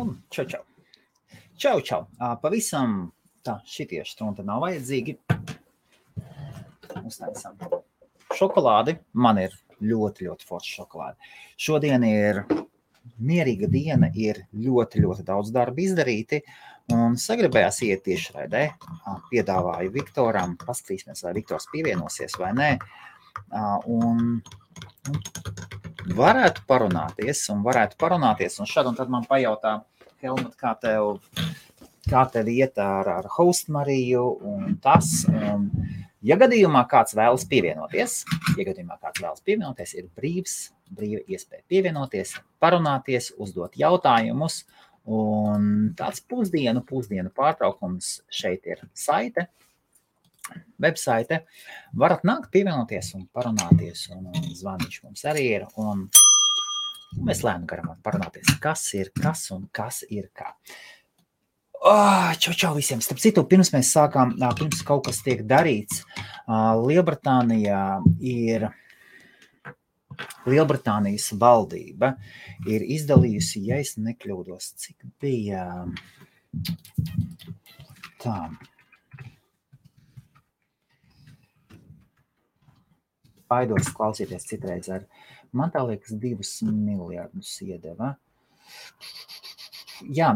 [0.00, 0.62] Un čau, čau.
[1.60, 2.06] Čau, čau.
[2.40, 3.10] Pavisam
[3.44, 5.12] tā, šitie strunti nav vajadzīgi.
[7.04, 7.58] Uztaisām
[8.32, 8.94] šokolādi.
[9.12, 9.52] Man ir
[9.84, 11.28] ļoti, ļoti forša šokolāde.
[11.60, 12.40] Šodien ir
[13.20, 16.40] mierīga diena, ir ļoti, ļoti daudz darba izdarīti.
[16.96, 18.64] Un sagribējās iet tieši raidē.
[19.28, 22.70] Piedāvāju Viktoram, paskatīsimies, vai Viktors pievienosies vai nē.
[23.92, 24.40] Un
[26.16, 28.58] varētu parunāties, un varētu parunāties.
[28.60, 29.80] Un šad un tad man pajautā,
[30.20, 31.20] Helmut, kā tev,
[32.10, 35.22] kā tev iet ar, ar host Mariju un tas.
[35.30, 35.70] Un,
[36.20, 38.18] ja gadījumā kāds vēlas pievienoties,
[38.58, 40.58] ja gadījumā kāds vēlas pievienoties, ir brīvs,
[40.92, 44.64] brīva iespēja pievienoties, parunāties, uzdot jautājumus.
[45.10, 49.48] Un tāds pusdienu, pusdienu pārtraukums šeit ir saite,
[50.80, 51.44] websaite.
[52.00, 54.06] Varat nākt, pievienoties un parunāties.
[54.14, 55.66] Un, un zvaniņš mums arī ir.
[55.80, 56.06] Un
[57.26, 60.54] mēs lēnām garam parunāties, kas ir kas un kas ir kā.
[61.80, 63.00] Oh, čau, čau visiem!
[63.00, 66.02] Starp citu, pirms mēs sākām, pirms kaut kas tiek darīts,
[66.46, 67.84] Lielbritānijā
[68.20, 68.68] ir.
[70.44, 72.10] Lielbritānijas valdība
[72.68, 75.64] ir izdalījusi, ja es nekļūdos, cik bija
[78.20, 78.36] tā.
[83.50, 85.06] Baidos klausīties citreiz ar,
[85.52, 88.14] man tā liekas, divus miljardus iedeva.
[90.08, 90.30] Jā,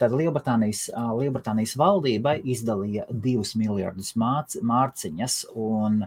[0.00, 0.88] tad Lielbritānijas,
[1.20, 5.36] Lielbritānijas valdība izdalīja divus miljardus māc, mārciņas.
[5.54, 6.00] Un,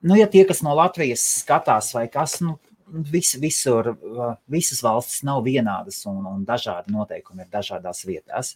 [0.00, 2.56] nu, ja tie, kas no Latvijas skatās, vai kas, nu,
[3.12, 3.92] vis, visur,
[4.50, 8.54] visas valstis nav vienādas un, un dažādi noteikumi ir dažādās vietās.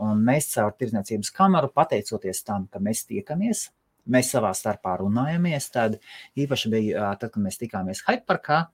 [0.00, 3.68] Un mēs caur tirdzniecības kameru, pateicoties tam, ka mēs tiekamies,
[4.10, 5.70] mēs savā starpā runājamies.
[5.74, 5.98] Tad
[6.40, 8.66] īpaši bija tad, kad mēs tikāmies Hyperparkā,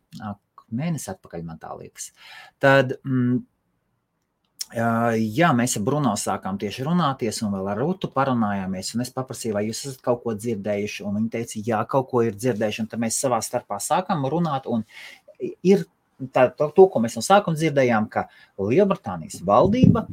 [0.71, 2.11] mēnesi atpakaļ, man tā liekas.
[2.63, 3.41] Tad, mm,
[4.71, 8.93] Jā, mēs ar Bruno sākām tieši runāties, un vēl ar Rutu parunājāmies.
[9.03, 11.03] Es paprasīju, vai jūs esat kaut ko dzirdējuši.
[11.03, 12.85] Viņa teica, jā, kaut ko ir dzirdējuši.
[12.93, 14.71] Tad mēs savā starpā sākām runāt.
[15.67, 15.83] Ir
[16.31, 18.29] tā, to, to, ko mēs no sākuma dzirdējām, ka
[18.63, 20.07] Lielbritānijas valdība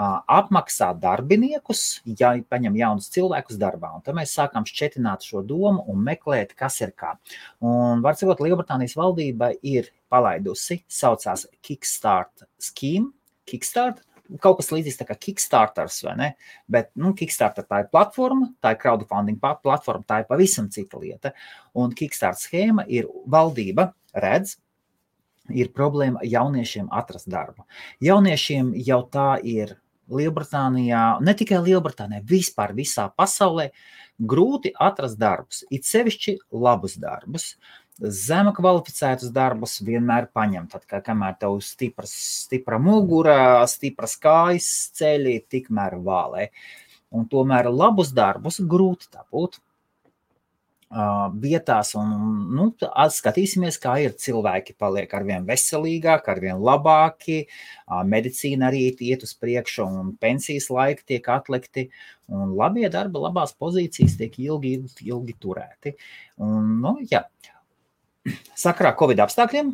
[0.00, 3.92] apmaksā darbiniekus, ja paņem jaunus cilvēkus darbā.
[3.96, 7.16] Un tad mēs sākām šķietināt šo domu un meklēt, kas ir kā.
[7.60, 13.12] Un, var sakot, Lielbritānijas valdība ir palaidusi, saucās Kickstart scheme.
[13.50, 14.00] Kickstart,
[14.40, 16.30] kaut kas līdzīgs kā Kickstarters, vai ne?
[16.70, 21.34] Bet nu, Kickstarter tā ir platforma, tā ir crowdfunding platforma, tā ir pavisam cita lieta.
[21.74, 24.56] Un Kickstart schēma ir valdība redz,
[25.50, 27.66] ir problēma jauniešiem atrast darbu.
[28.04, 29.76] Jauniešiem jau tā ir
[30.10, 33.70] Lielbritānijā, ne tikai Lielbritānijā, vispār visā pasaulē,
[34.20, 37.54] grūti atrast darbus, it sevišķi labus darbus.
[38.00, 40.70] Zema kvalificētus darbus vienmēr paņem.
[40.72, 42.14] Tad, kā, kamēr tev ir stipras,
[42.46, 46.48] stipra mugura, stipras kājas ceļi, tikmēr vālē.
[47.12, 49.58] Un tomēr labus darbus grūti dabūt
[50.90, 52.08] vietās, un
[52.50, 52.66] nu,
[53.14, 57.44] skatīsimies, kā ir cilvēki paliek ar vien veselīgāki, ar vien labāki,
[58.10, 61.88] medicīna arī iet uz priekšu, un pensijas laiki tiek atlikti,
[62.28, 65.94] un labie darba, labās pozīcijas tiek ilgi, ilgi, turēti.
[66.42, 67.22] Un, nu, jā.
[68.58, 69.72] Sakarā Covid apstākļiem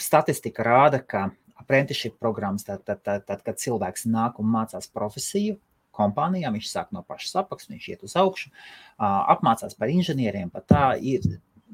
[0.00, 5.58] statistika rāda, ka apprenticeship programmas, tad, tad, tad, tad, kad cilvēks nāk un mācās profesiju,
[5.94, 6.56] kompānijām.
[6.58, 8.52] Viņš sāk no pašas apakšas, viņš iet uz augšu,
[8.98, 10.52] apmācās par inženieriem.
[10.54, 11.26] Pat tā ir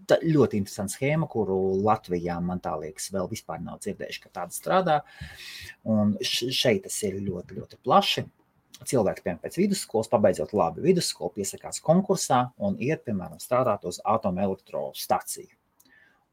[0.08, 4.56] tā ļoti interesanta schēma, kuru Latvijā, man tā liekas, vēl vispār nav dzirdējuši, ka tāda
[4.56, 4.98] strādā.
[5.88, 8.26] Un šeit tas ir ļoti, ļoti plaši.
[8.81, 15.59] Cilvēki, piemēram, pēc vidusskolas, pabeidzot labi vidusskolu, piesakās konkursā un iet, piemēram, strādāt uz atomelektrostaciju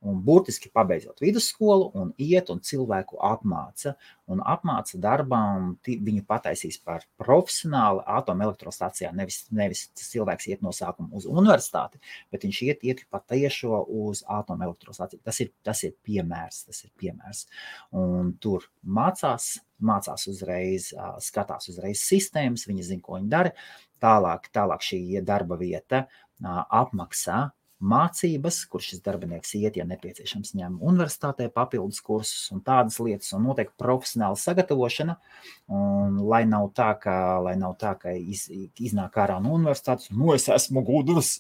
[0.06, 3.96] un burtiski pabeidzot vidusskolu, un iet un cilvēku apmāca.
[4.30, 9.13] Un apmāca darbām, viņu pataisīs par profesionāli atomelektrostācijā.
[9.16, 12.02] Nevis, nevis cilvēks iet no sākuma uz universitāti,
[12.34, 15.24] bet viņš iet, iet patiešo uz atomelektrostāciju.
[15.25, 17.46] Tas ir, tas ir piemērs, tas ir piemērs.
[17.98, 20.92] Un tur mācās, mācās uzreiz,
[21.24, 23.56] skatās uzreiz sistēmas, viņi zina, ko viņi dara.
[24.04, 26.06] Tālāk, tālāk šī darba vieta
[26.44, 33.29] apmaksā mācības, kur šis darbinieks iet, ja nepieciešams, ņem universitātē papildus kursus un tādas lietas,
[33.38, 35.18] un notiek profesionāla sagatavošana.
[35.74, 37.18] Un, lai nav tā, ka,
[37.59, 38.47] nav tā, ka iz,
[38.81, 41.38] iznāk ārā no universitātes, nu es esmu gudrs.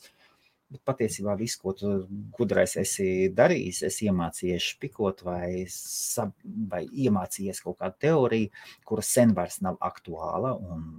[0.67, 1.93] Bet patiesībā viss, ko tu
[2.35, 8.51] gudrais esi darījis, esi iemācījies špikot vai, sab, vai iemācījies kaut kādu teoriju,
[8.83, 10.89] kura sen vairs nav aktuāla un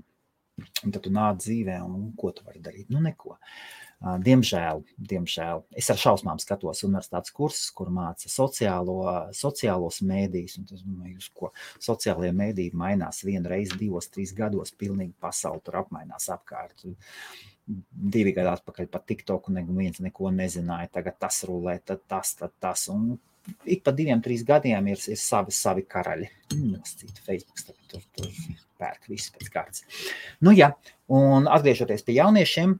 [0.85, 2.89] Un tad tu nāc dzīvē, un ko tu vari darīt?
[2.91, 3.37] Nu, neko.
[3.99, 9.01] Diemžēl, diemžēl es ar šausmām skatos universitātes kursus, kur māca sociālo,
[9.35, 10.61] sociālos mēdījus.
[10.71, 11.51] Domāju, ko
[11.83, 14.71] sociālajie mēdīji mainās vienu reizi, divos, trīs gados.
[14.79, 16.87] Pilnīgi pasauli tur apmainās apkārt.
[17.67, 20.93] Divi gadi atpakaļ pat TikToku neviens neko nezināja.
[21.01, 22.87] Tagad tas rulē, tad tas, tad tas.
[22.95, 23.17] Un
[23.67, 26.31] ik pa diviem, trīs gadiem ir, ir savi, savi karaļi.
[26.55, 28.31] Noscīt Facebook, tur, tur
[28.79, 30.05] pērk visu pēc kārtas.
[30.39, 30.71] Nu jā,
[31.11, 32.79] un atgriežoties pie jauniešiem,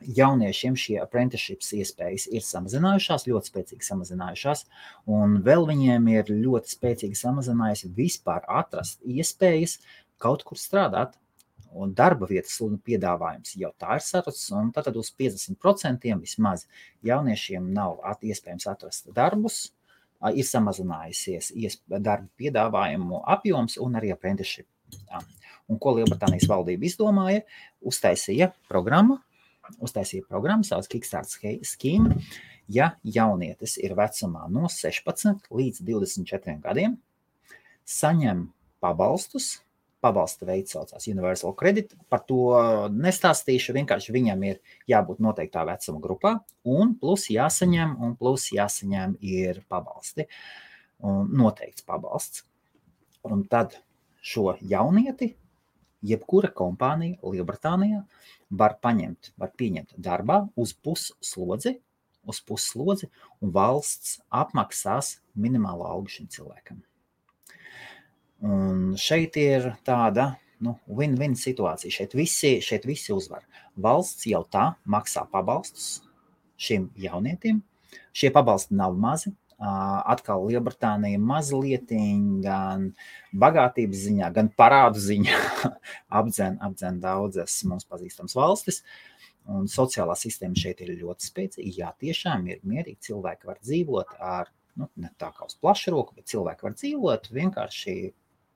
[0.00, 4.64] jauniešiem šie apprenticeships iespējas ir samazinājušās, ļoti spēcīgi samazinājušās,
[5.08, 9.78] un vēl viņiem ir ļoti spēcīgi samazinājusi vispār atrast iespējas
[10.22, 11.16] kaut kur strādāt.
[11.76, 16.64] Un darba vietas un piedāvājums jau tā ir sarucis, un tad uz 50% vismaz
[17.04, 19.58] jauniešiem nav at, iespējams atrast darbus,
[20.32, 21.52] ir samazinājusies
[21.90, 24.68] darba piedāvājumu apjoms un arī apprenticeship.
[25.68, 27.42] Un ko Lielbritānijas valdība izdomāja?
[27.84, 29.18] Uztaisīja programmu,
[29.82, 32.20] uztaisīja programmu, sauc Kickstart schēmu.
[32.72, 36.96] Ja jaunietis ir vecumā no 16 līdz 24 gadiem,
[37.86, 38.48] saņem
[38.82, 39.60] pabalstus,
[40.02, 41.94] pabalsta veids saucās Universal Credit.
[42.10, 42.40] Par to
[42.94, 43.74] nestāstīšu.
[43.76, 44.60] Vienkārši viņam ir
[44.90, 46.34] jābūt noteiktā vecuma grupā,
[46.68, 50.28] un plus jāsaņem, un plus jāsaņem ir pabalsti.
[51.06, 52.44] Un noteikts pabalsts.
[53.26, 53.74] Un tad
[54.22, 55.34] šo jaunieti
[56.06, 58.02] jebkura kompānija Lielbritānijā
[58.50, 61.76] var paņemt, var pieņemt darbā uz pusslodzi,
[62.26, 63.10] uz pusslodzi,
[63.42, 66.82] un valsts apmaksās minimālo algu šim cilvēkam.
[68.46, 71.92] Un šeit ir tāda nu, win-win situācija.
[71.92, 73.46] Šeit visi, šeit visi uzvar.
[73.76, 76.00] Valsts jau tā maksā pabalstus
[76.60, 77.62] šiem jaunietim.
[78.16, 81.92] Šie pabalsti nav mazi, atkal Lielbritānija mazliet
[82.44, 82.90] gan
[83.32, 85.38] bagātības ziņā, gan parādu ziņā
[86.20, 88.82] apdzen, apdzen daudzas mums pazīstamas valstis.
[89.46, 91.72] Un sociālā sistēma šeit ir ļoti spēcīga.
[91.78, 93.12] Jā, tiešām ir mierīgi.
[93.12, 97.30] Cilvēki var dzīvot ar, nu, ne tā kā uz plašu roku, bet cilvēki var dzīvot
[97.30, 97.94] vienkārši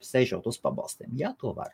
[0.02, 1.12] sēžot uz pabalstiem.
[1.14, 1.70] Jā, to var.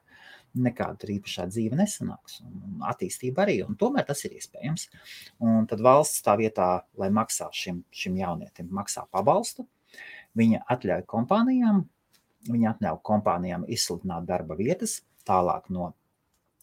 [0.56, 3.58] Nekāda īpašā dzīve nesanāks, un attīstība arī.
[3.66, 4.86] Un tomēr tas ir iespējams.
[5.44, 9.66] Un tad valsts tā vietā, lai maksā šim, šim jaunietim, maksā pabalstu,
[10.38, 11.82] viņa atļauj kompānijām,
[12.48, 15.90] viņa atļauj kompānijām izsludināt darba vietas tālāk no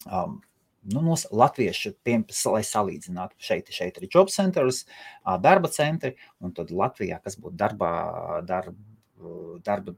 [0.08, 0.40] um,
[0.84, 4.84] nu, no latviešu, piem, lai salīdzinātu, šeit, šeit ir job centers,
[5.40, 6.14] darba centri,
[6.44, 7.92] un tad Latvijā, kas būtu darba,
[8.44, 8.76] darba,
[9.64, 9.96] darba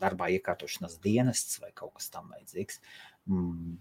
[0.00, 2.80] darbā iekārtošanas dienests vai kaut kas tamlīdzīgs.
[3.30, 3.76] Mm,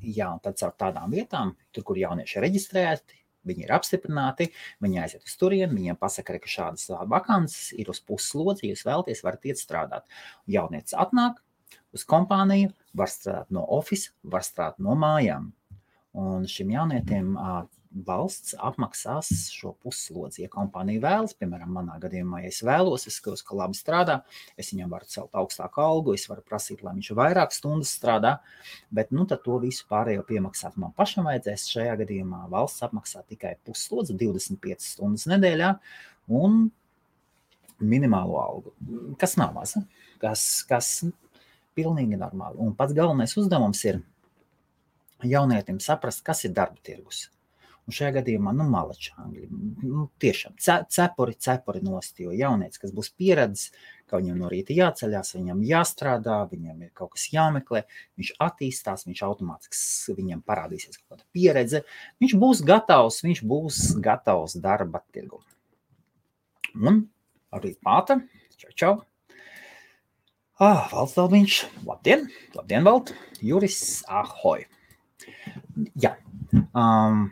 [0.00, 3.18] jā, un tad caur tādām vietām, tur, kur jaunieši ir reģistrēti,
[3.48, 4.48] viņi ir apstiprināti,
[4.84, 9.46] viņi aiziet uz turieni, viņiem pasaka, ka šādas vakances ir uz puslodzi, jūs vēlaties, varat
[9.48, 10.08] iet strādāt.
[10.50, 11.40] Jaunietis atnāk
[11.96, 15.52] uz kompāniju, var strādāt no oficiāla, var strādāt no mājām.
[16.18, 17.36] Un šim jaunietim
[17.92, 20.42] valsts apmaksās šo pusslodzi.
[20.44, 24.18] Ja kompānija vēlas, piemēram, manā gadījumā, ja es vēlos, es skatos, ka labi strādā,
[24.60, 28.38] es viņam varu celt augstāku algu, es varu prasīt, lai viņš vairāk stundas strādā,
[28.94, 31.68] bet nu, to visu pārējo piemaksāt man pašam vajadzēs.
[31.72, 35.72] Šajā gadījumā valsts apmaksā tikai pusslodzi, 25 stundas nedēļā
[36.38, 36.66] un
[37.78, 38.74] minimālo algu,
[39.20, 39.84] kas nav maza,
[40.22, 40.92] kas, kas
[41.78, 42.58] pilnīgi normāli.
[42.60, 44.02] Un pats galvenais uzdevums ir
[45.24, 47.28] jaunietim saprast, kas ir darba tirgus
[47.88, 49.46] Un šajā gadījumā, nu, malačāngļi,
[49.88, 53.70] nu, tiešām cepuri, cepuri nost, jo jaunietis, kas būs pieredzis,
[54.04, 57.86] ka viņam no rīta jāceļās, viņam jāstrādā, viņam ir kaut kas jāmeklē,
[58.20, 61.80] viņš attīstās, viņš automātiski viņam parādīsies kaut kāda pieredze,
[62.20, 65.40] viņš būs gatavs, viņš būs gatavs darba tirgu.
[66.76, 67.06] Un
[67.56, 68.20] arī pāta,
[68.60, 68.92] čau, čau.
[70.60, 74.66] Ah, valsts dalbiņš, labdien, labdien, Valt, Juris, ahoj.
[75.96, 76.16] Jā,
[76.74, 77.28] um,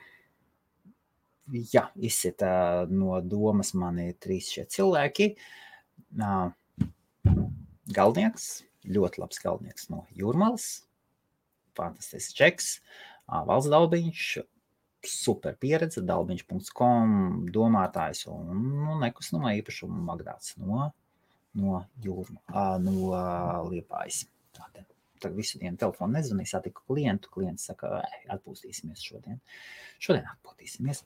[1.53, 5.31] jā, izsita no domas mani trīs šie cilvēki.
[7.97, 8.49] Galdnieks,
[8.87, 10.67] ļoti labs galdnieks no Jūrmalas,
[11.79, 12.69] fantastisks čeks,
[13.29, 14.27] valsts dalbiņš,
[15.07, 18.51] super pieredze, dalbiņš.com, domātājs un
[18.83, 20.91] nu, nekustamā īpašuma magdāts no,
[21.55, 22.43] no Jūrma,
[22.83, 23.13] no
[23.71, 24.25] Liepājas.
[24.57, 27.31] Tātad tagad visu dienu telefonu nezvanīju, satiku klientu.
[27.35, 28.01] Klients saka,
[28.33, 29.41] atpūstīsimies šodien.
[30.03, 31.03] Šodien atpūtīsimies.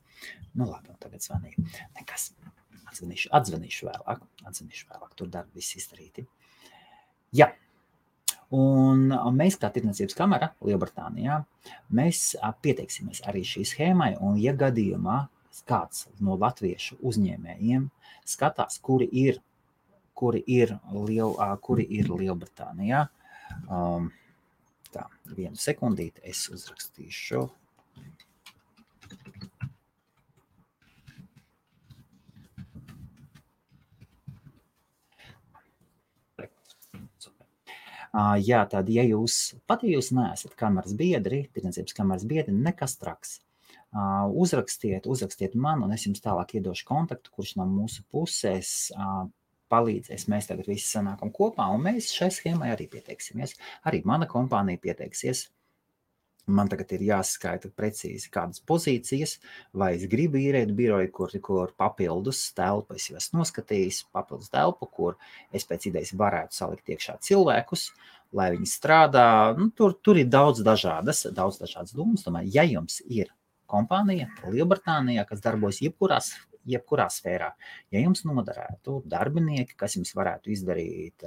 [0.55, 1.67] Nu, labi, tagad zvanīju.
[1.99, 2.31] Nekas.
[2.91, 4.23] Atzvanīšu, atzvanīšu vēlāk.
[4.51, 5.17] Atzvanīšu vēlāk.
[5.19, 6.27] Tur darbi viss izdarīti.
[7.39, 7.53] Jā.
[8.51, 11.37] Un mēs, kā tirdzniecības kamera Lielbritānijā,
[11.95, 12.33] mēs
[12.65, 14.17] pieteiksimies arī šī schēmai.
[14.19, 15.21] Un, ja gadījumā
[15.71, 17.87] kāds no latviešu uzņēmējiem
[18.27, 19.39] skatās, kuri ir,
[20.19, 23.07] kuri ir, liel, kuri ir Lielbritānijā,
[23.69, 24.11] um,
[24.91, 27.45] Tā, vienu sekundīti es uzrakstīšu.
[38.43, 39.37] Jā, tad, ja jūs,
[39.71, 43.37] pat ja jūs neesat kameras biedri, tirdzniecības kameras biedri, nekas traks.
[44.43, 48.91] Uzrakstiet, uzrakstiet man, un es jums tālāk iedošu kontaktu, kurš no mūsu puses
[49.71, 50.27] palīdzēs.
[50.33, 53.57] Mēs tagad visi sanākam kopā, un mēs šai schēmai arī pieteiksimies.
[53.89, 55.49] Arī mana kompānija pieteiksies.
[56.51, 59.37] Man tagad ir jāskaita precīzi, kādas pozīcijas,
[59.77, 64.89] vai es gribu īrēt biroju, kur, kur papildus telpu es jau esmu noskatījis, papildus telpu,
[64.91, 65.19] kur
[65.55, 67.91] es pēc idejas varētu salikt iekšā cilvēkus,
[68.35, 69.27] lai viņi strādā.
[69.59, 72.25] Nu, tur, tur ir daudz dažādas, daudz dažādas domas.
[72.27, 73.31] Tomēr, ja jums ir
[73.71, 76.35] kompānija Lielbritānijā, kas darbojas jebkurās
[76.69, 77.51] jebkurā sfērā.
[77.95, 81.25] Ja jums noderētu darbinieki, kas jums varētu izdarīt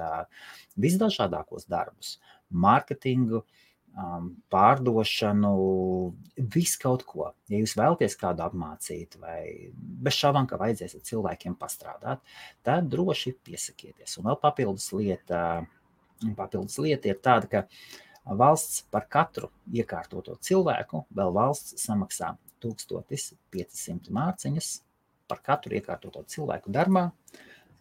[0.79, 2.17] visdažādākos darbus,
[2.49, 3.43] mārketingu,
[4.49, 5.51] pārdošanu,
[6.55, 7.27] visu kaut ko.
[7.51, 12.23] Ja jūs vēlaties kādu apmācīt, vai bez šaubām, ka vajadzēs ar cilvēkiem pastrādāt,
[12.65, 14.17] tad droši piesakieties.
[14.17, 15.43] Un vēl papildus lieta,
[16.39, 24.73] papildus lieta ir tāda, ka valsts par katru iekārtoto cilvēku vēl valsts samaksā 1500 mārciņas
[25.33, 27.09] par katru iekārtoto cilvēku darbā.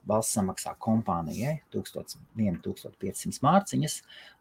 [0.08, 3.92] Valsts samaksā kompānijai 1500 mārciņas,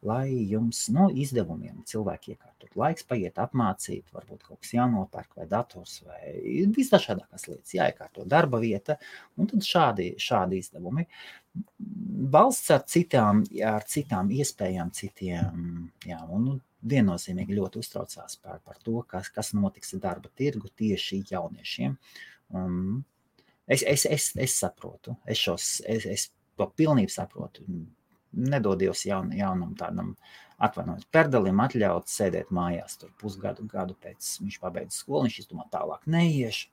[0.10, 2.72] lai jums no nu, izdevumiem cilvēki iekārtot.
[2.82, 6.34] Laiks paiet, apmācīt, varbūt kaut kas jānopērk, vai dators, vai
[6.74, 8.98] visdažādākās lietas, jāiekārto darba vieta,
[9.38, 11.06] un tad šādi, šādi izdevumi.
[12.34, 18.98] Valsts ar citām, ar citām iespējām, citiem, jā, un viennozīmīgi ļoti uztraucās par, par to,
[19.08, 21.98] kas, kas notiks ar darba tirgu tieši jauniešiem.
[22.54, 23.04] Um,
[23.68, 26.30] es, es, es, es saprotu, es, šos, es, es
[26.60, 27.66] to pilnībā saprotu.
[28.32, 30.14] Nedodies jaun, jaunam tādam
[30.62, 36.06] atvainojot perdelim, atļaut sēdēt mājās tur pusgadu, gadu pēc viņš pabeidz skolu, viņš izdomā tālāk
[36.12, 36.70] neiešu.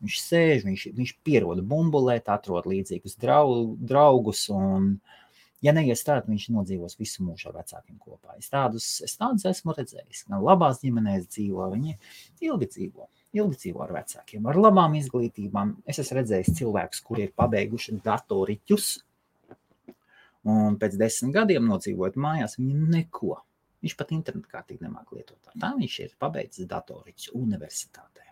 [0.00, 4.94] Viņš sēž, viņš, viņš pierod bumbulēt, atrod līdzīgus draugus un,
[5.60, 8.38] ja neies strādāt, viņš nodzīvos visu mūžu ar vecākiem kopā.
[8.40, 10.24] Es tādus, es tādus esmu redzējis.
[10.32, 11.98] Labās ģimenēs dzīvo, viņi
[12.48, 15.76] ilgi dzīvo ilgi dzīvo ar vecākiem, ar labām izglītībām.
[15.88, 18.88] Es esmu redzējis cilvēkus, kuri ir pabeiguši datoriķus,
[20.50, 23.38] un pēc desmit gadiem nodzīvojot mājās, viņi neko.
[23.80, 25.38] Viņš pat internetu kārtīgi nemāk lietot.
[25.60, 28.26] Tā viņš ir pabeidzis datoriķus universitātē.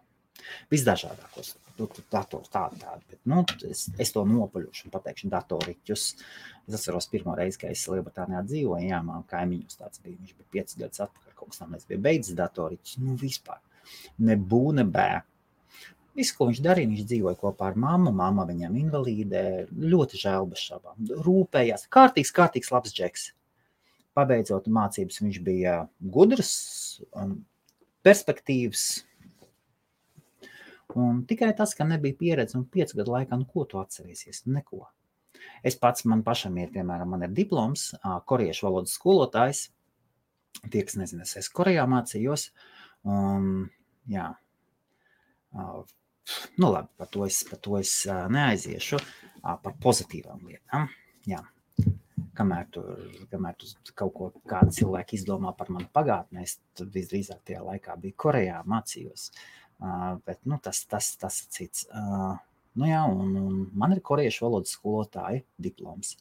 [0.71, 6.05] Visdažādākos datorus tādu, tādu, bet nu, es, es to nopaļošu un pateikšu datoriķus.
[6.69, 10.53] Es atceros pirmo reizi, kad es Lielbritānijā dzīvoju, jā, man kaimiņos tāds bija, viņš bija
[10.57, 13.63] piecas gadus atpakaļ, kaut kas tam es biju beidzis datoriķus, nu vispār
[14.19, 15.09] ne bū, ne bē.
[16.19, 18.11] Visu, ko viņš darīja, viņš dzīvoja kopā ar mammu.
[18.17, 20.97] Māma viņam invalīdē, ļoti žēl bez šaubām.
[21.27, 23.29] Rūpējās, kārtīgs, kārtīgs, labs džeks.
[24.19, 26.51] Pabeidzot mācības, viņš bija gudrs,
[28.03, 28.87] perspektīvs.
[30.99, 34.43] Un tikai tas, ka nebija pieredze un piecu gadu laikā, nu, ko tu atcerēsies?
[34.51, 34.89] Neko.
[35.63, 37.93] Es pats, man pašam ir, piemēram, man ir diploms,
[38.27, 39.69] koriešu valodas skolotājs.
[40.65, 42.49] Tie, kas nezina, es Korejā mācījos.
[43.07, 43.69] Un
[44.11, 44.33] jā.
[46.61, 49.01] Nu, labi, par to es, par to es neaiziešu.
[49.43, 50.89] Par pozitīvām lietām.
[51.29, 51.41] Jā.
[52.37, 52.91] Kamēr tur,
[53.31, 58.19] kamēr tur kaut ko kāda cilvēka izdomā par manu pagātni, es visdrīzāk tajā laikā biju
[58.19, 59.31] Korejā, mācījos.
[59.79, 61.85] Uh, bet nu, tas, tas, tas ir cits.
[61.95, 62.35] Uh,
[62.75, 66.17] nu, jā, un, un man ir korejiešu valodas skolotāja diploms.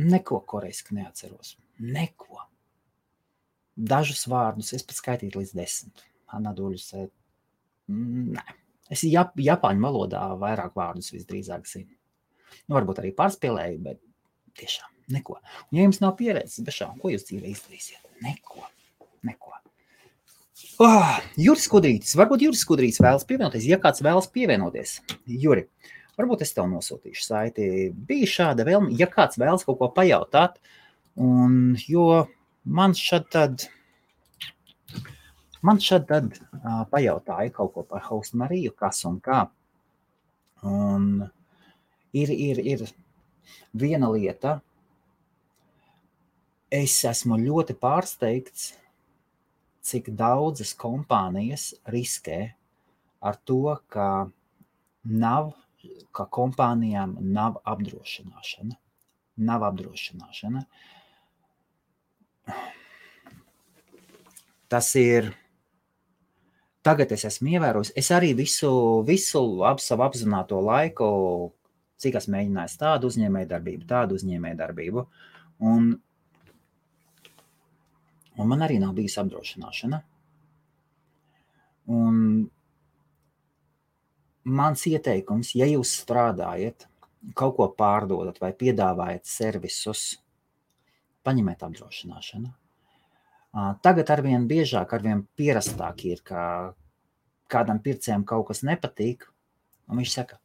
[0.00, 1.58] Neko korejski neatceros.
[1.84, 2.40] Neko.
[3.74, 6.04] Dažus vārdus es pat skaitīju līdz desmit.
[6.34, 6.92] Anaduļus.
[7.90, 8.44] Nē.
[8.92, 11.90] Es Jap Japāņu valodā vairāk vārdus visdrīzāk zinu.
[12.68, 14.00] Nu, varbūt arī pārspēlēju, bet
[14.60, 15.38] tiešām neko.
[15.40, 18.04] Un, ja jums nav pieredzes, bez šām, ko jūs dzīvē izdarīsiet?
[18.24, 18.68] Neko.
[19.26, 19.54] Neko.
[20.82, 22.14] Oh, Juris Kudrītis.
[22.18, 23.66] Varbūt Juris Kudrītis vēlas pievienoties.
[23.68, 24.96] Ja kāds vēlas pievienoties,
[25.30, 25.66] Juri,
[26.18, 27.68] varbūt es tev nosūtīšu saiti.
[27.94, 30.60] Bija šāda vēlme, ja kāds vēlas kaut ko pajautāt,
[31.20, 32.24] un, jo
[32.64, 33.66] man šad tad,
[35.62, 39.44] man šad tad uh, pajautāja kaut ko par Haustu Mariju, kas un kā.
[40.64, 41.26] Un
[42.16, 42.86] ir, ir, ir
[43.76, 44.58] viena lieta,
[46.72, 48.72] es esmu ļoti pārsteigts,
[49.84, 52.54] cik daudzas kompānijas riskē
[53.20, 54.30] ar to, ka
[55.04, 55.52] nav,
[56.16, 58.80] ka kompānijām nav apdrošināšana.
[59.44, 60.62] Nav apdrošināšana.
[60.64, 60.94] Uh,
[64.68, 65.32] tas ir.
[66.84, 68.70] Tagad es esmu ievērojis, es arī visu,
[69.08, 71.06] visu ap savu apzināto laiku,
[71.96, 75.06] cik es mēģināju tādu uzņēmēju darbību, tādu uzņēmēju darbību.
[75.64, 75.94] Un
[78.34, 80.00] Un man arī nav bijusi apdrošināšana.
[81.94, 82.16] Un
[84.58, 86.88] mans ieteikums, ja jūs strādājat,
[87.38, 90.06] kaut ko pārdodat vai piedāvājat servisus,
[91.24, 92.52] paņemiet apdrošināšanu.
[93.86, 96.74] Tagad arvien biežāk, arvien pierastāk ir, ka
[97.50, 99.28] kādam pircējam kaut kas nepatīk,
[99.86, 100.40] un viņš saka,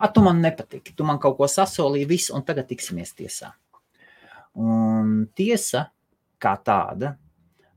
[0.00, 3.52] ah, tu man nepatīk, tu man kaut ko sasolīji, viss, un tagad tiksimies tiesā.
[4.56, 5.90] Un tiesa
[6.40, 7.12] kā tāda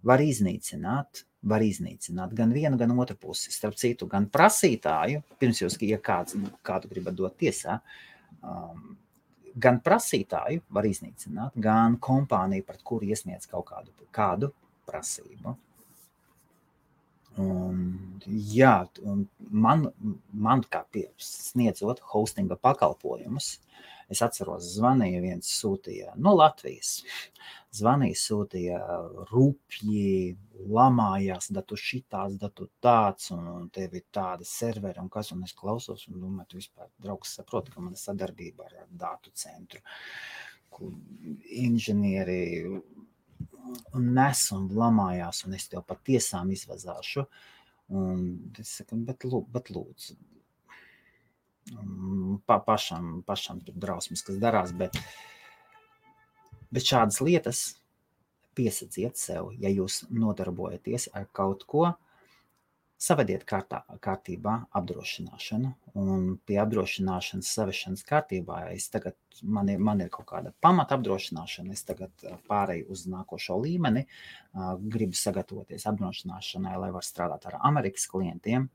[0.08, 3.52] var iznīcināt, var iznīcināt gan vienu, gan otru pusi.
[3.52, 7.80] Starp citu, gan prasītāju, pirms jūs, ja kāds, kādu gribat dot tiesā,
[8.40, 8.96] um,
[9.56, 14.52] gan prasītāju var iznīcināt, gan kompāniju, pret kuru iesniedz kaut kādu, kādu
[14.90, 15.56] prasību.
[17.40, 17.84] Un,
[18.28, 18.74] jā,
[19.08, 19.88] un man,
[20.34, 20.82] man kā
[21.24, 23.54] sniedzot hostinga pakalpojumus,
[24.10, 27.00] es atceros, zvanīja viens sūtīja no Latvijas.
[27.76, 28.80] Zvanīja, sūtīja
[29.30, 30.36] rupji,
[30.74, 35.46] lamājās, da tu šitās, da tu tāds, un tev ir tāda servera, un kas, un
[35.46, 39.84] es klausos, un domāju, tu vispār, draugs, saproti, ka man ir sadarbība ar datu centru,
[41.60, 42.42] inženieri
[43.98, 47.26] un nes un lamājās, un es tev patiesām izvazāšu.
[48.00, 48.20] Un
[48.62, 50.16] es saku, bet, lūd, bet lūdzu,
[52.46, 54.98] pa, pašam, pašam tur drausmas, kas darās, bet,
[56.74, 57.64] bet šādas lietas
[58.58, 61.86] piesaciet sev, ja jūs nodarbojaties ar kaut ko,
[63.00, 65.72] savediet kārtā, kārtībā apdrošināšanu.
[66.00, 71.74] Un pie apdrošināšanas savešanas kārtībā es tagad, man ir, man ir kaut kāda pamata apdrošināšana,
[71.74, 74.04] es tagad pārēju uz nākošo līmeni,
[74.92, 78.68] gribu sagatavoties apdrošināšanai, lai var strādāt ar Amerikas klientiem,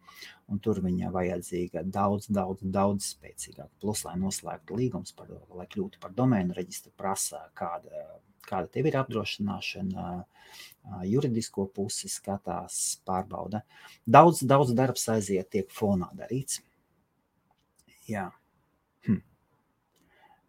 [0.49, 3.71] un tur viņa vajadzīga daudz, daudz, daudz spēcīgāk.
[3.85, 8.09] Plus, lai noslēgtu līgums par, lai kļūtu par domēnu reģistru, prasa kāda
[8.49, 10.09] kāda tev ir apdrošināšana,
[11.09, 13.63] juridisko pusi skatās, pārbauda.
[14.05, 16.61] Daudz, daudz darbs aiziet, tiek fonā darīts.
[18.11, 18.29] Jā.
[19.09, 19.21] Hm.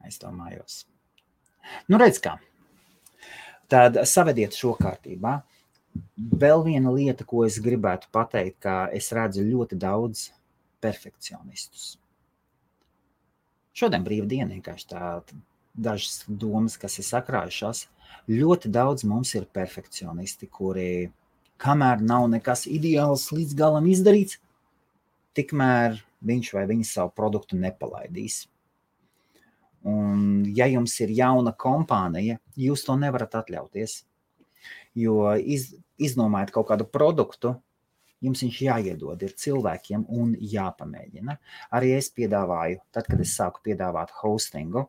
[0.07, 0.83] Es domājos.
[1.89, 2.35] Nu, redz kā.
[3.71, 5.39] Tad savediet šo kārtībā.
[6.15, 10.27] Vēl viena lieta, ko es gribētu pateikt, ka es redzu ļoti daudz
[10.83, 11.95] perfekcionistus.
[13.75, 15.07] Šodien brīva diena vienkārši tā
[15.75, 17.85] dažas domas, kas ir sakrājušās.
[18.31, 21.11] Ļoti daudz mums ir perfekcionisti, kuri,
[21.61, 24.39] kamēr nav nekas ideāls līdz galam izdarīts,
[25.35, 28.45] tikmēr viņš vai viņa savu produktu nepalaidīs.
[29.85, 33.99] Un, ja jums ir jauna kompānija, jūs to nevarat atļauties.
[34.97, 37.53] Jo iz, iznomājot kaut kādu produktu,
[38.25, 41.37] jums viņš jāiedod ir cilvēkiem un jāpamēģina.
[41.77, 44.87] Arī es piedāvāju, tad, kad es sāku piedāvāt hostingu,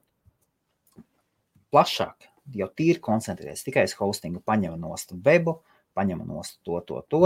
[1.77, 5.59] plašāk, jau tīri koncentrēties tikai uz hostingu, paņem nost webu,
[5.97, 7.23] paņem nost to, to, to.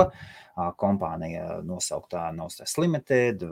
[0.80, 3.44] Kompānija nosauktā Nostras Limited,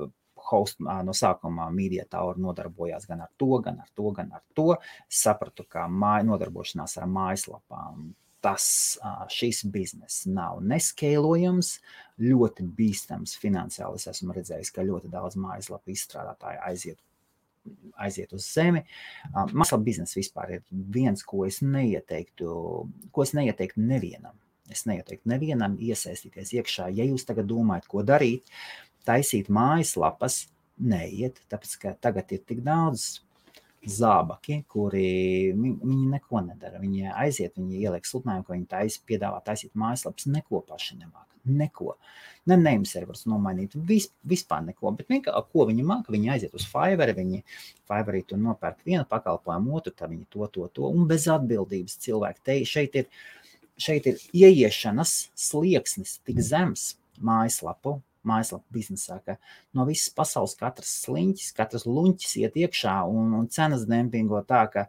[0.49, 4.73] host, no sākuma Media Tower nodarbojās gan ar to, gan ar to, gan ar to.
[5.07, 8.09] Es sapratu, ka māja, nodarbošanās ar mājaslapām
[8.45, 8.69] tas,
[9.35, 11.73] šis bizness nav neskēlojams,
[12.23, 13.99] ļoti bīstams finansiāli.
[13.99, 17.03] Es esmu redzējis, ka ļoti daudz mājaslapu izstrādātāju aiziet
[17.99, 18.85] aiziet uz zemi.
[19.35, 22.59] Mākslā biznesa vispār ir viens, ko es neieteiktu,
[23.13, 24.37] ko es neieteiktu nevienam.
[24.69, 26.91] Es neieteiktu nevienam iesaistīties iekšā.
[26.97, 28.49] Ja jūs tagad domājat, ko darīt,
[29.09, 30.47] taisīt mājaslapas,
[30.79, 33.23] neiet, tāpēc ka tagad ir tik daudz
[33.89, 36.81] zābaki, kuri viņi neko nedara.
[36.83, 41.27] Viņi aiziet, viņi ieliek sludinājumu, ka viņi tais, piedāvā taisīt mājaslapas, neko paši nemāk.
[41.49, 41.97] Neko.
[42.49, 44.93] Ne name servers nomainīt, vis, vispār neko.
[44.97, 47.43] Bet vienkārši, ko viņi māca, viņi aiziet uz Fiverr, viņi
[47.89, 50.89] Fiverrī tur nopērk vienu pakalpojumu, otru, tad viņi to, to, to.
[50.89, 53.09] Un bez atbildības cilvēki te šeit ir,
[53.79, 59.37] šeit ir ieiešanas slieksnis tik zems mājaslapu mājaslapu biznesā, ka
[59.77, 64.89] no visas pasaules katrs sliņķis, katrs luņķis iet iekšā un, un cenas dempingo tā, ka.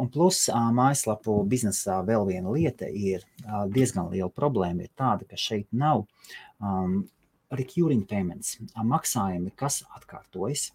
[0.00, 3.24] Un plus mājaslapu biznesā vēl viena lieta ir
[3.74, 4.86] diezgan liela problēma.
[4.86, 6.04] Ir tāda, ka šeit nav
[6.58, 7.02] um,
[7.54, 10.72] recurring payments, maksājumi, kas atkārtojas.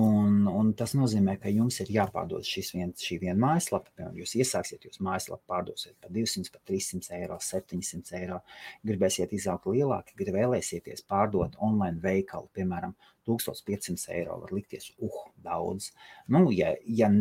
[0.00, 3.90] Un, un tas nozīmē, ka jums ir jāpārdod vien, šī viena mājaslapa.
[3.92, 8.40] Piemēram, jūs iesāksiet, jūs mājaslapu pārdosiet par 200, par 300 eiro, 700 eiro.
[8.88, 12.96] Gribēsiet izaugt lielāk, gribēsiet pārdot online veikalu, piemēram,
[13.28, 14.40] 1500 eiro.
[14.46, 15.90] Var likties, uh, daudz.
[16.32, 17.12] Nu, ja, ja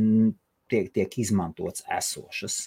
[0.73, 2.57] tiek, tiek izmantots esošas,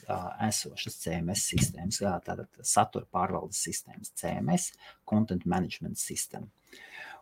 [0.47, 4.71] esošas CMS sistēmas, tātad satura pārvaldes sistēmas, CMS,
[5.09, 6.47] Content Management System.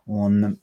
[0.05, 0.55] Un,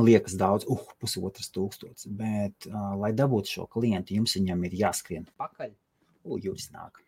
[0.00, 2.08] liekas daudz, uh, pusotras tūkstotis.
[2.08, 5.74] Bet, uh, lai dabūtu šo klientu, jums viņam ir jāskrien pakaļ
[6.22, 7.00] U, Juris nāk.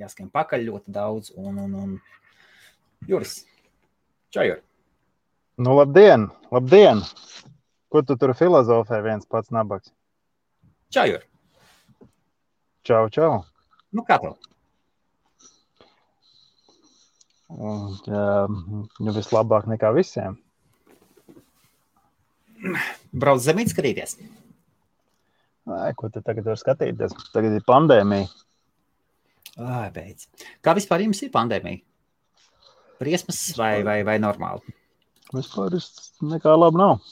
[0.00, 1.30] Jāskan pakaļ ļoti daudz.
[1.38, 1.92] Un, un, un.
[3.08, 3.44] Juris,
[4.34, 4.58] čau, Jur.
[5.60, 7.04] Nu, labdien, labdien!
[7.90, 9.90] Ko tu tur filozofē viens pats nabaks?
[10.90, 11.22] Čau, Jur.
[12.82, 13.44] Čau, čau!
[13.94, 14.34] Nu, kā tev?
[17.54, 17.94] Un,
[18.98, 20.34] nu, vislabāk nekā visiem.
[23.14, 24.18] Brauc zemīt skatīties.
[25.70, 27.14] Ai, ko tu tagad vari skatīties?
[27.30, 28.26] Tagad ir pandēmija.
[29.62, 30.26] Ai, beidz.
[30.58, 31.84] Kā vispār jums ir pandēmija?
[32.98, 34.74] Briesmas vai, vai, vai normāli?
[35.30, 35.78] Vispār
[36.34, 37.10] nekā laba nav.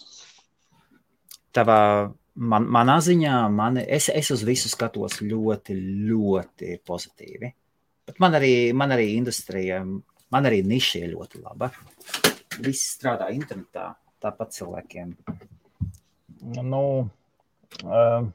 [1.54, 1.78] Tavā,
[2.38, 5.76] man, manā ziņā man, es, es uz visu skatos ļoti,
[6.08, 7.52] ļoti pozitīvi.
[8.08, 11.70] Bet man arī, man arī industrija, man arī niša ir ļoti laba.
[12.64, 13.90] Viss strādā internetā,
[14.22, 15.12] tāpat cilvēkiem.
[16.64, 16.82] Nu,
[17.84, 18.30] um,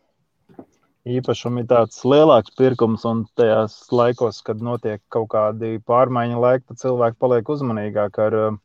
[1.10, 6.84] īpašumi ir tāds lielāks pirkums, un tajās laikos, kad notiek kaut kādi pārmaiņu laiki, tad
[6.84, 8.60] cilvēki paliek uzmanīgāki ar uh,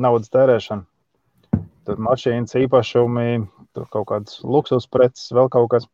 [0.00, 0.88] naudas tērēšanu.
[1.88, 3.28] Tur mašīnas īpašumi,
[3.76, 5.88] tur kaut kādas luksus preces, vēl kaut kas.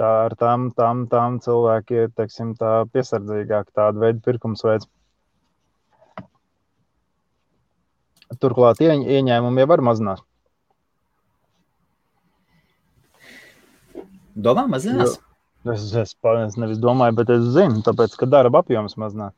[0.00, 4.88] Tā ar tām, tām, tām cilvēki ir teiksim, tā piesardzīgāk, tāda veida pirkumsveids.
[8.40, 10.24] Turklāt ieņ, ieņēmumi jau var mazināt.
[14.32, 15.18] Domā, mazinās?
[15.68, 19.36] Es, es, es nevis domāju, bet es zinu, tāpēc, ka darba apjoms mazinās.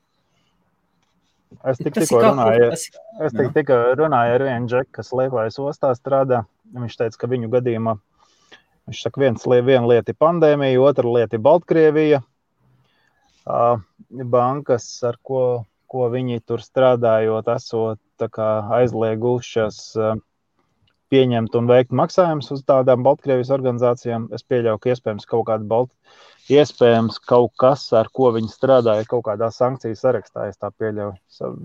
[1.63, 2.89] Es tik, tikko runāju, es
[3.35, 6.43] tik, tikko runāju ar vienu džeku, kas Lietuvas ostā strādā.
[6.73, 7.99] Viņš teica, ka viņu gadījumā
[8.89, 12.21] viņš saka, viens, viena lieta ir pandēmija, otra lieta ir Baltkrievija.
[14.35, 20.15] Bankas, ar ko, ko viņi tur strādājot, esot aizliegušas ā,
[21.15, 24.29] pieņemt un veikt maksājumus uz tādām Baltkrievijas organizācijām.
[24.35, 26.31] Es pieļauju, ka iespējams kaut kāda Baltkrievija.
[26.45, 30.51] Iespējams, kaut kas, ar ko viņi strādāja, kaut kādā sankciju sarakstā.
[30.51, 31.15] Es tā pieļauju.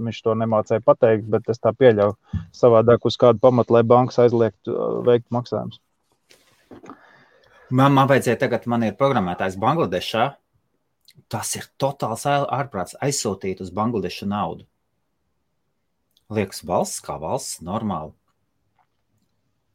[0.06, 2.16] Viņš to nemācīja pateikt, bet es tā pieļauju.
[2.56, 5.82] Savādāk uz kādu pamatu, lai bankas aizliegtu uh, veikt maksājumus.
[7.70, 10.30] Man, man vajadzēja tagad, man ir programmētājs Bangladešā.
[11.30, 14.64] Tas ir totāls ār- ārprāts aizsūtīt uz Bangladešu naudu.
[16.32, 18.14] Liekas, valsts kā valsts, normāli.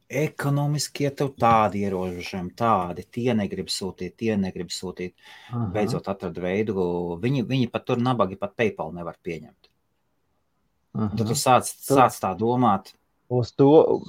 [0.09, 5.15] Ekonomiski, ja tev tādi ierobežojumi, tādi, tie negrib sūtīt, tie negrib sūtīt.
[5.73, 6.75] Beidzot, atradu veidu,
[7.23, 9.71] viņi, viņi pat tur nabaga, pat PayPal nevar pieņemt.
[10.95, 12.93] Tad tu sāc, sāc tā domāt,
[13.27, 14.03] Uz to.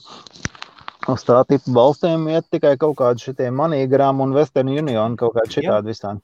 [1.09, 5.55] Uz tā tipa valstīm iet tikai kaut kādi šitie manīgrām un Western Union kaut kādi
[5.57, 6.21] šitādi visādi.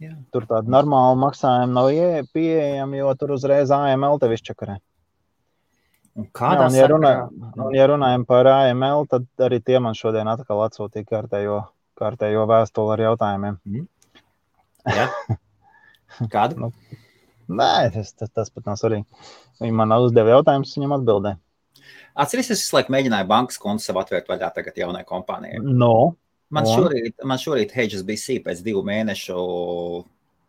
[0.00, 4.78] jā, Tur tāda normāla maksājuma nav ie- pieejama, jo tur uzreiz AML tev izčakarē.
[6.18, 9.96] Un Jā, kādā un, ja, runā, un, ja runājam par AML, tad arī tie man
[9.98, 11.62] šodien atkal atsūtīja kārtējo,
[11.98, 13.58] kārtējo vēstuli ar jautājumiem.
[14.98, 15.08] Jā.
[16.32, 16.72] Kādu?
[17.58, 19.06] Nē, tas, tas, tas pat nav svarīgi.
[19.62, 21.40] Viņi man uzdeva jautājumus, viņam atbildēja.
[22.18, 25.62] Atceries, es visu laiku mēģināju bankas kontu sev atvērt vaļā tagad jaunai kompānijai.
[25.62, 26.16] No,
[26.48, 26.72] Man Un?
[26.72, 29.40] šorīt, man šorīt HSBC pēc divu mēnešu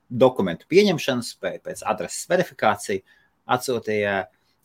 [0.09, 3.17] dokumentu pieņemšanas, pēc, adreses verifikācijas
[3.49, 4.13] atsūtīja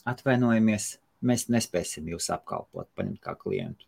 [0.08, 0.94] atvainojamies.
[1.24, 3.86] Mēs nespēsim jūs apkalpot, paņemt kā klientu.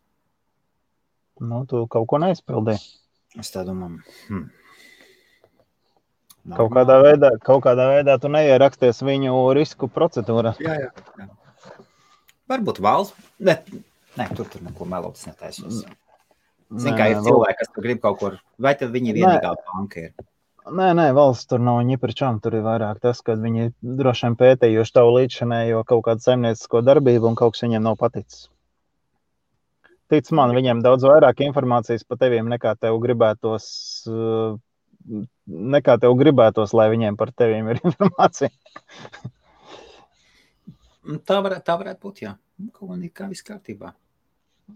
[1.39, 2.81] nu, tu kaut ko neizpildīji.
[3.37, 4.47] Es tā domāju, hmm.
[6.55, 10.53] Kaut kādā veidā, kaut kādā veidā tu neieraksties viņu risku procedūrā.
[10.63, 11.27] Jā, jā, jā.
[12.47, 13.27] Varbūt valsts.
[13.43, 13.57] Ne,
[14.15, 15.83] ne, tur tur neko melotas netaisos.
[16.71, 20.13] Zini, kā ir cilvēki, kas grib kaut kur, vai tad viņi vienīgā banka ir?
[20.67, 22.41] Nē, nē, valsts tur nav viņa pričām.
[22.43, 27.29] Tur ir vairāk tas, ka viņi droši vien pētījuši tavu līdzinējo kaut kādu saimniecisko darbību
[27.29, 28.47] un kaut kas viņiem nav paticis.
[30.11, 33.67] Tic man, viņiem daudz vairāk informācijas par teviem nekā tev gribētos.
[34.11, 34.57] uh,
[35.47, 38.51] Nekā tev gribētos, lai viņiem par teviem ir informācija.
[41.23, 42.33] Tā, var, tā varētu būt, jā.
[42.59, 43.93] Nu, Kaut kā, kā viss kārtībā.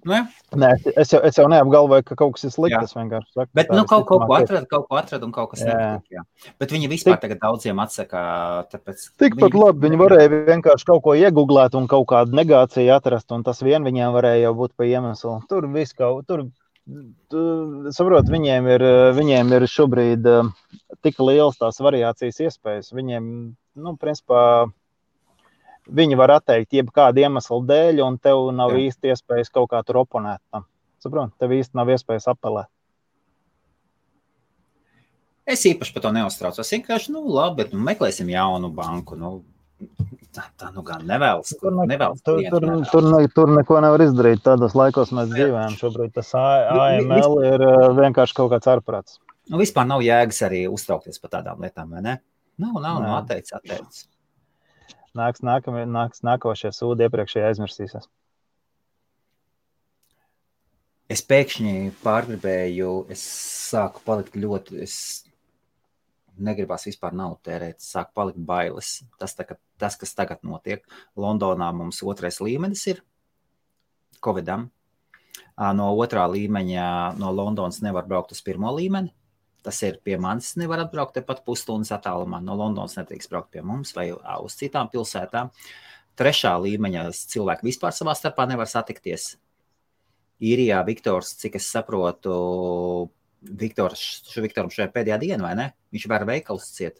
[0.07, 0.21] Jā.
[0.55, 2.87] Nē, es jau, es jau neapgalvoju, ka kaut kas ir slikts.
[2.87, 5.65] Es vienkārši saku, Bet nu, kaut, kaut ko atrada, kaut ko atrada un kaut kas
[5.67, 6.23] nepatīk.
[6.63, 8.23] Bet viņi vispār Tik- tagad daudziem atsaka.
[8.71, 13.43] Tāpēc, Tikpat labi viņi varēja vienkārši kaut ko iegūt un kaut kādu negāciju atrast, un
[13.43, 15.41] tas vien viņiem varēja jau būt pa iemeslu.
[15.51, 16.47] Tur viss kaut tur.
[17.29, 17.41] tu
[17.93, 20.47] Saprot, viņiem ir, viņiem ir šobrīd eh,
[21.03, 22.93] tik liels tās variācijas iespējas.
[22.95, 23.25] Viņiem,
[23.75, 24.71] nu, principā,
[25.89, 28.83] viņi var atteikt jebkādu iemeslu dēļ, un tev nav Jā.
[28.89, 30.65] īsti iespējas kaut kā tur oponēt tam.
[31.01, 32.69] Saprot, tev īsti nav iespējas apelēt.
[35.51, 36.61] Es īpaši par to neuztraucos.
[36.63, 39.17] Es vienkārši, nu, labi, bet nu, meklēsim jaunu banku.
[39.19, 39.31] Nu,
[40.37, 41.55] tā, tā nu gan nevēlas.
[41.59, 42.91] Tur, ne, nevēlas tur, tur, nevēlas.
[42.93, 44.43] tur, ne, tur neko nevar izdarīt.
[44.45, 45.75] Tādos laikos mēs dzīvojam.
[45.81, 49.17] Šobrīd tas A- Nu, AML ir eh, vienkārši kaut kāds ārprāts.
[49.49, 52.19] Nu, vispār nav jēgas arī uztraukties par tādām lietām, vai ne?
[52.61, 54.05] Nav, nav, nav atteicis, atteicis.
[55.17, 58.07] Nāks, nākamie, nāks nākošie sūdi iepriekšēji aizmirsīsies.
[61.11, 63.23] Es pēkšņi pārgribēju, es
[63.71, 64.95] sāku palikt ļoti, es
[66.39, 69.01] negribās vispār naudu tērēt, sāk palikt bailes.
[69.19, 69.45] Tas, tā,
[69.81, 70.85] tas, kas tagad notiek,
[71.19, 73.03] Londonā mums otrais līmenis ir
[74.23, 74.69] Covidam.
[75.57, 76.85] No otrā līmeņa
[77.19, 79.11] no Londonas nevar braukt uz pirmo līmeni.
[79.61, 80.55] Tas ir pie manis.
[80.57, 82.41] Nevar atbraukt tepat pusstundas attālumā.
[82.41, 85.51] No Londonas nedrīkst braukt pie mums vai uz citām pilsētām.
[86.17, 89.35] Trešā līmeņa cilvēki vispār savā starpā nevar satikties.
[90.41, 92.33] Īrijā Viktors, cik es saprotu,
[93.41, 94.01] Viktors,
[94.41, 95.67] Viktoram šajā pēdējā dienā, vai ne?
[95.93, 96.97] Viņš var veikals ciet.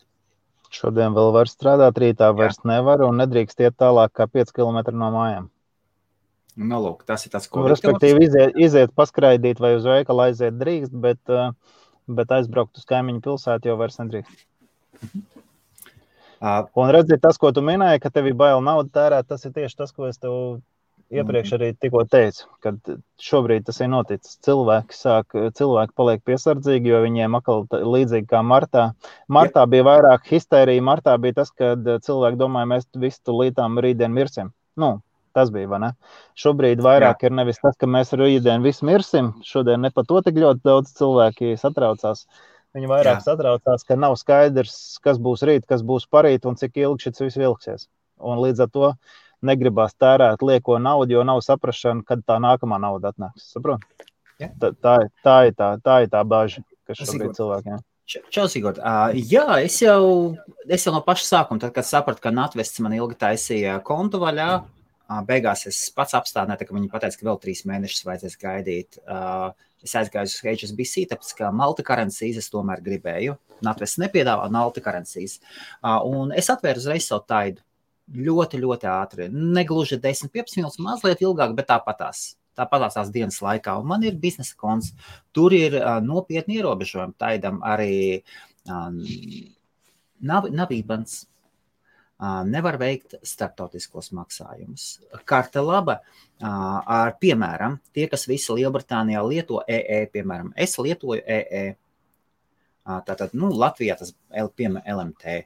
[0.71, 2.69] Šodien vēl var strādāt, rītā vairs Jā.
[2.76, 5.50] nevar un nedrīkst iet tālāk kā 5 km no mājām.
[6.62, 7.63] Nu, lūk, tas ir tas, ko.
[7.63, 11.52] Nu, respektīvi, iziet, iziet paskraidīt vai uz veikalu aiziet drīkst, bet uh,
[12.17, 14.47] bet aizbraukt uz kaimiņu pilsētu jau vairs nedrīkst.
[16.41, 19.78] Un redziet, tas, ko tu minēji, ka tev ir bail naudu tērēt, tas ir tieši
[19.84, 20.62] tas, ko es tev
[21.12, 24.38] iepriekš arī tikko teicu, kad šobrīd tas ir noticis.
[24.45, 28.88] Cilvēki, sāk, cilvēki paliek piesardzīgi, jo viņiem atkal līdzīgi kā martā.
[29.30, 34.54] Martā bija vairāk histērija, martā bija tas, kad cilvēki domāja, mēs visi tulītām rītdien mirsim.
[34.80, 34.95] Nu,
[35.36, 35.89] Tas bija, vai ne?
[36.39, 37.30] Šobrīd vairāk Jā.
[37.30, 39.32] ir nevis tas, ka mēs rītdien visi mirsim.
[39.48, 42.26] Šodien ne par to tik ļoti daudz cilvēki satraucās.
[42.76, 43.26] Viņi vairāk Jā.
[43.30, 47.39] satraucās, ka nav skaidrs, kas būs rīt, kas būs parīt un cik ilgi šis viss
[47.39, 47.88] vilksies.
[48.22, 48.94] Un līdz ar to
[49.46, 53.52] negribās tērēt lieko naudu, jo nav saprašana, kad tā nākamā nauda atnāks.
[53.56, 53.84] Saprot?
[54.41, 57.88] Tā, tā, tā, ir tā, tā ir tā bažas, kas šobrīd cilvēkiem ir.
[58.12, 60.36] Čelsīgot, uh, jā, es jau,
[60.67, 64.50] es jau no paša sākuma, tad, kad sapratu, ka Natvests man ilgi taisīja kontu vaļā,
[65.28, 69.00] Beigās es pats apstādināju, ka viņi teica, ka vēl trīs mēnešus vajadzēs gaidīt.
[69.82, 73.36] Es aizgāju uz HSBC, tāpēc ka multikarencijas es tomēr gribēju.
[73.65, 75.39] Natves nepiedāvā multikarencijas.
[76.08, 77.65] Un es atvēru uzreiz savu taidu.
[78.12, 79.28] Ļoti, ļoti ātri.
[79.32, 82.34] Negluži 10, 15 minūtes, mazliet ilgāk, bet tāpatās.
[82.60, 83.78] Tāpat tās dienas laikā.
[83.80, 84.91] Un man ir biznesa konts.
[85.32, 87.15] Tur ir uh, nopietni ierobežojumi.
[87.21, 88.19] Taidam arī
[88.67, 89.00] um,
[90.19, 91.21] nav, navībans
[92.22, 95.00] nevar veikt starptautiskos maksājumus.
[95.26, 96.00] Karte laba,
[96.42, 101.64] ar, piemēram, tie, kas visi Lielbritānijā lieto EE, piemēram, es lietoju EE.
[103.08, 104.50] Tātad, nu, Latvijā tas ir
[104.96, 105.38] LMT.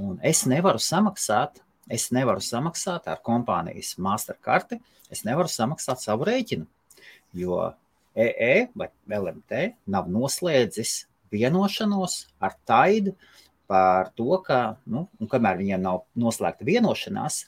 [0.00, 4.76] Un es nevaru samaksāt, es nevaru samaksāt ar kompānijas Mastercard,
[5.12, 6.66] es nevaru samaksāt savu rēķinu,
[7.36, 7.60] jo
[8.16, 15.82] EE vai LMT nav noslēdzis vienošanos ar Taidu, uh, par to, ka, nu, kamēr viņiem
[15.84, 17.44] nav noslēgta vienošanās,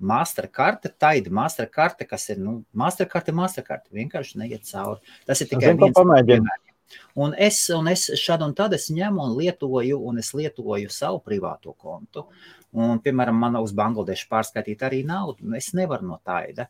[0.00, 5.14] Mastercard, taida Mastercard, kas ir, nu, Mastercard Mastercard, vienkārši neiet cauri.
[5.28, 6.66] Tas ir tikai viens piemērs.
[7.14, 11.74] Un es, un es šādu un tādu ņemu un lietoju, un es lietoju savu privāto
[11.78, 12.24] kontu.
[12.72, 15.52] Un, piemēram, man uz Bangladešu pārskaitīt arī naudu.
[15.58, 16.66] Es nevaru no tāda.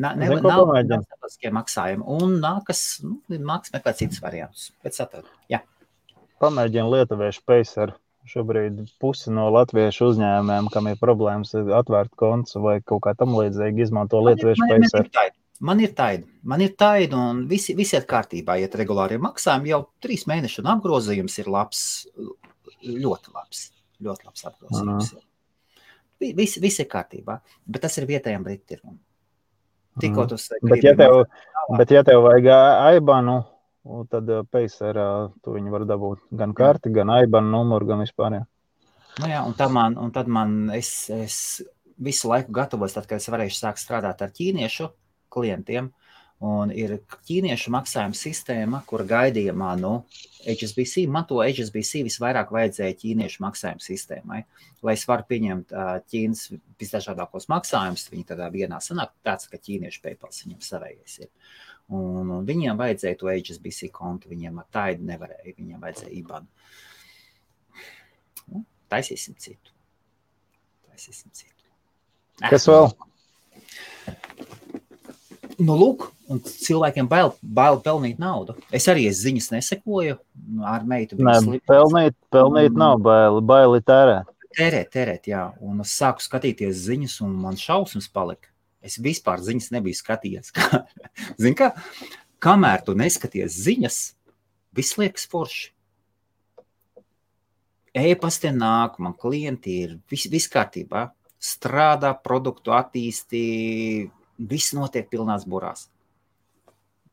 [0.00, 2.06] Nav starptautiskie maksājumi.
[2.16, 4.70] Un nākas, nu, meklēt citus variantus.
[4.84, 5.30] Pēc atradu.
[5.52, 5.60] Jā.
[6.42, 13.02] Pamēģinu lietuviešu peisaru Šobrīd pusi no latviešu uzņēmumiem, kam ir problēmas atvērt konts vai kaut
[13.04, 15.34] kā tam līdzīga, izmanto lietuviešu pēcēru.
[15.64, 18.56] Man ir taida, man ir taida, un visi, visi ir kārtībā.
[18.58, 21.84] Ja regulāri maksājumi jau trīs mēnešu un apgrozījums ir labs,
[22.82, 23.68] ļoti labs.
[24.04, 25.14] Ļoti labs apgrozījums.
[26.24, 28.98] Visi, visi ir kārtībā, bet tas ir vietējiem brīvtirgumam.
[30.02, 30.62] Tikko tas ir.
[30.66, 31.20] Bet, ja tev,
[31.78, 32.48] bet, ja tev vajag
[32.90, 33.42] aibanu,
[33.84, 38.38] Un tad uh, Pacerā tu viņu var dabūt gan karti, gan aibanu numuru, gan vispār.
[38.38, 38.44] Jā.
[39.20, 41.36] Nu jā, un, man, un tad man es, es
[42.00, 44.88] visu laiku gatavos, tad, kad es varēšu sākt strādāt ar ķīniešu
[45.34, 45.92] klientiem.
[46.44, 46.96] Un ir
[47.28, 49.92] ķīniešu maksājuma sistēma, kur gaidīja manu
[50.42, 51.04] HSBC.
[51.08, 54.40] Man to HSBC visvairāk vajadzēja ķīniešu maksājuma sistēmai,
[54.84, 55.72] lai es varu pieņemt
[56.10, 56.48] Ķīnas
[56.82, 58.08] visdažādākos maksājumus.
[58.12, 61.30] Viņi tādā vienā sanāk tāds, ka ķīniešu PayPal viņam savējais ir.
[61.92, 66.46] Un, un viņiem vajadzēja to HSBC kontu, viņiem ar tādu nevarēja, viņiem vajadzēja IBAN.
[68.48, 69.74] Nu, taisīsim citu.
[70.88, 71.52] Taisīsim citu.
[72.48, 72.88] Kas vēl?
[75.60, 78.56] Nu, lūk, un cilvēkiem bail, bail pelnīt naudu.
[78.74, 80.16] Es arī es ziņas nesekoju
[80.66, 81.18] ar meitu.
[81.20, 81.36] Nē,
[81.68, 84.32] pelnīt, pelnīt un, nav baili, baili tērēt.
[84.54, 85.44] Tērēt, tērēt, jā.
[85.62, 88.53] Un es sāku skatīties ziņas, un man šausmas palika.
[88.84, 90.52] Es vispār ziņas nebiju skatījies.
[91.40, 91.70] Zini, kā?
[92.44, 94.00] Kamēr tu neskaties ziņas,
[94.76, 95.70] viss liekas forši.
[97.94, 101.06] E-pastē nāk, man klienti ir viss vis kārtībā.
[101.38, 103.44] Strādā, produktu attīstī,
[104.38, 105.86] viss notiek pilnās burās.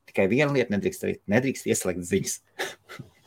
[0.10, 2.38] Tikai viena lieta nedrīkst nedrīkst ieslēgt ziņas.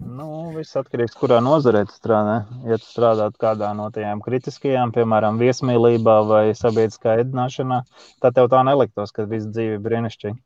[0.00, 2.36] Nu, viss atkarīgs no kurā nozarē strādā.
[2.64, 7.82] Ja tu strādā kādā no tajām kritiskajām, piemēram, viesmīlībā vai sabiedriskā ēdināšanā,
[8.24, 10.38] tad tev tā neliktos, ka viss dzīve ir brīnišķīga.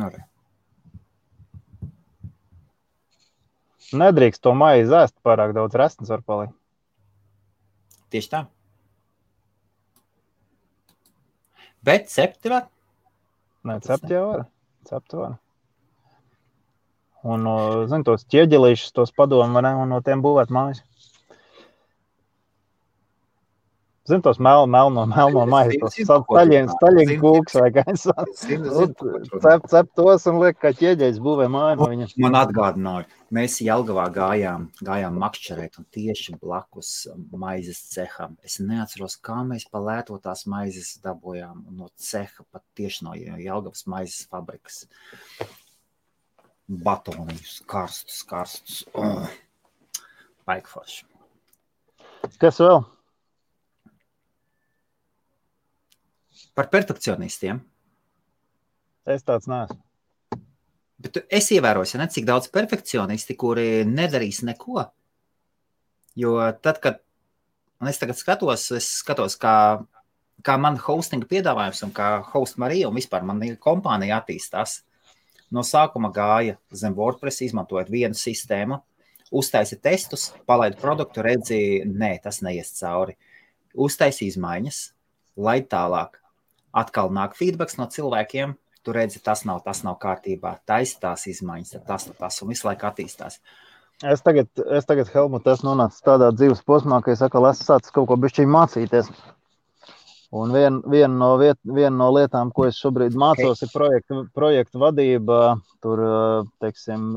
[0.00, 0.10] Nu,
[3.90, 6.54] Nedrīkst to maizi ēst, pārāk daudz resnes var palikt.
[8.14, 8.44] Tieši tā.
[11.86, 12.68] Bet cepti var?
[13.66, 14.48] Nē, cepti jau var.
[14.88, 15.34] Var.
[17.30, 17.48] Un,
[17.90, 20.80] zin, tos ķieģelīšus, tos padomu, ne, un no tiem būvēt mājas.
[24.10, 25.94] Zini, tos mel, melno, melno maizi, tos
[26.26, 26.74] taļienas
[27.22, 28.32] kūks vai saku.
[29.44, 32.08] Cep, cep tos un liek, kā ķieģeļs būvē māju no viņa.
[32.24, 36.92] Man atgādināja, mēs Jelgavā gājām, gājām makšķerēt un tieši blakus
[37.30, 38.34] maizes ceham.
[38.46, 43.86] Es neatceros, kā mēs pa lēto tās maizes dabojām no ceha, pat tieši no Jelgavas
[43.90, 44.82] maizes fabrikas.
[46.70, 48.82] Batoniņus, karstus, karstus.
[48.94, 49.30] Oh.
[50.50, 51.06] Paikforši.
[52.42, 52.82] Kas vēl?
[56.60, 57.56] Par perfekcionistiem.
[59.08, 59.78] Es tāds neesmu.
[61.00, 64.82] Bet es ievēroju, ne, cik daudz perfekcionisti, kuri nedarīs neko.
[66.20, 67.00] Jo tad, kad
[67.88, 69.54] es tagad skatos, es skatos, kā,
[70.44, 74.82] kā man hostinga piedāvājums un kā host Marija un vispār man kompānija attīstās.
[75.48, 78.82] No sākuma gāja zem WordPress, izmantojot vienu sistēmu,
[79.32, 83.16] uztaisīja testus, palaida produktu, redzēja, nē, tas neies cauri.
[83.72, 84.88] Uztaisīja izmaiņas,
[85.40, 86.19] lai tālāk
[86.76, 88.56] atkal nāk feedback no cilvēkiem.
[88.80, 92.88] Tu redzi, tas nav, tas nav kārtībā, taisa tās izmaiņas, tas, tas un visu laiku
[92.88, 93.36] attīstās.
[94.00, 97.92] Es tagad, es tagad Helmut, esmu nonācis tādā dzīves posmā, ka es atkal esmu sācis
[97.92, 99.12] kaut ko bišķiņ mācīties.
[100.30, 104.78] Un viena vien no, viet, vien no lietām, ko es šobrīd mācos, ir projektu, projektu
[104.78, 105.40] vadība.
[105.82, 106.00] Tur,
[106.62, 107.16] teiksim,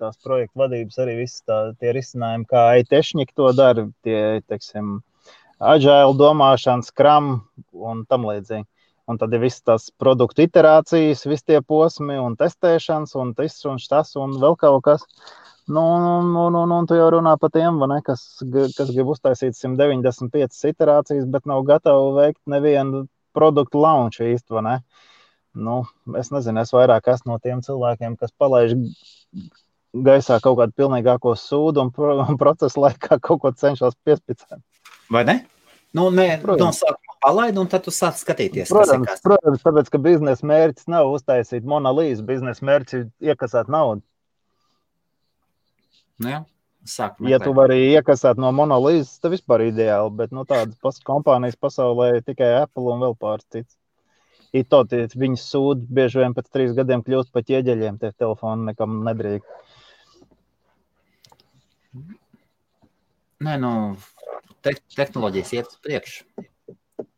[0.00, 4.96] tās projektu vadības arī viss tā, tie risinājumi, kā IT-šņiki to dara, tie, teiksim,
[5.60, 7.36] agile domāšana, skram
[7.72, 8.66] un tam līdzīgi.
[9.08, 13.78] Un tad ir visas tās produktu iterācijas, visi tie posmi un testēšanas, un tas un
[13.80, 15.06] tas un vēl kaut kas.
[15.68, 18.22] Nu, un, un, un, un tu jau runā par tiem, ne, kas,
[18.76, 24.64] kas grib uztaisīt 195 iterācijas, bet nav gatavi veikt nevienu produktu launch īsti.
[25.58, 25.78] Nu,
[26.20, 28.76] es nezinu, es vairāk esmu no tiem cilvēkiem, kas palaiž
[30.08, 34.60] gaisā kaut kādu pilnīgāko sūdu un, pro, un procesa laikā kaut ko cenšas piespicēt.
[35.12, 35.40] Vai ne?
[35.96, 38.70] Nu, nē, no sākuma palaidi, un tad tu sāc skatīties.
[38.72, 44.02] Protams, kas protams tāpēc, ka biznesa mērķis nav uztaisīt monolīzu, biznesa mērķis ir iekasēt naudu.
[46.18, 46.40] Nu, jā.
[46.88, 52.14] Sākumā, ja tu vari iekasēt no monolīzes, tad vispār ideāli, bet nu, tādas kompānijas pasaulē
[52.16, 53.76] ir tikai Apple un vēl pāris cits.
[54.56, 54.80] Ir to,
[55.20, 59.74] viņas sūd bieži vien pēc trīs gadiem kļūst par ķieģeļiem, tie telefoni nekam nedrīkst.
[63.44, 63.72] Nē, nu,
[64.64, 66.46] te tehnoloģijas iet uz priekšu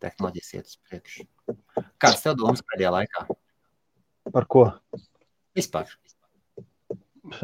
[0.02, 1.26] tehnoloģijas iet uz priekšu.
[2.02, 3.26] Kāds tev domas pēdējā laikā?
[4.34, 4.66] Par ko?
[5.56, 5.90] Vispār.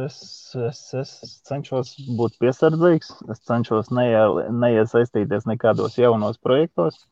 [0.00, 1.10] Es, es, es
[1.46, 3.10] cenšos būt piesardzīgs.
[3.32, 7.02] Es cenšos neie, neiesaistīties nekādos jaunos projektos,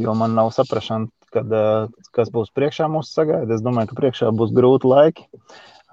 [0.00, 3.54] jo man nav saprašana, kad, eh, kas būs priekšā mums sagaida.
[3.54, 5.28] Es domāju, ka priekšā būs grūti laiki.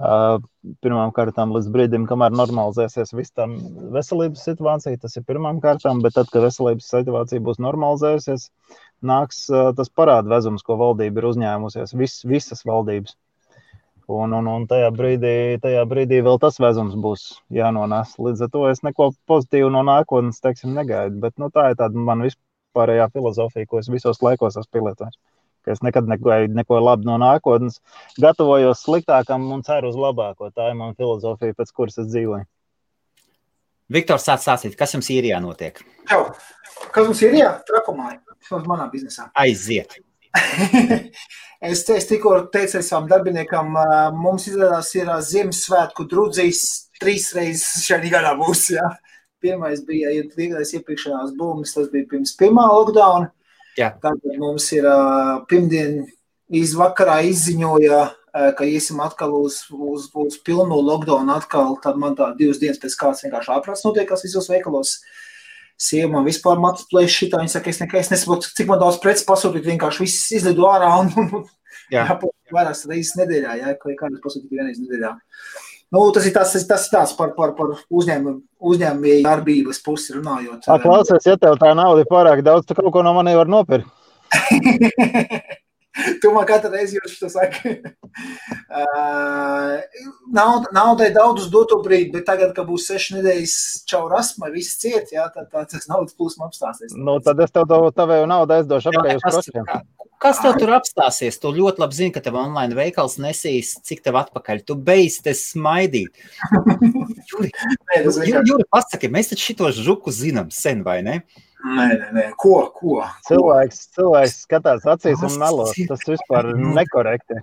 [0.02, 3.46] Pirmām kārtām, līdz brīdim, kamēr normalizēsies viss tā
[3.94, 8.48] veselības situācija, tas ir pirmām kārtām, bet tad, kad veselības situācija būs normalizējusies,
[9.06, 9.44] nāks
[9.78, 13.18] tas parāda vezums, ko valdība ir uzņēmusies, vis, visas valdības.
[14.12, 18.18] Un, un, un tajā, brīdī, tajā brīdī vēl tas vezums būs jānones.
[18.20, 21.22] Līdz ar to es neko pozitīvu no nākotnes teiksim, negaidu.
[21.22, 25.16] Bet nu, tā ir tāda man vispārējā filozofija, ko es visos laikos esmu pielietojis
[25.66, 27.80] ka es nekad negaidu neko labu no nākotnes.
[28.22, 30.52] Gatavojos sliktākam un ceru uz labāko.
[30.56, 32.48] Tā ir mana filozofija, pēc kuras es dzīvoju.
[33.92, 35.82] Viktors, sāc stāstīt, kas jums īrijā notiek?
[36.10, 36.24] Jau.
[36.96, 37.52] Kas mums ir īrijā?
[37.68, 38.14] Trakumā,
[38.64, 39.28] manā biznesā.
[39.36, 39.98] Aiziet!
[41.72, 43.76] es, es tikko teicu savam darbiniekam,
[44.16, 46.64] mums izrādās ir Ziemassvētku drudzīs
[47.02, 48.70] trīs reizes šajā gadā būs.
[48.78, 48.94] Ja?
[49.42, 53.32] Pirmais bija, ja iepriekšējās būmas, tas bija pirms pirmā lockdowna.
[53.80, 53.94] Jā.
[54.04, 56.02] Tātad mums ir uh, pirmdien
[56.52, 62.32] izvakarā izziņoja, uh, ka iesim atkal uz, uz, uz pilnu lockdown atkal, tad man tā
[62.40, 64.98] divas dienas pēc kāds vienkārši ārprāts notiekās visos veikalos.
[65.82, 69.00] Sieva man vispār matus plēš šitā, viņa saka, es nekā, es nesaprotu, cik man daudz
[69.02, 71.48] preces pasūtīt, vienkārši viss izlido ārā un, un, un
[71.90, 72.04] jā.
[72.06, 75.16] jāpūt vairākas reizes nedēļā, jā, ka kādas pasūtīt vienreiz nedēļā.
[75.92, 78.38] Nu, tas ir tas, tas, tas par, par, par uzņēmumu,
[78.72, 80.70] uzņēmēju darbības pusi runājot.
[80.84, 83.92] Klausies, ja tev tā nauda ir pārāk daudz, tu kaut ko no manis var nopirkt.
[86.22, 87.86] tu domāju, ka katru reizi jūs to sakat.
[88.80, 89.80] uh,
[90.34, 93.56] nav, naudai daudz uz doto brīdi, bet tagad, kad būs seši nedēļas
[93.92, 96.96] čaurasma, viss ciet, jā, tad tā, tas naudas plūsma apstāsies.
[96.96, 99.68] Nu, tad es tev to tavēju naudu aizdošu apkārt uz prosiem.
[100.22, 101.40] Kas tev tur apstāsies?
[101.42, 104.62] Tu ļoti labi zini, ka tev online veikals nesīs, cik tev atpakaļ.
[104.70, 106.14] Tu beidz te smaidīt.
[107.32, 107.50] Juri,
[108.06, 111.24] Juri, Juri pasaki, mēs taču šito žuku zinām sen, vai ne?
[111.62, 112.26] Nē, nē, nē.
[112.42, 113.02] Ko, ko?
[113.28, 115.68] Cilvēks, cilvēks skatās acīs un melo.
[115.90, 117.42] Tas vispār ir nekorekti.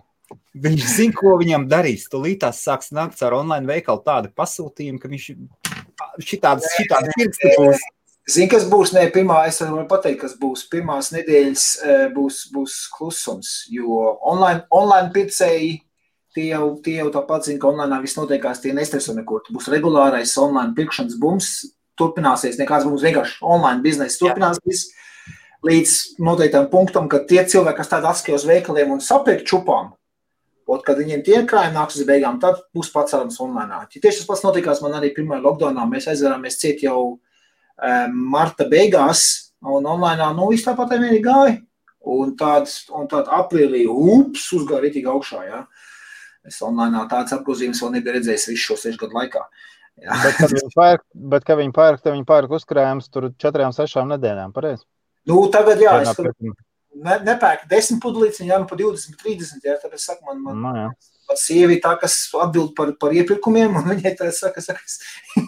[0.59, 2.09] Viņš zina, ko viņam darīs.
[2.13, 5.29] Tūlītās sāks nākt ar online veikalu tādu pasūtījumu, ka viņš
[6.27, 7.87] šitādas, šitādas pirksti būs.
[8.29, 8.93] Zini, kas būs?
[8.93, 10.67] Nē, pirmā, es varu pateikt, kas būs.
[10.69, 11.67] Pirmās nedēļas
[12.17, 15.79] būs, būs klusums, jo online, online pircēji
[16.37, 19.47] tie jau, tie jau tāpat zina, ka online viss notiekās, tie nestreso nekur.
[19.55, 21.55] Būs regulārais online pirkšanas bums,
[21.99, 24.89] turpināsies, nekāds mums vienkārši online biznesa turpināsies.
[25.67, 29.89] Līdz noteiktam punktam, kad tie cilvēki, kas tādā atskatījās uz veikaliem un sapirkt čupām,
[30.69, 33.87] Un, kad viņiem tie krājumi nāks uz beigām, tad būs pacelams online.
[33.89, 35.87] Ja tieši tas pats notikās man arī pirmajā lockdownā.
[35.89, 37.17] Mēs aizvērāmies ciet jau
[38.13, 39.23] marta beigās,
[39.65, 41.57] un online nu, viss tāpat vienīgi gāja.
[42.09, 45.41] Un tāds, un tāds aprīlī ups, uzgāja rītīgi augšā.
[45.49, 45.63] Ja?
[46.45, 49.41] Es online tādas apgrozījums vēl nebiju redzējis visu šo sešu gadu laikā.
[49.49, 49.67] Ja.
[49.99, 54.13] Bet, kad viņi pērk, bet, kad viņi pērk, tad viņi pērk uzkrājumus tur četrām, sešām
[54.15, 54.85] nedēļām, pareizi?
[55.29, 56.21] Nu, tagad, jā, es
[56.99, 60.59] ne, nepērku desmit pudelītes, jā, nu pa 20, 30, jā, tad es saku, man, man,
[60.63, 61.15] no, jā.
[61.31, 64.83] man sievi tā, kas atbild par, par iepirkumiem, un viņai tā saka, saka,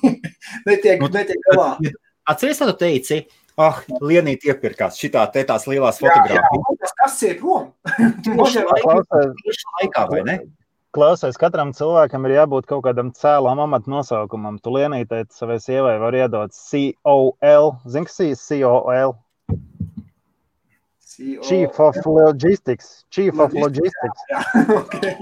[0.68, 1.72] netiek, nu, netiek galā.
[2.30, 3.22] Atceries, tu teici,
[3.56, 6.96] ah, oh, Lienīt iepirkās šitā te tās lielās fotogrāfijas.
[7.00, 7.70] Kas ir prom?
[8.26, 10.40] Tieši laikā, vai ne?
[10.90, 14.56] Klausies, katram cilvēkam ir jābūt kaut kādam cēlam amatu nosaukumam.
[14.58, 17.68] Tu lienītē savai sievai var iedot COL.
[17.86, 19.14] Zini, kas ir COL?
[21.46, 23.04] Chief of Logistics.
[23.10, 24.26] Chief of Logistics.
[24.32, 24.42] Jā,
[24.80, 25.14] okay.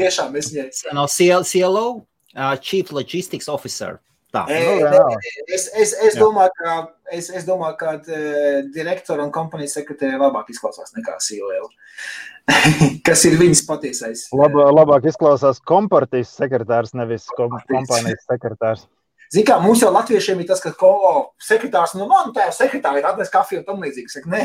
[0.00, 0.94] Tiešām es viņai.
[0.96, 1.86] No CLO,
[2.34, 4.00] uh, Chief Logistics Officer.
[4.34, 4.42] Tā.
[4.50, 5.18] Nu,
[5.54, 6.72] es, es, es, domāju, ka,
[7.14, 11.68] es, es domāju, ka uh, direktora un kompānijas sekretāra labāk izklausās nekā CEO.
[13.06, 14.26] Kas ir viņas patiesais?
[14.36, 18.86] Laba, labāk izklausās kompartijas sekretārs, nevis kompānijas sekretārs.
[19.32, 20.92] Ziniet, kā mums jau latviešiem ir tas, ka ko,
[21.42, 24.12] sekretārs, nu, man tā sekretāra ir atnes kafiju un tam līdzīgi.
[24.12, 24.44] Saka, nē,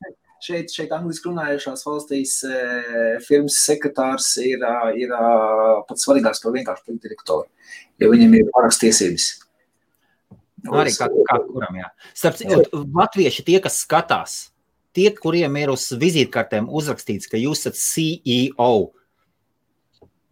[0.46, 2.60] šeit, šeit angliski runājušās valstīs e,
[3.26, 4.62] firmas sekretārs ir,
[4.98, 5.14] ir
[5.88, 7.48] pats svarīgāks par vienkārši direktoru
[8.00, 9.28] jo viņam ir pārāks tiesības.
[10.64, 11.88] Nu, arī kā, kā kuram, jā.
[12.16, 14.36] Starp citu, latvieši tie, kas skatās,
[14.96, 18.70] tie, kuriem ir uz vizītkartēm uzrakstīts, ka jūs esat CEO,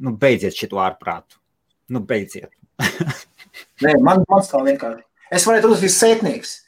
[0.04, 1.40] nu beidziet šito ārprātu.
[1.88, 2.52] Nu beidziet.
[3.84, 5.04] Nē, man, man stāv vienkārši.
[5.34, 6.58] Es varētu uzvist sētnieks.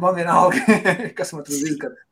[0.00, 0.80] Man vienalga,
[1.18, 2.06] kas man tur vizītkartē.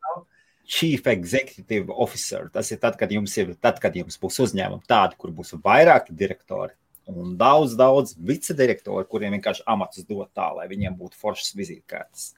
[0.69, 2.51] Chief Executive Officer.
[2.53, 6.13] Tas ir tad, kad jums, ir, tad, kad jums būs uzņēmumi tādi, kur būs vairāki
[6.13, 6.77] direktori
[7.09, 12.33] un daudz, daudz vicedirektori, kuriem vienkārši amatus dot tā, lai viņiem būtu foršas vizītkartes.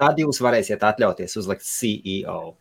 [0.00, 2.54] Tad jūs varēsiet atļauties uzlikt CEO.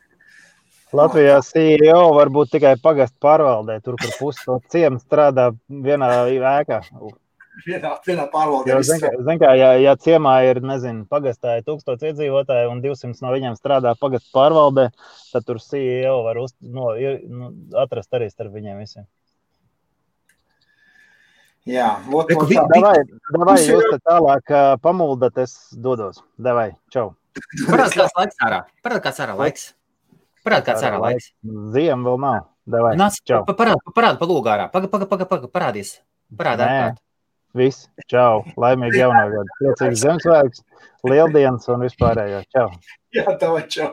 [0.95, 6.09] Latvijā CEO var būt tikai pagastu pārvaldē, tur, kur pusi no ciema strādā vienā
[6.55, 6.79] ēkā.
[7.65, 8.71] Vienā, vienā pārvaldē.
[8.71, 13.21] Jo, zin, zin, kā, ja, ja ciemā ir, nezinu, pagastā ir tūkstots iedzīvotāji un 200
[13.21, 14.87] no viņiem strādā pagastu pārvaldē,
[15.33, 17.51] tad tur CEO var uz, no, nu,
[17.83, 19.05] atrast arī starp viņiem visiem.
[21.67, 23.01] Jā, ot, Reku, vi, davai,
[23.35, 26.21] davai jūs te tālāk uh, pamuldat, es dodos.
[26.39, 27.11] Davai, čau.
[27.67, 28.61] Parād kāds laiks ārā.
[28.85, 29.65] Parād kāds ārā laiks.
[30.45, 31.29] Parād kāds ārā laiks.
[31.75, 32.47] Ziem vēl nav.
[32.69, 33.43] Davai, Nāc, čau.
[33.49, 34.67] Parād, parād pa lūgā ārā.
[34.71, 35.97] Paga, paga, paga, paga, parādies.
[36.39, 36.89] Parād ārā.
[37.57, 38.43] Viss, čau.
[38.61, 39.57] Laimīgi jaunā gada.
[39.57, 40.63] Priecīgs Ziemassvētks,
[41.09, 42.43] lieldienas un vispārējo.
[42.53, 42.67] Čau.
[43.15, 43.91] Jā, davai, čau.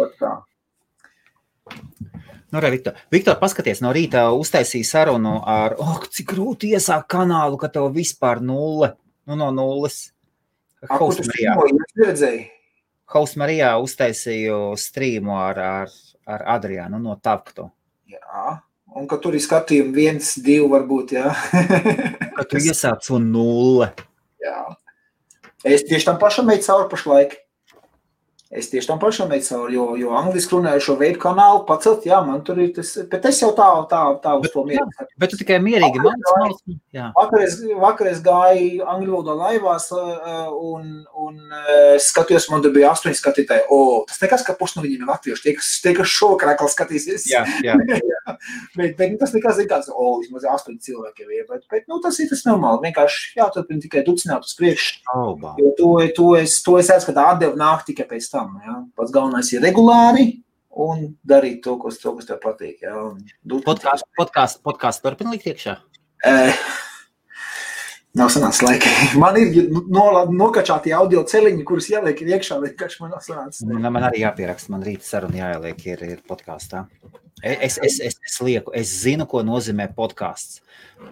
[0.00, 0.32] Ot tā.
[2.54, 7.58] Nu, re, Viktor, Viktor, paskaties, no rīta uztaisīja sarunu ar, oh, cik grūti iesākt kanālu,
[7.58, 8.92] ka tev vispār nulle,
[9.26, 9.96] nu, no nulles.
[10.86, 11.56] Hausmarijā.
[13.10, 15.98] Hausmarijā uztaisīju strīmu ar, ar,
[16.30, 17.72] ar Adriānu no Tapkto.
[18.14, 18.46] Jā,
[18.94, 21.34] un ka tur ir skatījumi viens, divi varbūt, jā.
[22.38, 23.90] ka tu iesāc un nulle.
[24.46, 24.60] Jā.
[25.66, 27.40] Es tieši tam pašam meicu cauri pašlaik.
[28.54, 32.44] Es tieši tam pašam veicu cauri, jo, jo angliski runājušo veidu kanālu pacelt, jā, man
[32.46, 34.94] tur ir tas, bet es jau tā, tā, tā uz bet, to mierinu.
[34.94, 36.60] Jā, bet tu tikai mierīgi man māc,
[37.16, 40.92] vakar, es, vakar es gāju angļu valodā laivās un,
[41.26, 41.40] un
[42.04, 43.66] skatījos, man tur bija astoņi skatītāji.
[43.74, 46.70] O, tas nekas, ka pusi no viņiem ir latvieši, tie, kas, tie, kas šovakar atkal
[46.70, 47.26] skatīsies.
[47.30, 47.74] Jā, jā.
[48.78, 51.44] bet, bet tas nekas ir tāds, o, vismaz astoņi cilvēki jau ir.
[51.50, 52.84] Bet, bet nu, tas ir tas normāli.
[52.86, 55.02] Vienkārši jāturpina tikai ducināt uz priekšu.
[55.60, 58.43] Jo to, to es, to es redzu, ka tā atdeva nāk tikai pēc tam.
[58.64, 58.78] Ja?
[58.96, 60.28] Pats galvenais ir regulāri
[60.84, 62.82] un darīt to, kas, to, kas tev patīk.
[62.84, 62.96] Ja?
[63.66, 65.78] Podkāsts podkāst, podkāst turpina likt iekšā?
[66.24, 66.64] Eh,
[68.14, 68.90] Nav sanācis laika.
[69.22, 72.60] Man ir no, nokačāti audio celiņi, kurus jāliek iekšā.
[72.62, 73.64] Vienkārši man nav sanācis.
[73.66, 76.84] Man, man arī jāpieraksta, man rīta saruna jāieliek ir, ir podkāstā.
[77.42, 80.62] Es, es, es, es lieku, es zinu, ko nozīmē podkāsts.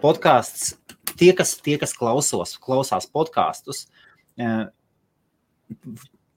[0.04, 0.76] Podkāsts,
[1.18, 3.82] tie, kas, tie, kas klausos, klausās podkāstus,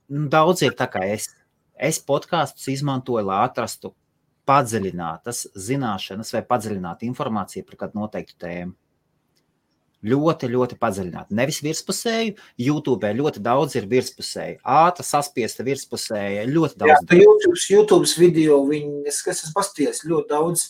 [0.09, 1.29] daudz ir tā kā es.
[1.75, 3.91] Es podkāstus izmantoju, lai atrastu
[4.47, 8.75] padziļinātas zināšanas vai padziļinātu informāciju par kādu noteiktu tēmu
[10.05, 11.35] ļoti, ļoti padziļināti.
[11.37, 17.09] Nevis virspusēju, YouTube ļoti daudz ir virspusēji, ātrā saspiesta virspusēja, ļoti daudz.
[17.09, 20.67] Jā, YouTube, YouTube video, viņi, es, es esmu pasties ļoti daudz,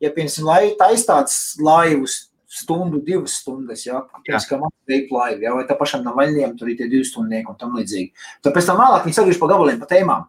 [0.00, 5.54] ja, piemēram, lai taistāts laivus, stundu, divas stundas, jā, pirms kā man teikt laivi, jā,
[5.54, 8.26] vai tā pašam nav vaļņiem, tur ir tie divi stundnieki un tam līdzīgi.
[8.42, 10.26] Tad pēc tam vēlāk viņi sagriež pa gabaliem, pa tēmām.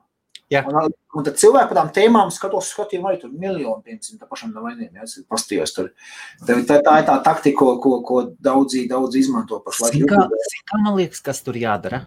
[0.52, 0.66] Jā.
[0.68, 4.52] Un, un tad cilvēki par tām tēmām skatos, skatījumā arī tur miljonu, piemēram, tā pašam
[4.52, 5.94] nav vainīgiem, ja pastījos tur.
[6.44, 10.04] Tā, tā, tā ir tā taktika, ko, ko, ko daudzi, daudz izmanto pašlaik.
[10.12, 10.26] Kā,
[10.68, 12.04] kā man liekas, kas tur jādara?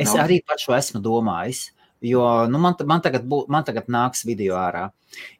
[0.00, 0.24] Es Nav.
[0.24, 1.68] arī par šo esmu domājis.
[2.00, 4.86] Jo nu, man, man, tagad bū, man tagad nāks video ārā.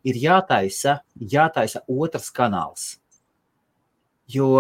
[0.05, 2.91] Ir jātaisa, jātaisa otrs kanāls.
[4.31, 4.51] Jo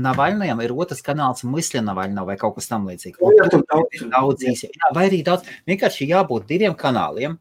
[0.00, 3.20] Navaļnajam ir otrs kanāls, Musļa Navaļna vai kaut kas tam līdzīgs.
[3.22, 4.02] O, jā, tur daudz.
[4.10, 4.68] daudz īsi.
[4.74, 5.48] Jā, vai arī daudz.
[5.70, 7.38] Vienkārši jābūt diviem kanāliem.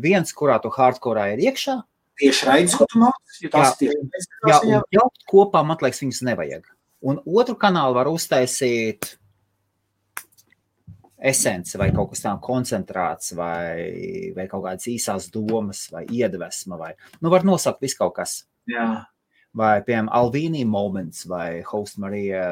[0.00, 1.76] Viens, kurā tu hardcore ir iekšā,
[2.20, 6.66] Tieši raidījums, ko tu mācies, Jā, tieši Jā, un jaukt kopā, man liekas, viņas nevajag.
[7.08, 9.14] Un otru kanālu var uztaisīt
[11.30, 16.92] esence vai kaut kas tāds koncentrēts, vai, vai kaut kādas īsās domas, vai iedvesma, vai
[17.20, 18.42] nu, var nosaukt visu kaut kas.
[18.68, 18.86] Jā.
[19.56, 22.44] Vai, piemēram, Alvīnija moments vai Host Marija.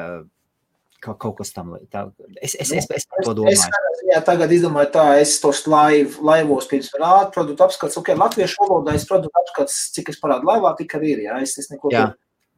[0.99, 2.09] Kaut, kas tam līdzīgs.
[2.43, 3.69] Es, es, es, es par to Es domāju.
[3.71, 8.59] tādā ziņā tagad izdomāju, tā es tos laiv, laivos pirms rādu produktu apskats, ok, latviešu
[8.65, 11.93] valodā es produktu apskats, cik es parādu laivā, tik arī ir, jā, es, es neko
[11.93, 12.09] Jā.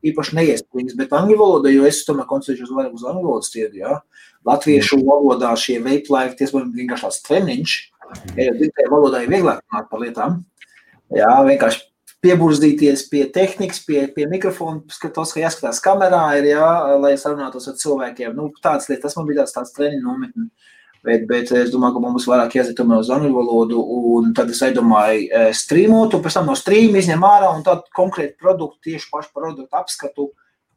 [0.10, 4.00] īpaši neiespringts, bet angļu valodā, jo es tomēr koncentrēšos laivu uz angļu valodas tirgu, jā.
[4.50, 7.78] Latviešu valodā šie vape laivi, tie būtu vienkārši tāds treniņš,
[8.40, 10.42] ja jau dzimtajā valodā ir vieglāk runāt par lietām,
[11.14, 11.91] jā, vienkārši
[12.22, 16.68] pieburzdīties pie tehnikas, pie, pie mikrofona, skatos, ka jāskatās kamerā, ir, jā,
[17.02, 18.36] lai sarunātos ar cilvēkiem.
[18.38, 20.52] Nu, tāds tas man bija tāds, tāds treniņu nometni.
[21.02, 23.80] Bet, bet es domāju, ka mums vairāk jāiet tomēr uz angļu valodu,
[24.38, 28.38] tad es aizdomāju, eh, streamot, un pēc tam no streama izņem ārā, un tad konkrēti
[28.38, 30.28] produktu, tieši pašu produktu apskatu,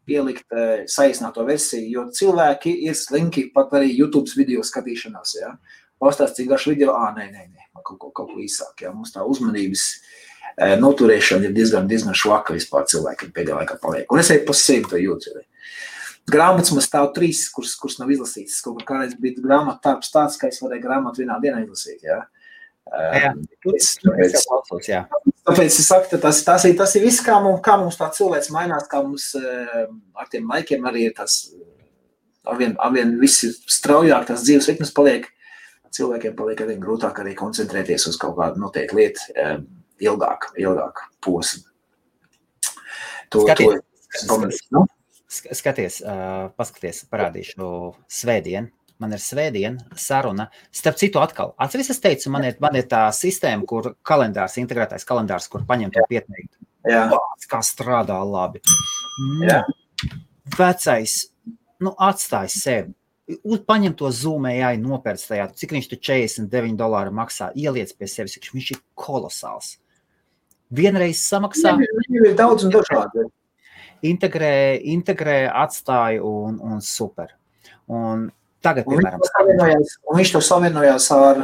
[0.08, 5.52] pielikt eh, saīsināto versiju, jo cilvēki ir slinki pat arī YouTube video skatīšanās, jā.
[6.00, 9.12] Pastāst, cik garš video, ā, nē, nē, nē, kaut ko, kaut ko īsāk, jā, mums
[9.12, 10.23] tā uzmanības eh,
[10.58, 14.06] noturēšana ir diezgan, diezgan švaka vispār cilvēkiem pēdējā laikā paliek.
[14.12, 14.54] Un es arī pa
[14.90, 15.34] to jūtu.
[16.30, 18.62] Grāmatas man stāv trīs, kuras, kuras nav izlasītas.
[18.64, 22.00] Kaut kā kādreiz bija grāmatu tāds, tāds, ka es varēju grāmatu vienā dienā izlasīt.
[22.06, 22.22] Jā.
[22.94, 23.32] Jā.
[23.32, 25.02] Um, Tur es- tāpēc- klausos, jā.
[25.44, 28.50] Tāpēc es saku, tas, tas, ir, tas ir viss, kā mums, kā mums tā cilvēks
[28.50, 29.86] mainās, kā mums eh,
[30.16, 31.64] ar tiem laikiem arī ir tas, eh,
[32.46, 35.26] arvien, arvien viss ir straujāk, tas dzīves ritms paliek.
[35.92, 39.58] Cilvēkiem paliek arvien grūtāk arī koncentrēties uz kaut kādu noteiktu lietu eh,
[40.02, 41.64] ilgāk, ilgāk posmu.
[43.32, 43.80] To, Skaties,
[44.20, 44.66] to pamanīju.
[44.74, 44.84] Nu?
[45.34, 47.68] Sk- Skaties, uh, paskaties, parādīšu
[48.10, 48.70] svētdienu.
[49.02, 50.46] Man ir svētdiena saruna.
[50.72, 55.06] Starp citu, atkal, atceries, es teicu, man ir, man ir tā sistēma, kur kalendārs, integrētais
[55.08, 56.52] kalendārs, kur paņem to pieteikt.
[56.86, 58.60] Jā, Vārds, kā strādā labi.
[59.42, 59.64] Jā.
[60.54, 61.16] Vecais,
[61.82, 62.94] nu, atstāj sevi.
[63.66, 68.70] Paņem to zūmēju, nopērc tajā, cik viņš tur 49 dolāru maksā, ieliec pie sevis, viņš
[68.76, 69.78] ir kolosāls.
[70.74, 73.26] Vienreiz samaksā, viņiem ir daudz un dažādi.
[74.04, 77.32] integrē, integrē atstāja un, un super.
[77.88, 78.28] Un
[78.64, 81.40] tagad, Un viņš piemēram, to savienojās, un viņš to savienojās ar,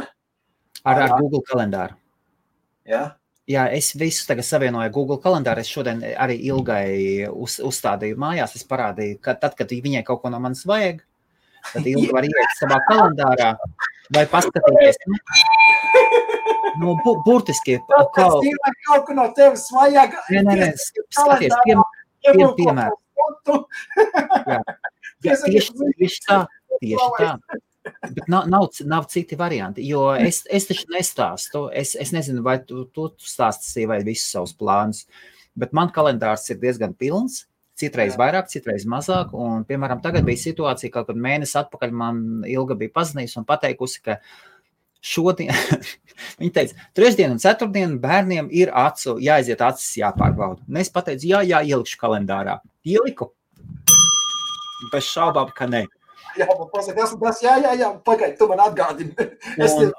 [0.83, 1.97] ar, ar Google kalendāru.
[2.85, 3.11] jā,
[3.49, 5.59] Jā, es visu tagad savienoju Google kalendāru.
[5.63, 8.53] Es šodien arī ilgai uz, uzstādīju mājās.
[8.55, 11.01] Es parādīju, ka tad, kad viņai kaut ko no manis vajag,
[11.73, 13.49] tad ilgi var iet savā kalendārā
[14.13, 15.01] vai paskatīties.
[16.79, 20.13] Nu, bu, burtiski, Kaut kas lai kaut ko no tevis vajag.
[20.31, 20.69] nē, nē, nē,
[21.11, 21.75] skaties, pie,
[22.29, 22.95] Ielūko piemēru.
[23.17, 23.57] fotu.
[24.51, 24.61] Jā.
[25.25, 26.39] Jā, tieši, tieši tā,
[26.81, 27.35] tieši tā.
[28.13, 29.83] Bet nav, nav, nav citi varianti.
[29.89, 31.67] Jo es, es taču nestāstu.
[31.73, 35.03] Es, es nezinu, vai tu, tu stāstīsi vai visus savus plānus.
[35.57, 37.47] Bet man kalendārs ir diezgan pilns.
[37.81, 39.31] Citreiz vairāk, citreiz mazāk.
[39.33, 42.19] Un, piemēram, tagad bija situācija, kad mēnesi atpakaļ man
[42.49, 44.19] ilga bija paziņojusi un pateikusi, ka
[45.01, 45.51] šodien,
[46.39, 50.63] viņi teica, trešdien un ceturtdien bērniem ir acu, jāiziet acis, jāpārbauda.
[50.69, 52.59] Un es pateicu, jā, jā, ielikšu kalendārā.
[52.87, 53.31] Ieliku.
[54.91, 55.85] Bez šaubām, ka nē.
[56.39, 59.11] Jā, pasaka, tas, tas, jā, jā, jā, pagaidi, tu man atgādini.
[59.61, 59.91] Es Un-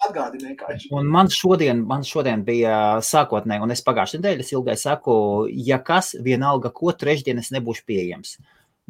[0.00, 0.88] atgādinu vienkārši.
[0.96, 5.14] Un man šodien, man šodien bija sākotnēji, un es pagājušajā nedēļā ilgai saku,
[5.68, 8.38] ja kas, vienalga, ko trešdien es nebūšu pieejams.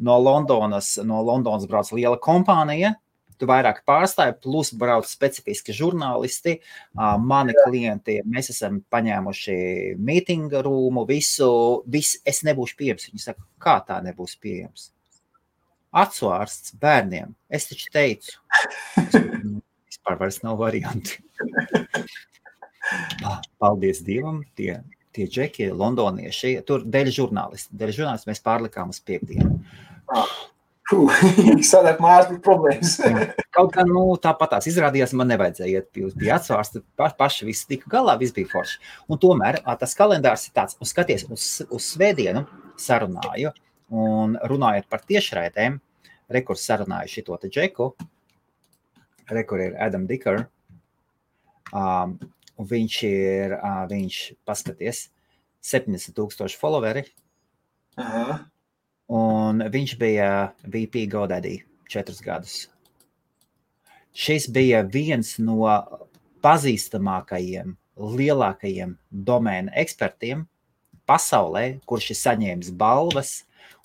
[0.01, 2.95] No Londonas, no Londonas brauc liela kompānija,
[3.41, 6.59] tu vairāk pārstāji, plus brauc specifiski žurnālisti,
[7.25, 9.57] mani klienti, mēs esam paņēmuši
[9.97, 11.49] mītinga rūmu, visu,
[11.89, 13.09] visu, es nebūšu pieejams.
[13.09, 14.91] Viņi saka, kā tā nebūs pieejams?
[15.91, 18.37] Acu ārsts bērniem, es taču teicu.
[19.91, 21.17] Vispār vairs nav varianti.
[23.27, 24.79] Ah, Paldies Dievam, tie,
[25.15, 27.75] tie džeki, londonieši, tur dēļ žurnālisti.
[27.77, 29.59] Dēļ žurnālisti mēs pārlikām uz piekdienu.
[30.91, 32.97] Sanāk, bija problēmas.
[33.55, 36.83] Kaut kā nu, tāpat tās izrādījās, man nevajadzēja iet pie, pie atsvārsta.
[36.99, 38.79] Pa, paši viss tika galā, viss bija forši.
[39.11, 42.43] Un tomēr tas kalendārs ir tāds, un skaties, uz, uz svētdienu
[42.81, 43.53] sarunāju,
[43.91, 45.79] un runājot par tiešraidēm,
[46.31, 47.91] rekurs sarunāju šito te džeku,
[49.31, 50.45] rekur ir Adam Dicker,
[51.71, 52.17] um,
[52.59, 55.07] un viņš ir, uh, viņš, paskaties,
[55.71, 57.05] 70 tūkstoši followeri,
[57.99, 58.50] Aha.
[59.11, 60.29] Un viņš bija
[60.63, 61.57] VP Godaddy
[61.91, 62.55] četrus gadus.
[64.11, 65.67] Šis bija viens no
[66.43, 70.45] pazīstamākajiem, lielākajiem domēna ekspertiem
[71.07, 73.41] pasaulē, kurš ir saņēmis balvas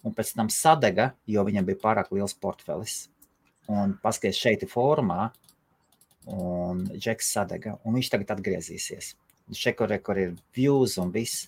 [0.06, 3.06] un pēc tam sadega, jo viņam bija pārāk liels portfelis.
[3.66, 5.30] Un paskaties, šeit ir formā,
[6.30, 9.14] un Džeks sadega, un viņš tagad atgriezīsies.
[9.54, 11.46] Šekur, kur ir views un viss.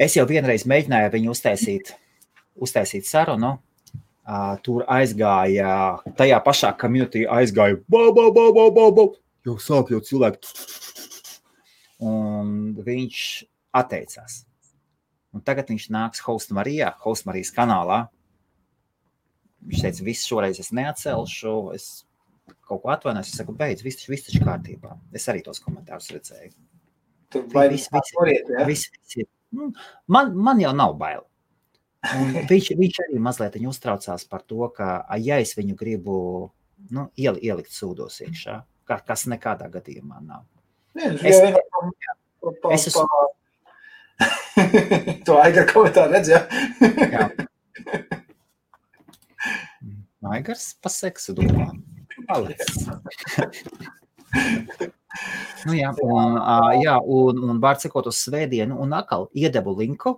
[0.00, 1.94] Es jau vienreiz mēģināju viņu uztaisīt,
[2.56, 3.58] uztaisīt sarunu.
[4.30, 5.70] Uh, tur aizgāja,
[6.14, 9.06] tajā pašā komunitī aizgāja, bau.
[9.48, 10.52] jau sāk jau cilvēki.
[12.06, 12.52] Un
[12.84, 13.22] viņš
[13.80, 14.44] atteicās.
[15.34, 18.04] Un tagad viņš nāks Host Marijā, Host Marijas kanālā.
[19.66, 21.90] Viņš teica, viss šoreiz es neatcelšu, es
[22.66, 23.32] kaut ko atvainojos.
[23.34, 24.94] Es saku, beidz, viss, viss taču kārtībā.
[25.16, 26.54] Es arī tos komentārus redzēju.
[27.30, 28.30] Tu vai Viss, viss, viss.
[28.30, 28.64] viss, ja?
[28.66, 29.28] Viss, viss ir.
[29.28, 31.24] Nu, Man, man jau nav bail.
[32.16, 36.16] Un viņš, viņš arī mazliet uztraucās par to, ka, ja es viņu gribu
[36.90, 40.46] nu, iel, ielikt sūdos iekšā, ka, kas nekādā gadījumā nav.
[40.96, 41.42] Nē, Es-
[42.62, 43.06] pa, es esmu-
[45.26, 46.40] to aigar komentāru redz, ja?
[47.12, 47.28] Jā.
[50.24, 51.70] Maigars pa seksu domā.
[52.28, 52.60] Paliec.
[55.66, 56.36] nu, jā, un,
[56.80, 60.16] jā, un, un var cikot uz svētdienu, un atkal iedevu linku.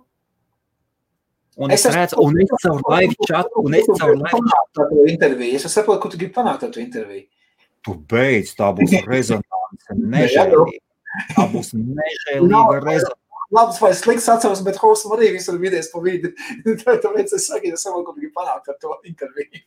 [1.55, 4.15] Un es, Es redzu, un es caur live chatu, un es caur.
[4.25, 5.57] Ar to interviju.
[5.59, 7.27] Es saprotu, ko tu gribi panākt ar to interviju.
[7.85, 10.79] Tu beidz, tā būs rezonance, Jā, nežēlīga.
[11.35, 13.19] Tā būs nežēlīga rezonance.
[13.53, 16.31] Labs vai slikts atceros, bet Hosts arī visur vidies pa vidi.
[16.65, 19.61] Tāpēc es saku, es saprotu, ko tu gribi panākt ar to interviju.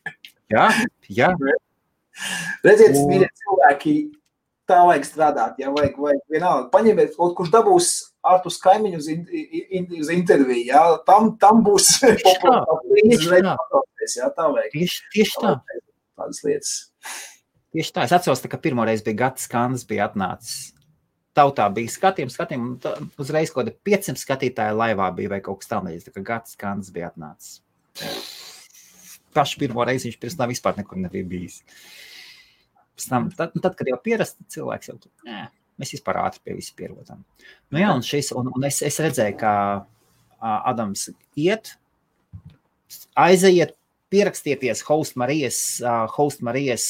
[0.51, 0.67] Jā,
[1.07, 1.31] jā,
[2.65, 3.93] Redziet, Un- mīļie cilvēki,
[4.67, 5.57] tā vajag strādāt.
[5.61, 6.67] Ja vajag, vajag vienalga.
[6.73, 7.89] Paņemiet, kaut kurš dabūs
[8.27, 9.23] ārpus kaimiņu uz, in,
[9.79, 10.65] in, uz interviju.
[10.69, 10.83] Ja?
[11.07, 12.13] Tam, tam būs tā.
[12.23, 14.17] populārs.
[14.19, 14.31] Ja?
[14.35, 15.53] Tā vajag tieši, tieši tā.
[16.17, 16.73] tādas lietas.
[17.75, 18.07] Tieši tā.
[18.07, 20.73] Es atceros, tā, ka pirmoreiz bija Gatis Kandis, bija atnācis.
[21.37, 25.61] Tautā bija skatījums, skatījums, un tā uzreiz kaut kāda 500 skatītāja laivā bija vai kaut
[25.61, 26.09] kas tamlīdzīgs.
[26.09, 27.59] Tā kā Gatis Kandis bija atnācis.
[29.37, 31.59] Pašu pirmo reizi viņš pirms tam vispār nekur nebija bijis.
[31.61, 32.06] Pēc
[33.05, 35.45] tam, tad, tad, kad jau pierast cilvēks, jau nē,
[35.77, 37.21] mēs vispār ātri pie visa pierodam.
[37.71, 39.53] Nu jā, un, šis, un, un es, es redzēju, kā
[40.41, 41.75] Adams iet,
[43.17, 43.75] aiziet,
[44.13, 45.59] pierakstieties, host Marijas,
[46.15, 46.85] host Marijas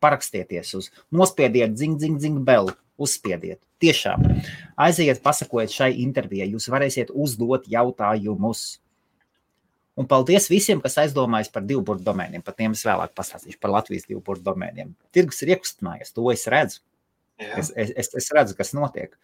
[0.00, 3.60] parakstieties uz, nospiediet, zing, zing, zing, bell, uzspiediet.
[3.82, 4.22] Tiešām
[4.80, 8.78] aiziet, pasakojiet šai intervijai, jūs varēsiet uzdot jautājumus.
[9.96, 12.42] Un paldies visiem, kas aizdomājas par divu burbuļu domēniem.
[12.44, 14.90] Par tiem es vēlāk pastāstīšu par Latvijas divu burbuļu domēniem.
[15.16, 16.82] Tirgus ir iekustinājies, to es redzu.
[17.40, 17.54] Ja?
[17.62, 19.16] Es, es, es, redzu, kas notiek.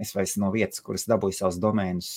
[0.00, 2.12] Es vairs no vietas, kuras dabūju savus domēnus.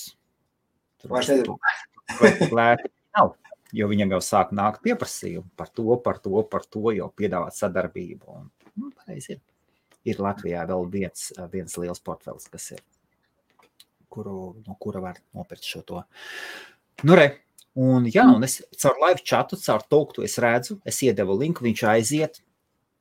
[1.02, 3.34] Tur Vairs lēti nav.
[3.76, 8.38] Jo viņam jau sāk nākt pieprasījumi par to, par to, par to, jau piedāvāt sadarbību.
[8.38, 9.40] Un, nu, ir.
[10.06, 12.80] ir Latvijā vēl viens, viens liels portfels, kas ir,
[14.08, 16.04] kuru, no kura var nopirkt šo to.
[17.04, 17.26] Nu, re,
[17.76, 21.82] un, jā, un es caur live chatu, caur to, es redzu, es iedevu linku, viņš
[21.92, 22.40] aiziet,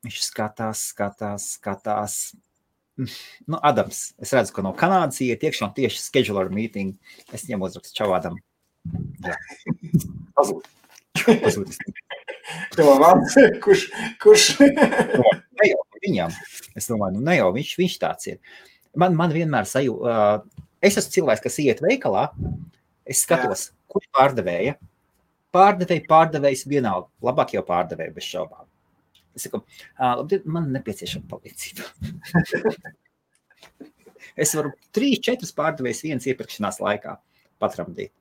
[0.04, 2.18] viņš skatās, skatās, skatās.
[3.50, 6.94] Nu, Adams, es redzu, ka no Kanādas iet iekšā un tieši scheduler meeting.
[7.36, 8.38] Es ņemu uzrakstu čau Adam.
[9.26, 9.36] Jā.
[10.38, 10.70] Pazūd.
[11.26, 11.80] Pazudis.
[12.78, 13.34] Jo, vārds,
[13.64, 13.88] kurš,
[14.22, 14.44] kurš
[15.58, 16.34] ne jau viņam.
[16.78, 18.60] Es domāju, nu ne jau viņš, viņš tāds ir.
[19.02, 20.12] Man, man vienmēr sajūta,
[20.46, 22.28] uh, es esmu cilvēks, kas iet veikalā,
[23.10, 23.75] es skatos, Jā.
[23.96, 24.76] Kur pārdevēja.
[25.56, 27.08] Pārdevēja, pārdevējs vienalga.
[27.24, 28.68] Labāk jau pārdevēja bez šaubām.
[29.36, 29.62] Es saku,
[30.00, 31.88] uh, man nepieciešama palīdzība.
[34.44, 37.18] es varu trīs, četras pārdevējus vienas iepirkšanās laikā
[37.64, 38.14] patramdīt.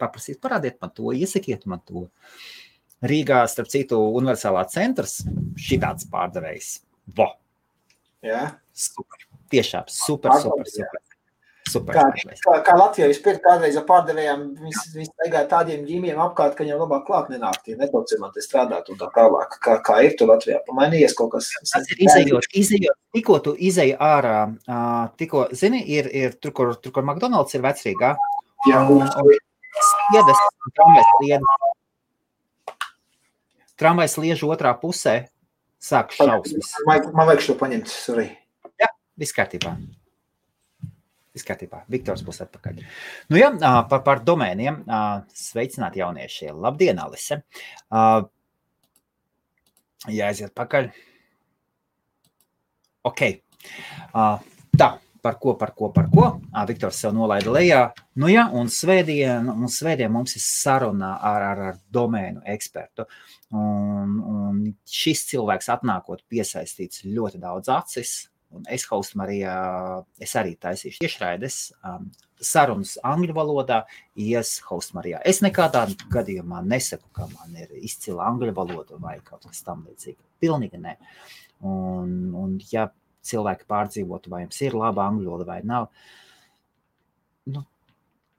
[0.00, 2.06] Paprasīt, parādiet man to, iesakiet man to.
[3.06, 5.20] Rīgā, starp citu, universālā centrs,
[5.60, 6.72] šitāds pārdevējs.
[7.16, 7.30] Vo!
[8.24, 8.46] Jā.
[8.76, 9.24] Super.
[9.50, 11.09] Tiešām super, super, super.
[11.70, 12.04] Super kā,
[12.44, 17.04] kā, kā Latvijā vispirms kādreiz ar pārdevējiem, viņi staigāja tādiem ģīmiem apkārt, ka viņiem labāk
[17.08, 19.56] klāt nenākt, ja netraucējumā te strādāt un tā tālāk.
[19.64, 20.60] Kā, kā ir tur Latvijā?
[20.66, 21.52] Pamainījies kaut kas?
[21.70, 24.38] Tas ir izējot, izējot, tikko tu izēji ārā,
[25.20, 28.14] tikko, zini, ir, ir tur, kur, tur, kur McDonald's ir vecrīgā.
[28.68, 29.36] Jā, un, un
[29.90, 30.42] sliedas,
[30.76, 31.68] tramvajs sliedas.
[33.80, 35.14] Tramvajs liež otrā pusē,
[35.80, 36.74] sāk šausmas.
[36.88, 38.28] Man, man vajag šo paņemt, sorry.
[38.80, 38.90] Jā,
[39.20, 39.72] viss kārtībā.
[41.36, 41.84] Viss kārtībā.
[41.92, 42.80] Viktors būs atpakaļ.
[43.30, 43.52] Nu, jā,
[43.90, 44.82] par, par domēniem.
[45.36, 46.50] Sveicināti jaunieši.
[46.54, 47.42] Labdien, Alise.
[50.10, 50.90] Jāaiziet pakaļ.
[53.06, 53.22] Ok.
[54.80, 56.26] Tā par ko, par ko, par ko.
[56.68, 57.80] Viktors sev nolaida lejā.
[58.20, 63.06] Nu, jā, un svētdien, un svētdien mums ir saruna ar, ar, ar domēnu ekspertu.
[63.56, 68.14] Un, un šis cilvēks atnākot piesaistīts ļoti daudz acis.
[68.50, 69.54] Un es, Hausts Marijā,
[70.18, 72.08] es arī taisīšu tiešraides um,
[72.42, 73.84] sarunas angļu valodā,
[74.18, 75.20] ies Hausts Marijā.
[75.22, 80.18] Es nekādā gadījumā nesaku, ka man ir izcila angļu valoda vai kaut kas tam līdzīga.
[80.42, 80.96] Pilnīgi nē.
[81.70, 82.88] Un, un ja
[83.26, 85.90] cilvēki pārdzīvotu, vai jums ir laba angļu valoda vai nav.
[87.54, 87.62] Nu,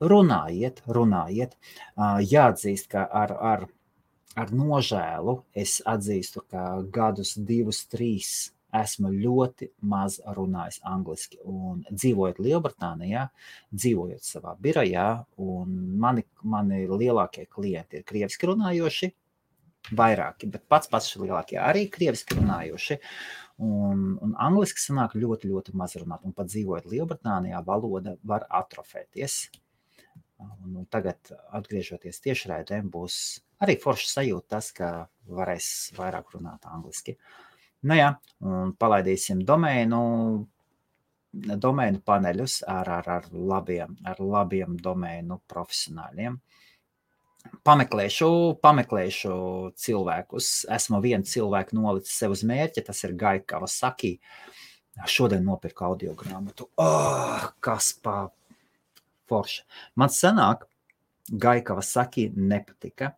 [0.04, 1.56] runājiet, runājiet.
[2.28, 3.68] Jāatzīst, ka ar, ar,
[4.36, 11.40] ar nožēlu es atzīstu, ka gadus, divus, trīs esmu ļoti maz runājis angliski.
[11.48, 13.28] Un dzīvojot Lielbritānijā,
[13.74, 15.08] dzīvojot savā birojā,
[15.44, 19.12] un mani, mani lielākie klienti ir krieviski runājoši,
[19.98, 23.00] vairāki, bet pats pats lielākie arī krieviski runājoši.
[23.62, 26.24] Un, un angliski sanāk ļoti, ļoti maz runāt.
[26.26, 29.44] Un pat dzīvojot Lielbritānijā, valoda var atrofēties.
[30.42, 33.16] Un, un tagad, atgriežoties tiešraidē, būs
[33.62, 34.90] arī forši sajūta tas, ka
[35.30, 37.18] varēs vairāk runāt angliski.
[37.90, 38.12] Nu jā,
[38.46, 40.02] un palaidīsim domēnu,
[41.66, 46.38] domēnu paneļus ar, ar, ar, labiem, ar labiem domēnu profesionāļiem
[47.66, 48.30] pameklēšu,
[48.64, 49.36] pameklēšu
[49.84, 50.50] cilvēkus.
[50.78, 54.16] Esmu vienu cilvēku nolicis sev uz mērķa, tas ir Gaikava Saki.
[55.08, 56.68] Šodien nopirku audio grāmatu.
[56.82, 58.26] Oh, kas pa
[59.32, 59.64] forša.
[59.96, 60.68] Man senāk
[61.32, 63.16] Gaikava Saki nepatika.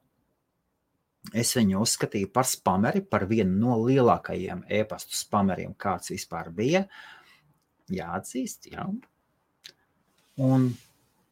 [1.32, 6.84] Es viņu uzskatīju par spameri, par vienu no lielākajiem e-pastu spameriem, kāds vispār bija.
[7.93, 8.84] Jāatzīst, jā.
[10.43, 10.67] Un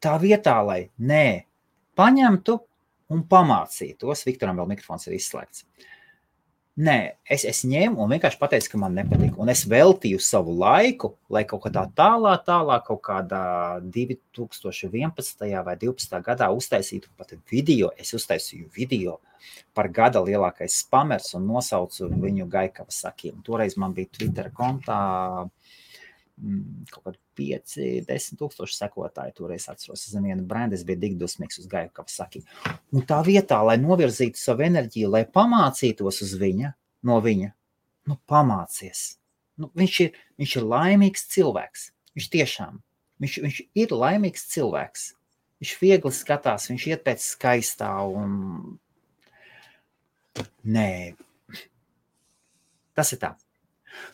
[0.02, 1.26] tā vietā, lai nē,
[1.98, 2.56] paņemtu
[3.12, 4.24] un pamācītos.
[4.28, 5.66] Viktoram vēl mikrofons ir izslēgts.
[6.72, 9.34] Nē, es, es ņēmu un vienkārši pateicu, ka man nepatīk.
[9.36, 13.42] Un es veltīju savu laiku, lai kaut kādā tālā, tālā, kaut kādā
[13.84, 15.44] 2011.
[15.66, 16.22] vai 2012.
[16.24, 17.92] gadā uztaisītu pat video.
[18.00, 19.18] Es uztaisīju video
[19.76, 23.42] par gada lielākais spamers un nosaucu viņu Gaikavas sakiem.
[23.44, 25.02] Toreiz man bija Twitter kontā
[25.42, 25.50] Mm,
[26.92, 27.74] kaut kādi 5,
[28.08, 29.34] 10 tūkstoši sekotāji.
[29.38, 32.44] Toreiz atceros, zem viena brenda, es biju tik dusmīgs uz Gaju Kavasaki.
[32.94, 36.72] Un tā vietā, lai novirzītu savu enerģiju, lai pamācītos uz viņa,
[37.08, 37.52] no viņa,
[38.10, 39.12] nu, pamācies.
[39.60, 41.90] Nu, viņš, ir, viņš ir laimīgs cilvēks.
[42.16, 42.80] Viņš tiešām
[43.22, 45.10] viņš, viņš ir laimīgs cilvēks.
[45.62, 48.32] Viņš viegli skatās, viņš iet pēc skaistā un
[50.66, 51.14] nē.
[52.98, 53.36] Tas ir tā.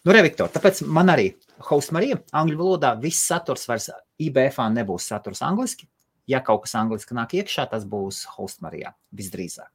[0.07, 1.31] Nu, re, Viktor, tāpēc man arī
[1.71, 5.89] host Marija, angļu valodā viss saturs vairs IBF nebūs saturs angliski.
[6.29, 9.71] Ja kaut kas angliski nāk iekšā, tas būs host Marijā visdrīzāk.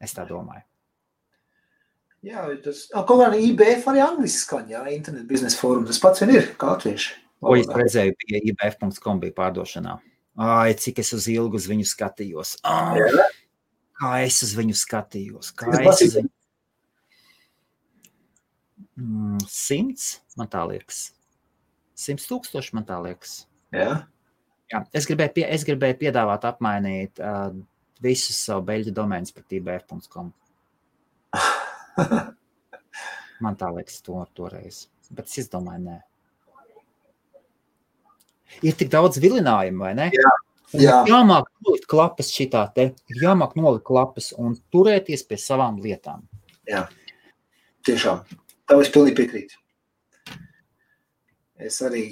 [0.00, 0.62] Es tā domāju.
[2.26, 5.90] Jā, tas kaut kā IBF arī angliski skan, jā, internet biznesa fórums.
[5.90, 7.16] Tas pats vien ir, kā latvieši.
[7.38, 9.98] O, es redzēju, pie IBF.com bija pārdošanā.
[10.38, 12.56] Ai, cik es uz ilgu uz viņu skatījos.
[12.66, 13.02] Ai,
[13.98, 15.52] kā es uz viņu skatījos.
[15.58, 16.30] Kā es uz viņu...
[18.98, 21.12] Mm, simts, man tā liekas.
[21.98, 23.42] 100 tūkstoši, man tā liekas.
[23.74, 24.06] Jā.
[24.68, 27.54] Jā, es, gribēju pie, es gribēju piedāvāt apmainīt uh,
[28.04, 30.32] visus savu beļģu domēnus par tbf.com.
[33.44, 34.86] man tā liekas, to toreiz.
[35.14, 35.96] Bet es domāju, nē.
[38.64, 40.10] Ir tik daudz vilinājumu, vai ne?
[40.12, 40.34] Jā.
[40.76, 40.98] Jā.
[41.08, 42.90] Jāmāk nolikt klapas šitā te,
[43.22, 46.26] jāmāk nolikt klapas un turēties pie savām lietām.
[46.68, 46.82] Jā,
[47.88, 48.20] tiešām.
[48.68, 49.60] Tev es pilnīgi piekrītu.
[51.68, 52.04] Es arī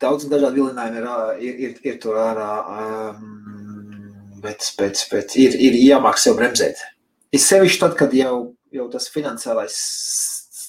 [0.00, 1.08] daudz dažādu vilinājumu ir,
[1.40, 2.50] ir, ir, ir tur ārā,
[3.14, 6.80] um, bet, bet, bet ir, ir jāmāk sev bremzēt.
[7.34, 8.34] Ir sevišķi tad, kad jau,
[8.74, 9.76] jau tas finansiālais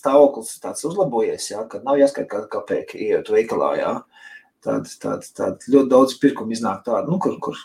[0.01, 3.93] stāvoklis tāds uzlabojies, jā, kad nav jāskaita kāda kapēka ieiet veikalā, jā.
[4.61, 7.57] Tad, tad, tad ļoti daudz pirkumu iznāk tādu, nu, kur, kur,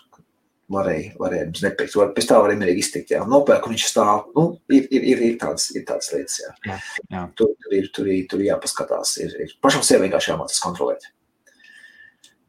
[0.73, 1.97] varēja, varēja mums.
[2.01, 3.13] Var, pēc tā varēja mierīgi iztikt.
[3.15, 4.31] Jā, nopērk, un viņš stāv.
[4.37, 6.53] Nu, ir, ir, ir, ir, tādas, ir tādas lietas, jā.
[6.67, 6.79] jā,
[7.13, 7.25] jā.
[7.39, 9.17] Tur, tur, ir, tur, ir, tur ir jāpaskatās.
[9.23, 11.11] Ir, ir pašam sev vienkārši jāmācās kontrolēt.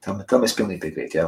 [0.03, 1.28] Tam, tam es pilnīgi piekrītu, jā.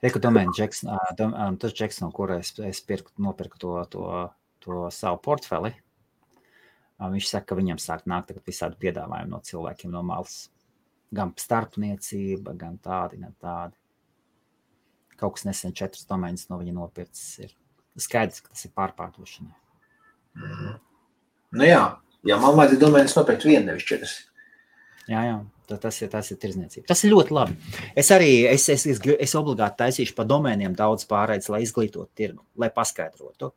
[0.00, 0.86] Reku domēni, Džeks,
[1.18, 4.06] dom, tas Džeks, no kura es, es pirku, nopirku to, to,
[4.64, 5.74] to savu portfeli,
[7.00, 10.46] viņš saka, ka viņam sāk nākt visādi piedāvājumi no cilvēkiem no malas.
[11.12, 13.79] Gan starpniecība, gan tādi, gan tādi
[15.20, 17.38] kaut kas nesen četras domēnas no viņa nopircis.
[17.44, 17.54] Ir
[18.00, 19.56] skaidrs, ka tas ir pārpārdošanai.
[20.38, 20.78] Mm -hmm.
[21.58, 21.84] Nu jā,
[22.24, 24.18] ja man vajadzēja domēnas nopirkt vienu, nevis četras.
[25.10, 25.40] Jā, jā.
[25.70, 26.86] Tas ir, tas ir tirzniecība.
[26.90, 27.54] Tas ir ļoti labi.
[27.98, 32.42] Es arī es, es, es, es obligāti taisīšu par domēniem daudz pārējais, lai izglītotu tirgu,
[32.58, 33.52] lai paskaidrotu.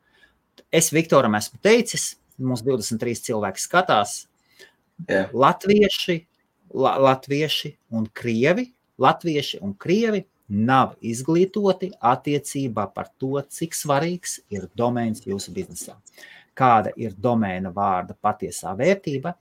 [0.70, 4.28] Es Viktoram esmu teicis, mums 23 cilvēki skatās.
[5.10, 5.26] Jā.
[5.34, 6.20] Latvieši,
[6.78, 8.68] la, latvieši un krievi,
[9.02, 10.22] latvieši un krievi
[10.54, 15.98] nav izglītoti attiecībā par to, cik svarīgs ir domēns jūsu biznesā.
[16.54, 19.34] Kāda ir domēna vārda patiesā vērtība.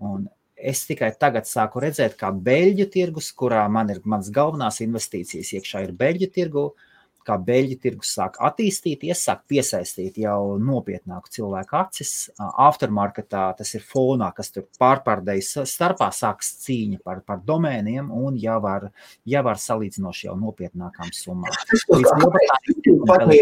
[0.00, 0.24] Un
[0.56, 5.84] es tikai tagad sāku redzēt, kā beļģu tirgus, kurā man ir mans galvenās investīcijas iekšā,
[5.84, 6.88] ir beļģu tirgus
[7.26, 12.12] kā beļģi tirgus sāk attīstīties, sāk piesaistīt jau nopietnāku cilvēku acis.
[12.38, 18.58] Aftermarketā tas ir fonā, kas tur pārpārdejas starpā sāks cīņa par, par domēniem un jau
[18.64, 18.90] var,
[19.28, 21.52] jau var salīdzinoši jau nopietnākām summām.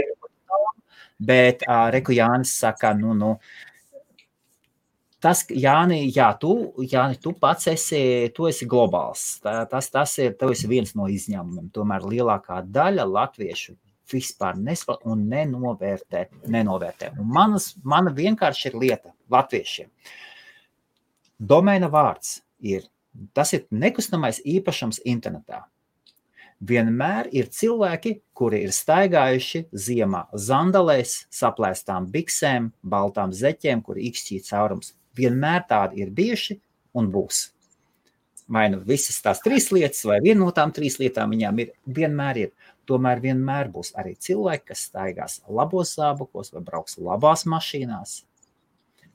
[1.18, 3.32] Bet uh, Reku Jānis saka, nu, nu,
[5.22, 6.54] tas, Jāni, jā, tu,
[6.88, 8.00] Jāni, tu pats esi,
[8.34, 9.38] tu esi globāls.
[9.44, 10.36] Tā, tas, tas ir,
[10.70, 11.70] viens no izņēmumiem.
[11.74, 13.76] Tomēr lielākā daļa latviešu
[14.12, 16.28] vispār nespēj un nenovērtē.
[16.48, 17.12] nenovērtē.
[17.20, 19.90] Un manas, mana vienkārši ir lieta latviešiem.
[21.38, 22.88] Domēna vārds ir,
[23.34, 25.66] tas ir nekustamais īpašums internetā.
[26.58, 34.96] Vienmēr ir cilvēki, kuri ir staigājuši ziemā zandalēs, saplēstām biksēm, baltām zeķēm, kur ikšķīt caurums
[35.18, 36.58] vienmēr tādi ir bijuši
[36.98, 37.48] un būs.
[38.48, 42.44] Vai nu visas tās trīs lietas, vai viena no tām trīs lietām viņām ir, vienmēr
[42.46, 42.52] ir.
[42.88, 48.14] Tomēr vienmēr būs arī cilvēki, kas staigās labos zābakos vai brauks labās mašīnās,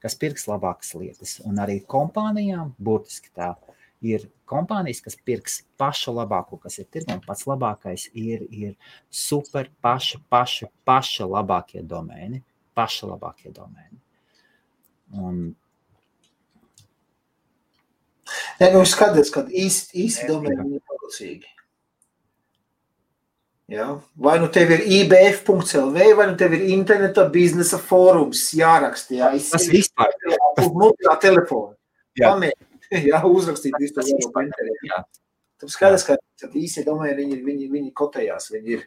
[0.04, 1.40] kas pirks labākas lietas.
[1.50, 3.56] Un arī kompānijām, burtiski tā,
[4.04, 7.22] ir kompānijas, kas pirks pašu labāko, kas ir tirgum.
[7.26, 8.76] Pats labākais ir, ir
[9.10, 12.44] super, paši, paši, paši labākie domēni.
[12.78, 14.00] Paši labākie domēni.
[15.14, 15.42] Un
[18.60, 21.50] Nē, nu skaties, kad īsti, īsti domēni ir palīdzīgi.
[23.74, 23.88] Ja?
[24.20, 29.16] Vai nu tev ir IBF.CLV, vai nu tev ir interneta biznesa fórums jāraksta.
[29.18, 30.14] Jā, tas vispār.
[30.62, 31.74] Uz mobilā telefona.
[32.20, 32.34] Jā.
[32.34, 35.04] Pamēģināt, jā, uzrakstīt visu to varu pa internetu.
[35.64, 36.18] Tad skaidrs, ka
[36.50, 38.86] īsti domēni, viņi, viņi, viņi kotējās, viņi ir.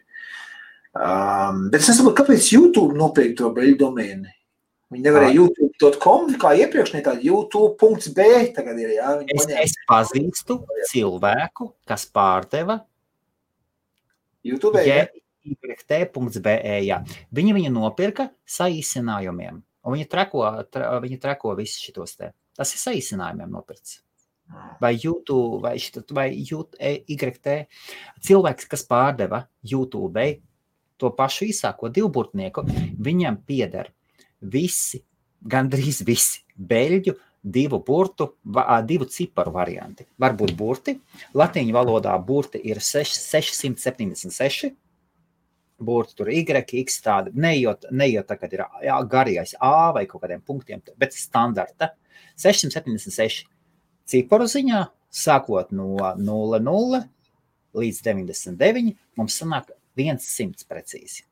[0.97, 4.31] Um, bet es nesaprotu, kāpēc YouTube nopirkt to beļu domēni?
[4.87, 8.27] Viņi nevarēja YouTube.com, kā iepriekš, ne tāda YouTube.b.
[8.55, 9.63] Tagad ir, jā, es, paņēma.
[9.65, 12.79] es pazīstu cilvēku, kas pārdeva
[14.47, 14.83] YouTube.
[14.87, 15.03] Ja,
[15.47, 16.55] YT.be.
[17.35, 19.59] Viņi viņu nopirka saīsinājumiem.
[19.87, 22.31] Un viņi treko, tra, viņi treko visus šitos te.
[22.55, 24.01] Tas ir saīsinājumiem nopirts.
[24.79, 27.55] Vai YouTube, vai, šit, vai YT.
[28.23, 30.23] Cilvēks, kas pārdeva YouTube
[30.97, 32.63] to pašu īsāko divburtnieku,
[33.03, 33.91] viņam pieder
[34.41, 35.01] visi,
[35.41, 37.15] gandrīz visi beļģu
[37.47, 38.31] divu burtu,
[38.85, 40.07] divu ciparu varianti.
[40.19, 40.97] Var būt burti.
[41.37, 44.73] Latīņu valodā burti ir 6, 676.
[45.77, 50.07] Burti tur ir Y, X tāda, nejot, nejot tā, kad ir jā, garīgais A vai
[50.09, 51.91] kaut kādiem punktiem, bet standarta
[52.33, 53.45] 676
[54.09, 54.81] ciparu ziņā,
[55.13, 57.03] sākot no 00
[57.77, 61.27] līdz 99, mums sanāk 100 precīzi.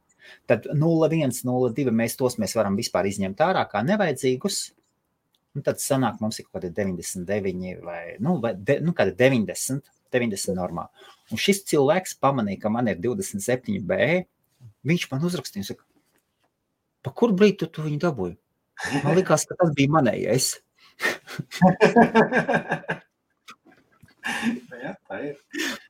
[0.49, 4.57] Tad 0,1, 0,2 mēs tos mēs varam vispār izņemt ārā kā nevajadzīgus.
[5.55, 10.57] Un tad sanāk, mums ir kaut kādi 99 vai, nu, vai de, nu, 90, 90
[10.57, 10.89] normāli.
[11.31, 13.91] Un šis cilvēks pamanīja, ka man ir 27 B.
[14.85, 15.83] Viņš man uzrakstīja, saka,
[17.05, 18.35] pa kur brīdi tu, tu viņu dabūji?
[19.05, 20.47] Man liekas, ka tas bija manējais.
[24.83, 25.35] ja, tā ir.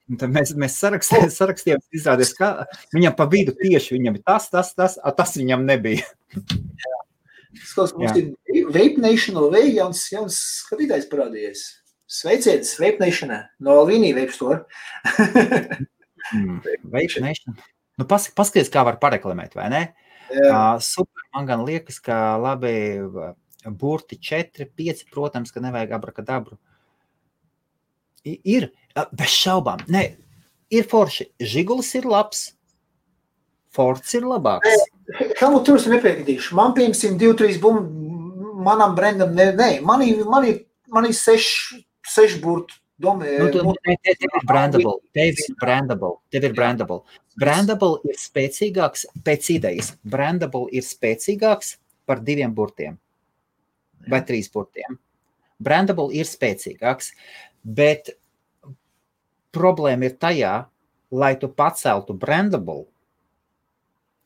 [0.06, 4.70] Tad mēs, mēs sarakstījām, sarakstījām izrādījās, ka viņam pa vidu tieši viņam ir tas, tas,
[4.78, 6.06] tas, a, tas viņam nebija.
[6.36, 7.00] Jā.
[7.56, 8.26] Skatos, mums Jā.
[8.52, 11.64] ir Vape National Way, jauns, jauns skatītājs parādījies.
[12.06, 14.66] Sveiciens Vape Nationā no Alvīnī Vape Store.
[16.36, 16.60] mm,
[16.92, 17.56] Vape Nation.
[17.96, 19.84] Nu, pas, paskaties, kā var pareklamēt, vai ne?
[20.36, 22.76] Uh, super, man gan liekas, ka labi
[23.66, 26.60] burti 4, 5, protams, ka nevajag abrakadabru.
[28.26, 28.70] Ir,
[29.14, 30.08] bez šaubām, ne,
[30.74, 31.30] ir forši.
[31.54, 32.48] Žigulis ir labs,
[33.76, 34.86] Fords ir labāks.
[35.40, 36.56] Helmut, tur es nepiekritīšu.
[36.58, 38.06] Man, piemēram, 2, 3 bumbu,
[38.66, 39.70] manam brendam, nē, nē.
[39.86, 40.62] man ir, man ir,
[40.92, 41.84] man ir 6,
[42.16, 42.80] 6 burti.
[43.04, 47.02] Domē, nu, tu, te, tev ir brandable, tev ir brandable, tev ir brandable.
[47.36, 49.90] Brandable ir spēcīgāks pēc idejas.
[50.08, 51.74] Brandable ir spēcīgāks
[52.08, 52.96] par diviem burtiem
[54.08, 54.96] vai trīs burtiem.
[55.60, 57.12] Brandable ir spēcīgāks,
[57.66, 58.14] bet
[59.56, 60.56] problēma ir tajā,
[61.12, 62.86] lai tu paceltu brandable,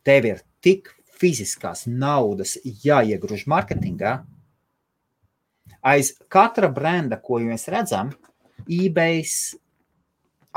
[0.03, 4.19] tev ir tik fiziskās naudas jāiegrūž mārketingā.
[5.79, 8.11] Aiz katra brenda, ko mēs redzam,
[8.67, 9.23] eBay,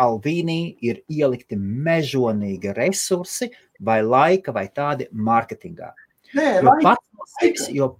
[0.02, 3.50] Alvīnī ir ielikti mežonīgi resursi,
[3.84, 5.90] vai laika, vai tādi mārketingā.
[6.32, 7.90] Nē, jo pats no sevis, jo,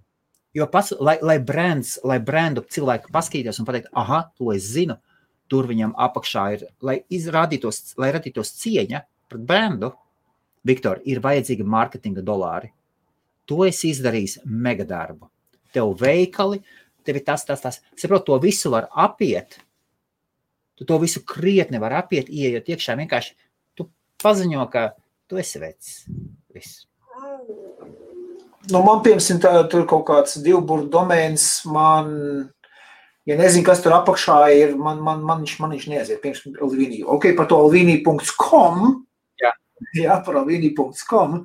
[0.53, 4.99] jo pats, lai, lai, brands, lai brandu cilvēki paskatītos un pateikt, ah, to es zinu,
[5.51, 9.93] tur viņam apakšā ir, lai izrādītos, lai radītos cieņa pret brandu,
[10.63, 12.69] Viktor, ir vajadzīgi mārketinga dolāri.
[13.51, 15.27] To es izdarīju mega darbu.
[15.75, 16.61] Tev veikali,
[17.03, 17.81] tev ir tas, tas, tas.
[17.99, 19.57] Saprot, to visu var apiet.
[20.79, 22.95] Tu to visu krietni var apiet, ieejot iekšā.
[23.01, 23.35] Vienkārši
[23.75, 23.89] tu
[24.23, 24.93] paziņo, ka
[25.27, 25.91] tu esi vecs.
[26.55, 26.85] Viss.
[28.71, 31.47] Nu, man, piemēram, tur kaut kāds divburbuļu domēns.
[31.67, 32.13] Man,
[33.27, 36.21] ja nezinu, kas tur apakšā ir, man, man, man, viņš, man viņš neaiziet.
[36.23, 37.09] Piemēram, Alvīnija.
[37.11, 39.03] Ok, par to alvīnija.com
[39.97, 41.43] jā, par alvīnī.com.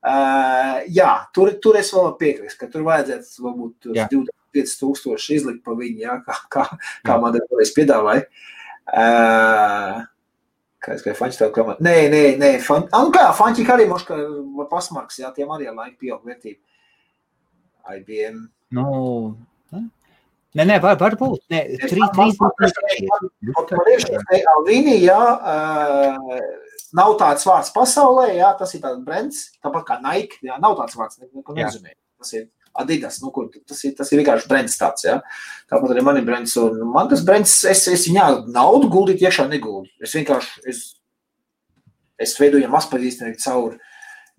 [0.00, 6.00] Uh, jā, tur, tur es vēl piekrītu, ka tur vajadzētu varbūt 25,000 izlikt pa viņu,
[6.06, 6.64] jā, kā, kā,
[7.06, 8.24] kā man reiz piedāvāja.
[8.90, 10.00] Uh,
[10.80, 11.82] kā es gribēju, Fanči tev klamāt.
[11.84, 14.16] Nē, nē, nē, fan, ah, nu kā, Fanči arī moška
[14.72, 16.60] pasmarks, jā, tiem arī ar laiku pieaug vērtību.
[17.90, 18.42] IBM.
[18.76, 18.90] Nu,
[20.58, 21.44] Nē, nē, var, varbūt.
[21.52, 22.38] Nē, trīs, trīs,
[23.46, 24.46] trīs.
[24.50, 25.18] Alvīnī, jā,
[26.98, 30.98] nav tāds vārds pasaulē, jā, tas ir tāds brands, tāpat kā Nike, jā, nav tāds
[30.98, 31.94] vārds, neko nezinu.
[32.18, 32.48] Tas ir
[32.80, 35.18] Adidas, nu, kur, tas, ir, tas ir vienkārši brands tāds, jā.
[35.70, 39.46] Tāpat arī man ir brands, un man tas brands, es, es viņā naudu guldīt iekšā
[39.50, 39.90] neguldu.
[40.02, 40.82] Es vienkārši, es,
[42.20, 43.78] es veidoju mazpazīstamību caur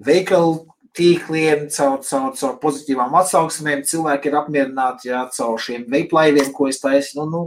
[0.01, 0.59] veikalu
[0.97, 3.85] tīkliem, caur, caur, caur pozitīvām atsauksmēm.
[3.87, 7.21] Cilvēki ir apmierināti jā, caur šiem veiplaiviem, ko es taisu.
[7.21, 7.43] Nu, nu,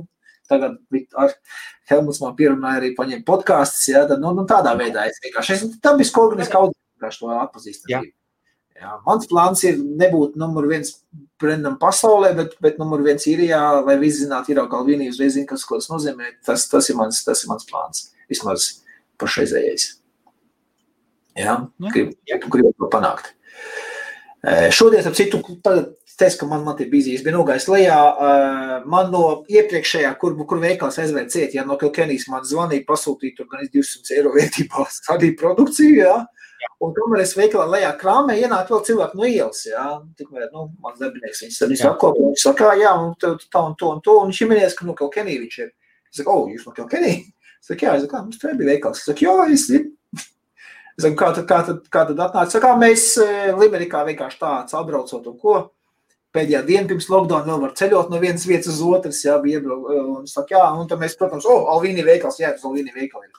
[0.51, 0.79] tagad
[1.21, 1.37] ar
[1.91, 3.89] Helmuts man pierunāja arī paņemt podkāstus.
[3.93, 8.15] Ja, nu, nu, tādā veidā es vienkārši esmu dabiski organiski auditorijā to atpazīstamību.
[8.75, 10.97] Jā, mans plāns ir nebūt numur viens
[11.41, 15.47] brendam pasaulē, bet, bet numur viens īrijā, lai visi zinātu, ir jau Kalvīnija uzreiz zina,
[15.53, 16.33] kas, ko tas nozīmē.
[16.47, 18.67] Tas, tas, ir mans, tas ir mans plāns, vismaz
[19.23, 19.93] pašreizējais.
[21.39, 23.31] Jā, nu, gribu, ja tu gribi to panākt.
[24.75, 25.41] Šodien, ap citu,
[26.19, 27.99] teicu, ka man, man tie bija bija nogājis lejā.
[28.91, 33.49] Man no iepriekšējā, kur, kur veikals aizvērt ciet, ja no Kilkenijas man zvanīja, pasūtīja tur
[33.51, 36.17] gan 200 eiro vērtībā stādīja produkciju, jā.
[36.85, 39.85] Un tomēr es veikalā lejā krāmē ienāk vēl cilvēki no ielas, jā.
[40.19, 43.93] Tikmēr, nu, mans darbinieks, viņš tad visu apkopo, viņš saka, jā, un tā un to
[43.95, 45.71] un to, un viņš minēs, ka no Kilkenija viņš ir.
[46.11, 47.23] Es saku, o, jūs no Kilkenija?
[47.61, 49.01] Es saku, jā, es saku, mums tur bija veikals.
[49.01, 52.51] Es saku, jā, es, es saku, kā tad, kā tad, kā tad atnāca?
[52.51, 53.07] Es saku, mēs
[53.63, 55.57] Limerikā vienkārši tāds apbraucot un ko
[56.35, 59.91] pēdējā diena pirms lockdown vēl var ceļot no vienas vietas uz otras, jā, bija iebraukt,
[60.17, 63.31] un saka, jā, un tad mēs, protams, o, Alvīni veikals, jā, uz Alvīni veikali.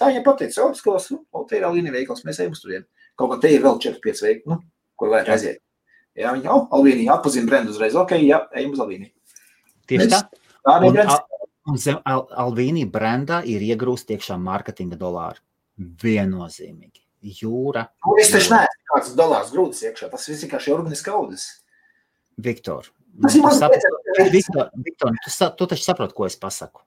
[0.00, 2.86] Tā viņa pateica, o, skalos, o, te ir Alvīni veikals, mēs ejam uz turien.
[3.20, 4.60] Kaut kā te ir vēl 4-5 veikali, nu,
[4.96, 5.60] kur vajag aiziet.
[6.16, 9.10] Jā, viņa, o, oh, Alvīni, atpazina brendu uzreiz, ok, jā, ejam uz Alvīni.
[9.90, 10.22] Tieši tā.
[10.64, 11.20] Tā arī brends.
[11.68, 15.42] Un zem Al Alvīni brendā ir iegrūst iekšā mārketinga dolāri.
[16.00, 17.04] Viennozīmīgi.
[17.40, 17.84] Jūra.
[18.06, 21.44] Nu, es taču neesmu kāds dolārs grūts iekšā, tas viss vienkārši organiski audas.
[22.40, 23.98] Viktor, nu, tu, saprot,
[24.32, 26.80] Viktor, Viktor tu, sa, tu taču saproti, ko es pasaku.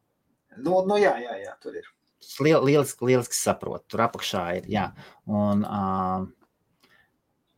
[0.58, 1.86] Nu, nu jā, jā, jā, tur ir.
[2.44, 4.86] Liel, lieliski, lieliski saprot, tur apakšā ir, jā.
[5.30, 6.26] Un, uh,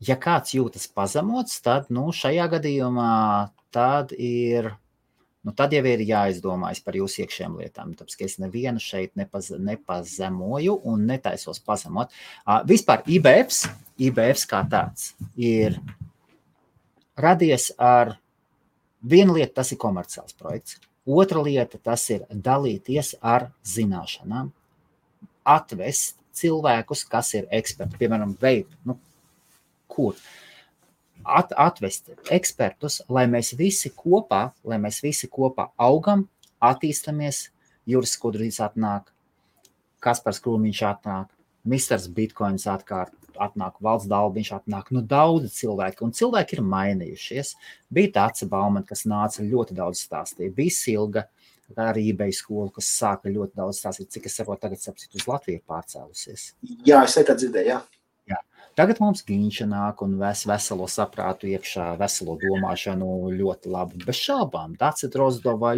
[0.04, 3.12] ja kāds jūtas pazemots, tad, nu, šajā gadījumā
[3.76, 4.72] tad ir,
[5.46, 7.94] nu, tad jau ir jāizdomājas par jūsu iekšējām lietām.
[7.98, 12.14] Tāpēc, es nevienu šeit nepaz, nepazemoju un netaisos pazemot.
[12.44, 13.66] Uh, vispār IBFs,
[14.10, 15.80] IBFs kā tāds ir
[17.16, 18.18] radies ar
[19.06, 20.80] vienu lietu, tas ir komerciāls projekts.
[21.06, 24.50] Otra lieta, tas ir dalīties ar zināšanām,
[25.46, 28.74] atvest cilvēkus, kas ir eksperti, piemēram, veidu.
[28.88, 28.98] Nu,
[29.88, 30.18] kur?
[31.26, 36.28] at, atvest ekspertus, lai mēs visi kopā, lai mēs visi kopā augam,
[36.62, 37.50] attīstamies.
[37.86, 39.12] Juris Kudrīs atnāk,
[40.02, 41.28] Kaspars Krūmiņš atnāk,
[41.70, 47.56] Misters Bitcoins atkārt, atnāk, valsts dalbiņš atnāk, nu daudzi cilvēki, un cilvēki ir mainījušies.
[47.94, 51.26] Bija tāds baumans, kas nāca ļoti daudz stāstīja, bija silga,
[51.74, 55.64] arī eBay skola, kas sāka ļoti daudz stāstīt, cik es saprotu, tagad sapsit uz Latviju
[55.68, 56.52] pārcēlusies.
[56.86, 57.80] Jā, es tā dzirdēju, jā.
[58.30, 58.42] jā.
[58.78, 64.04] Tagad mums gīņša nāk un ves veselo saprātu iekšā, veselo domāšanu ļoti labi.
[64.06, 65.74] Bez šābām, Dācis Rozdova,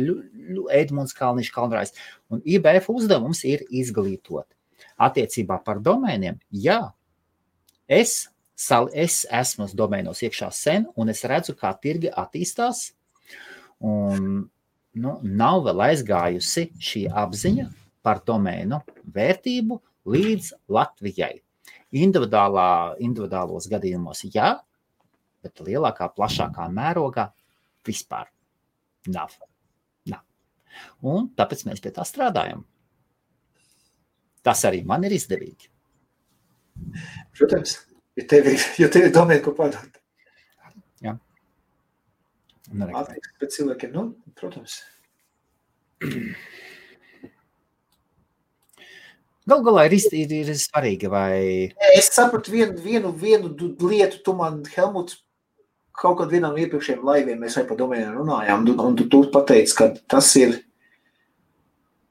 [0.74, 1.96] Edmunds Kalniņš, Kalnrājs.
[2.34, 4.50] Un IBF uzdevums ir izglītot.
[4.98, 6.82] Attiecībā par domēniem, jā,
[7.88, 12.92] es, sal, es esmu domēnos iekšā sen, un es redzu, kā tirgi attīstās.
[13.84, 14.48] Un
[14.98, 17.68] nu, nav vēl aizgājusi šī apziņa
[18.06, 18.80] par domēnu
[19.14, 21.36] vērtību līdz Latvijai.
[21.98, 24.56] Individuālā, individuālos gadījumos, jā,
[25.44, 27.30] bet lielākā, plašākā mērogā
[27.88, 28.28] vispār
[29.08, 29.38] nav.
[30.10, 30.24] nav.
[31.08, 32.66] Un tāpēc mēs pie tā strādājam.
[34.44, 35.72] Tas arī man ir izdevīgi.
[37.38, 37.78] Protams,
[38.18, 40.02] ja tev ir, ja tev ir domēta, ko padot.
[41.04, 41.18] Jā.
[42.68, 44.10] Attieksme pret cilvēkiem, nu,
[44.40, 44.82] protams.
[49.48, 51.72] Galu galā ir, ir, ir svarīgi, vai.
[51.96, 53.54] Es sapratu vienu, vienu, vienu
[53.88, 55.22] lietu, tu man, Helmuts,
[55.98, 59.76] kaut kad vienam iepriekšējiem laiviem mēs arī par domēniem runājām, un, un tu, tu pateici,
[59.78, 60.58] ka tas ir,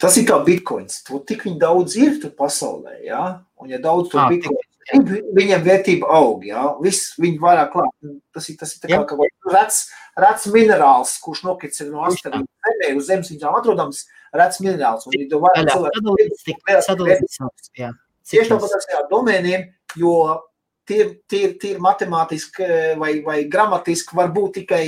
[0.02, 1.02] tas ir kā bitkoins.
[1.06, 2.98] Tu tik viņi daudz ir tu pasaulē?
[3.06, 3.22] Ja?
[3.60, 8.10] Un ja daudz to bitkoins Viņam vērtība aug, jā, viss viņa vairāk klāt.
[8.34, 9.78] Tas ir, tas ir kā kaut kāds rets,
[10.22, 14.04] rets minerāls, kurš nokrits no asteroīda zemē, uz zemes viņam atrodams
[14.36, 15.08] rets minerāls.
[15.10, 16.04] Un jo vairāk cilvēku
[18.30, 19.66] Tieši tāpat ar domēniem,
[19.98, 20.14] jo
[20.86, 22.68] tie, tie, tie ir matemātiski
[23.00, 24.84] vai, vai gramatiski var būt tikai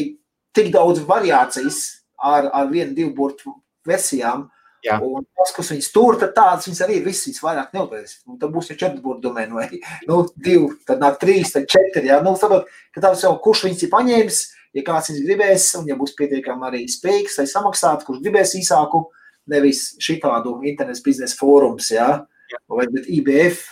[0.55, 3.57] tik daudz variācijas ar, ar vienu, divu burtu
[3.87, 4.47] versijām,
[4.85, 4.99] Jā.
[5.03, 8.21] Un tas, kas viņas tur, tad tādas viņas arī ir visas vairāk neuzvarēs.
[8.39, 9.67] Tad būs jau četri burbuļu domēni, vai
[10.09, 12.07] nu, divi, tad nāk trīs, tad četri.
[12.11, 14.41] Jā, nu, saprot, ka tāds jau kurš viņas ir paņēmis,
[14.79, 19.05] ja kāds viņas gribēs, un ja būs pietiekami arī spējīgs, lai samaksātu, kurš gribēs īsāku,
[19.51, 22.09] nevis šitādu internetu biznesa fórums, jā,
[22.53, 22.63] jā.
[22.71, 22.87] vai
[23.19, 23.65] IBF,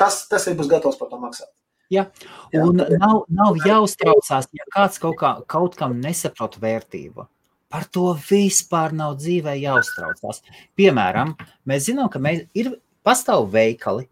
[0.00, 1.50] tas, tas arī būs gatavs par to maksāt.
[1.92, 2.04] Ja.
[2.52, 2.98] Un jā.
[3.00, 7.24] nav, nav jāuztraucās, ja kāds kaut, kā, kaut kam nesaprot vērtību.
[7.68, 10.40] Par to vispār nav dzīvē jāuztraucās.
[10.78, 11.34] Piemēram,
[11.68, 12.72] mēs zinām, ka mēs ir
[13.04, 14.06] pastāv veikali,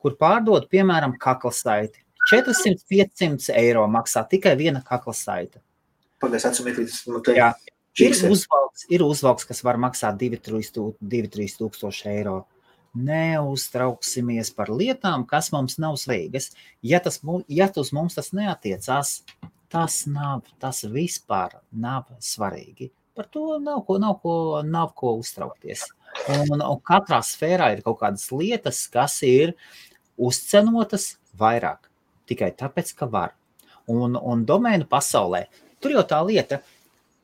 [0.00, 2.04] kur pārdod, piemēram, kakla saiti.
[2.28, 5.62] 400-500 eiro maksā tikai viena kakla saita.
[6.20, 7.34] Pagaidiet, atsumiet, nu, te...
[7.38, 7.48] Jā,
[8.04, 12.42] ir uzvalks, ir uzvalks, kas var maksāt 2-3 tūkstoši eiro.
[12.90, 16.50] Neuztrauksimies par lietām, kas mums nav svarīgas.
[16.82, 19.20] Ja tas, ja tas mums tas neatiecās,
[19.70, 22.90] tas nav, tas vispār nav svarīgi.
[23.14, 24.34] Par to nav ko, nav ko,
[24.66, 25.86] nav ko uztraukties.
[26.30, 29.54] Un, un katrā sfērā ir kaut kādas lietas, kas ir
[30.18, 31.86] uzcenotas vairāk
[32.30, 33.34] tikai tāpēc, ka var.
[33.90, 35.46] Un, un domēnu pasaulē
[35.82, 36.60] tur jau tā lieta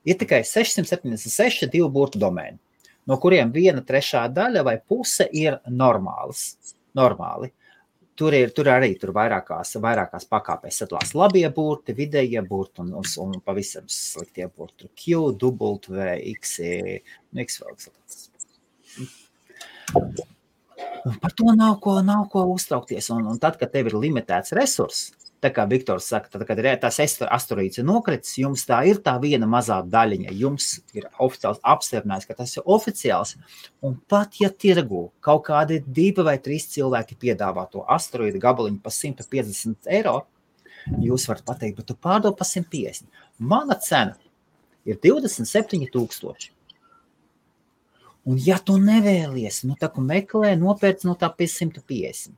[0.06, 2.58] ir tikai 676 divu burtu domēni,
[3.06, 6.54] no kuriem viena trešā daļa vai puse ir normāls.
[6.96, 7.52] Normāli.
[8.16, 13.10] Tur ir tur arī tur vairākās, vairākās pakāpēs sadalās labie burti, vidējie burti un, un,
[13.24, 14.88] un pavisam sliktie burti.
[14.96, 15.34] Q,
[15.92, 17.02] V, X, e,
[17.32, 18.22] nu, X vēl tāds.
[21.20, 23.10] Par to nav ko, nav ko uztraukties.
[23.14, 25.12] Un, un tad, kad tev ir limitēts resurss,
[25.46, 29.46] Tā kā Viktors saka, tad, kad ir tas asteroīds nokritis, jums tā ir tā viena
[29.46, 30.32] mazā daļiņa.
[30.34, 30.64] Jums
[30.96, 33.36] ir oficiāls apstiprinājums, ka tas ir oficiāls.
[33.86, 38.94] Un pat ja tirgu kaut kādi divi vai trīs cilvēki piedāvā to asteroīdu gabaliņu par
[38.96, 40.16] 150 eiro,
[41.04, 43.06] jūs varat pateikt, bet tu pārdod par 150.
[43.38, 44.16] Mana cena
[44.82, 46.50] ir 27,000.
[48.26, 52.34] Un, ja tu nevēlies, nu, tā kā meklē, nopērc no tā 550.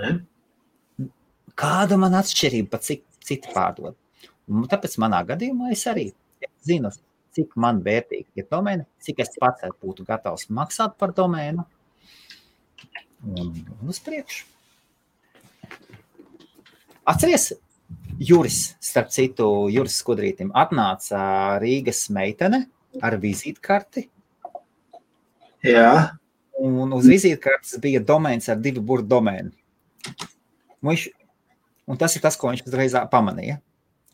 [0.00, 0.14] Ne?
[1.58, 3.96] Kāda man atšķirība, pa cik citi pārdod.
[4.46, 6.10] Un tāpēc manā gadījumā es arī
[6.66, 6.92] zinu,
[7.36, 11.64] cik man vērtīgi ir domēna, cik es pats būtu gatavs maksāt par domēnu
[13.26, 14.46] un, un uz priekšu.
[17.06, 17.52] Atceries,
[18.18, 21.20] Juris, starp citu, Juris Skudrītim atnāca
[21.62, 22.64] Rīgas meitene
[23.04, 24.06] ar vizītkarti.
[25.66, 26.16] Jā.
[26.62, 29.52] Un uz vizītkartes bija domēns ar divu burtu domēnu.
[30.86, 31.04] Viņš
[31.86, 33.60] Un tas ir tas, ko viņš uzreiz pamanīja.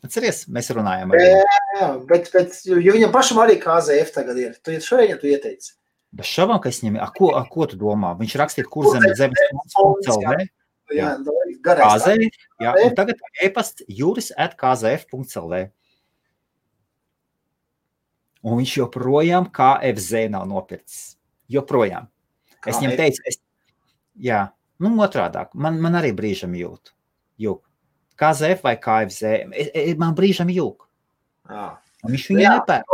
[0.03, 1.37] Atceries, mēs runājām ar viņu.
[1.39, 4.57] Jā, jā, bet, bet viņam pašam arī KZF tagad ir.
[4.59, 5.73] Tu šo viņam tu ieteici.
[6.13, 8.11] Bez šaubām, ka es viņam, a, ko, a, ko tu domā?
[8.19, 10.11] Viņš rakstīja, kur zem zemes fonds,
[10.93, 11.13] Jā,
[11.63, 12.03] garais.
[12.03, 15.61] KZF, jā, un tagad e-pasts juris at kzf.lv.
[18.43, 21.15] Un viņš joprojām KFZ nav nopircis.
[21.49, 22.11] Joprojām.
[22.67, 23.39] Es viņam teicu, es,
[24.19, 24.43] jā,
[24.83, 26.91] nu otrādāk, man, man arī brīžam jūt.
[27.43, 27.61] Jūk.
[28.19, 29.21] KZF vai KFZ,
[29.99, 30.51] man brīžam.
[30.53, 31.69] Jā.
[32.03, 32.89] Un viņš viņu nepērk.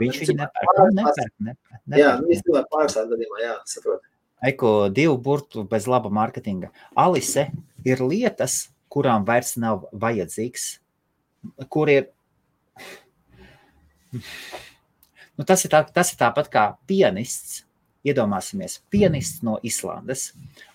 [0.00, 0.72] Viņš viņu nepērk.
[0.74, 2.00] Nepērk, nepērk, nepērk.
[2.00, 4.02] Jā, viņš cilvēku pārstāv gadījumā, jā, saprot.
[4.44, 6.72] Eko divu burtu bez laba marketinga.
[6.98, 7.46] Alise
[7.86, 10.66] ir lietas, kurām vairs nav vajadzīgs,
[11.72, 12.10] kur ir.
[15.34, 17.62] Nu, tas, ir tā, tas ir tāpat kā pianists.
[18.04, 20.32] Iedomāsimies, pianists no Islandes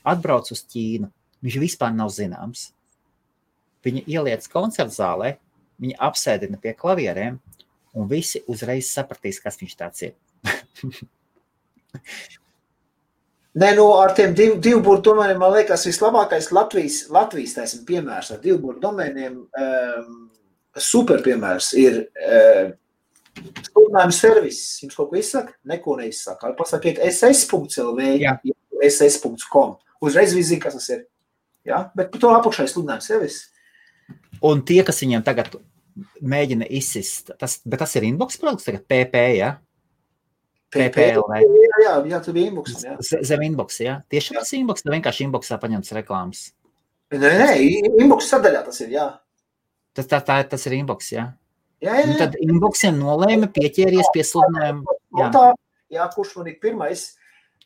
[0.08, 1.12] atbrauc uz Ķīnu.
[1.46, 2.72] Viņš vispār nav zināms.
[3.86, 5.36] Viņi ieliec koncertu zālē,
[5.80, 7.38] viņi apsēdina pie klavierēm,
[7.96, 10.14] un visi uzreiz sapratīs, kas viņš tāds ir.
[13.60, 18.30] Nē, nu, ar tiem div, divu burbuļu domēniem, man liekas, vislabākais Latvijas, Latvijas taisim, piemērs
[18.36, 19.40] ar divu burbuļu domēniem.
[19.58, 20.30] Um,
[20.80, 22.76] super piemērs ir um,
[23.90, 24.60] sludinājuma servis.
[24.84, 25.56] Jums kaut ko izsaka?
[25.66, 26.53] Neko neizsaka.
[26.57, 27.99] Pasakiet, ss.lv,
[28.86, 29.78] ss.com.
[30.02, 31.07] Uzreiz viss zina, kas tas ir.
[31.66, 31.90] Ja?
[31.95, 33.41] Bet par to apakšā ir sludinājuma servis.
[34.45, 35.57] Un tie, kas viņiem tagad
[36.24, 39.57] mēģina izsist, tas, tas ir inbox produkts, tagad PP, ja?
[40.72, 41.41] PPLV.
[41.41, 42.78] Jā, jā, jā, tur bija inbox.
[42.86, 42.95] Jā.
[43.02, 43.98] Zem inbox, jā.
[44.11, 46.45] Tieši tas inbox, tad vienkārši inboxā paņemts reklāmas.
[47.10, 47.49] Nē, nē,
[48.06, 49.07] inbox sadaļā tas ir, jā.
[49.98, 51.26] Tas, tā, tā, tas ir inbox, jā.
[51.80, 52.18] Jā, jā, Un jā.
[52.20, 54.84] tad inboxiem nolēma pieķēries pie sludinājuma.
[54.84, 55.44] Nu, Jā, tā,
[55.96, 57.06] jā, kurš man ir pirmais?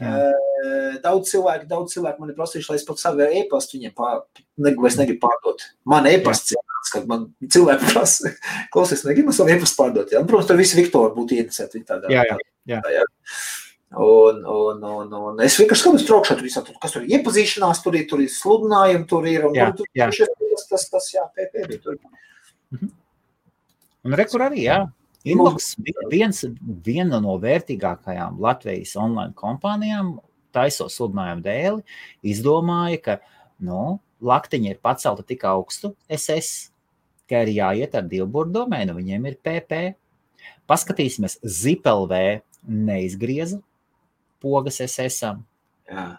[0.02, 0.10] Jā.
[0.10, 4.24] Uh, daudz cilvēku, daudz cilvēku man ir prasījuši, lai es pat savu e-pastu viņiem pār,
[4.58, 5.66] ne, es negribu pārdot.
[5.90, 8.32] Man e-pasts ir tāds, ka man cilvēki prasa,
[8.74, 10.14] klausies, negribu savu e-pastu pārdot.
[10.14, 10.22] Jā.
[10.24, 11.84] Un, Protams, tur visi Viktori būtu interesēti.
[11.90, 12.82] Tādā, Jā, jā, jā.
[12.82, 13.06] tādā, jā.
[13.94, 17.84] Un, un, un, un es vienkārši skatos trokšā, tur visā, tur, kas tur ir iepazīšanās,
[17.86, 20.10] tur ir, tur ir sludinājumi, tur ir, un Jā, tur, jā.
[20.10, 22.00] tas, tas, tas, jā, bija tur.
[24.04, 24.84] Un rekur arī, jā.
[25.24, 25.78] Inbox
[26.12, 26.42] viens,
[26.84, 30.18] viena no vērtīgākajām Latvijas online kompānijām,
[30.54, 31.84] taisot sludinājumu dēli,
[32.34, 33.16] izdomāja, ka
[33.64, 36.74] nu, laktiņa ir pacelta tik augstu SS,
[37.32, 39.84] ka ir jāiet ar divu burbuļu domēnu, viņiem ir PP.
[40.68, 42.20] Paskatīsimies, ZipLV
[42.68, 43.62] neizgrieza
[44.44, 45.32] pogas SS,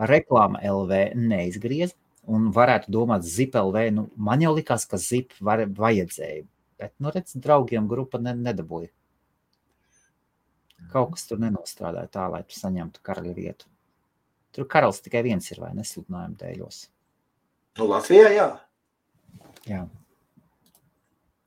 [0.08, 1.96] reklāma LV neizgrieza.
[2.24, 6.46] Un varētu domāt, ZipLV, nu, man jau likās, ka Zip var, vajadzēja.
[6.84, 8.90] Bet, nu, redz, draugiem grupa ne, nedabūja.
[10.92, 13.70] Kaut kas tur nenostrādāja tā, lai tu saņemtu karaļa vietu.
[14.52, 16.82] Tur karalis tikai viens ir, vai nesludinājuma dēļos.
[17.80, 18.48] Nu, Latvijā, jā.
[19.70, 19.80] Jā.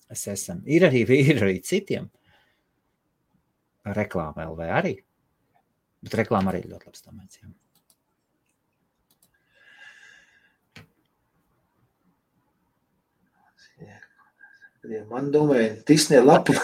[0.09, 0.63] Es esmu.
[0.65, 2.09] Ir arī, ir arī citiem.
[3.93, 4.97] Reklāma LV arī.
[6.01, 7.43] Bet reklāma arī ļoti labs domāts.
[14.87, 15.01] Jā.
[15.11, 16.55] Man domāja, Disneja lapa.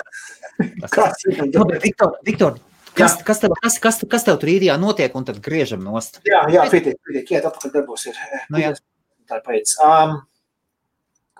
[0.93, 1.41] Kāds ir?
[1.83, 2.59] Viktor, Viktor,
[2.95, 6.21] kas, kas, tev, kas, kas, kas tev tur īrijā notiek, un tad griežam nost?
[6.27, 8.19] Jā, jā, pietiek, pietiek, iet atpakaļ darbos ir.
[8.53, 8.71] Nu, jā.
[9.29, 9.75] Tā ir pēc.
[9.83, 10.17] Um,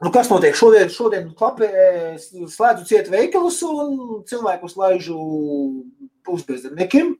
[0.03, 0.91] nu, kas notiek šodien?
[0.91, 1.69] Šodien klapē,
[2.19, 5.19] slēdzu ciet veikalus un cilvēkus laižu
[6.27, 7.15] pusbezdarbniekiem.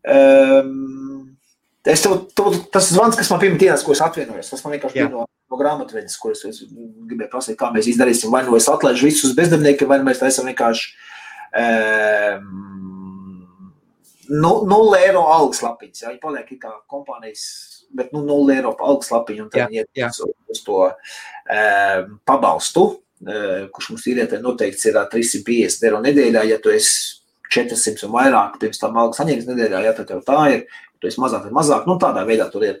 [0.00, 0.99] Um,
[1.92, 4.98] es tev, tev, tas zvans, kas man pirmā dienas, ko es atvienojos, tas man vienkārši
[4.98, 8.32] bija no, no grāmatvedes, kuras es gribēju prasīt, kā mēs izdarīsim.
[8.34, 10.90] Vai nu es atlaižu visus bezdarbniekus, vai nu mēs taisam vienkārši
[11.62, 12.48] um,
[14.30, 16.02] nu, 0 eiro algas lapiņas.
[16.04, 17.44] Jā, viņi paliek kā kompānijas,
[17.96, 22.86] bet nu, 0 eiro algas lapiņu un tad viņi iet uz, to um, pabalstu,
[23.26, 27.18] uh, kurš mums ir noteikts ir ā, 350 eiro nedēļā, ja tu esi
[27.50, 30.64] 400 un vairāk pirms tam algas saņems nedēļā, ja tad tev tā ir,
[31.00, 32.80] tu esi mazāk, tad mazāk, nu tādā veidā tur ir.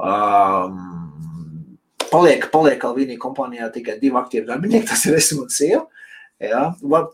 [0.00, 1.10] Um,
[2.10, 5.86] paliek, paliek Alvīnija kompānijā tikai divi aktīvi darbinieki, tas ir es un sieva.
[6.40, 7.10] Jā, var,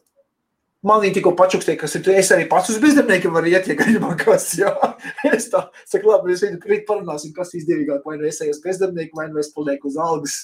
[0.87, 4.15] man viņa tikko pačukstīja, kas ir, es arī pats uz bezdarbniekiem varu iet, ja gribam
[4.21, 4.71] kas, jā.
[5.33, 8.61] Es tā, saku, labi, mēs viņu krīt parunāsim, kas izdevīgāk, vai nu es eju uz
[8.63, 10.37] bezdarbnieku, vai nu es palieku uz algas,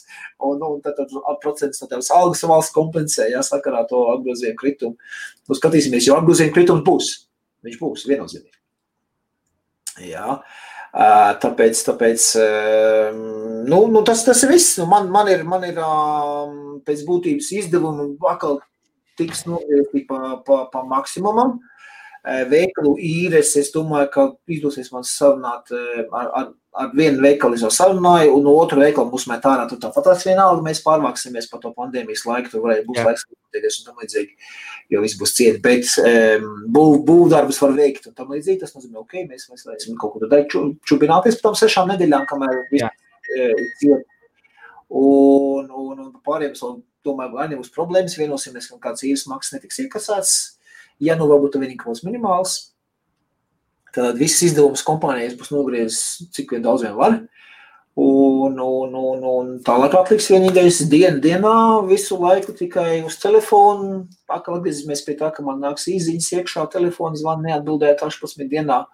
[0.43, 5.15] un, un tad, tad procents no tavas algas valsts kompensē, jā, sakarā to apgrozījumu kritumu.
[5.47, 7.13] Nu, skatīsimies, jo apgrozījuma kritums būs.
[7.63, 8.62] Viņš būs viennozīmīgi.
[10.01, 10.39] Jā.
[11.43, 12.27] Tāpēc, tāpēc
[13.69, 14.77] nu, nu, tas, tas ir viss.
[14.81, 15.81] Nu, man, man ir, man ir
[16.87, 18.61] pēc būtības izdevumi atkal
[19.21, 21.59] tiks nogriezti pa, pa, pa maksimumam.
[22.25, 23.57] veikalu īres.
[23.57, 28.81] Es domāju, ka izdosies man sarunāt ar, ar, ar vienu veikalu, jau sarunāju, un otru
[28.81, 29.67] veikalu mums met ārā.
[29.69, 33.89] Tur tāpat tās vienalga, mēs pārvāksimies par to pandēmijas laiku, tur varēja būt laiks, un
[33.89, 34.55] tam līdzīgi,
[34.95, 35.59] jo viss būs ciet.
[35.65, 39.99] Bet um, būv, būvdarbus var veikt, un tam līdzīgi tas nozīmē, ok, mēs, mēs varēsim
[40.01, 40.57] kaut kur tad
[40.89, 42.89] čubināties par tam sešām nedēļām, kamēr viss
[43.83, 44.09] ciet.
[44.93, 50.35] Un, un, un pārējiem, domāju, vai nebūs problēmas, vienosimies, ka kāds īres maksas netiks iekasēts
[51.03, 52.72] ja nu varbūt viņi būs minimāls,
[53.95, 57.21] tad visas izdevumus kompānijas būs nogriezis cik vien daudz vien var.
[57.95, 64.07] Un, un, un, un tālāk atliks vienīgais diena dienā, visu laiku tikai uz telefonu.
[64.33, 68.87] Pakaļ atgriezīsimies pie tā, ka man nāks īziņas iekšā, telefons zvan neatbildēt 18 dienā.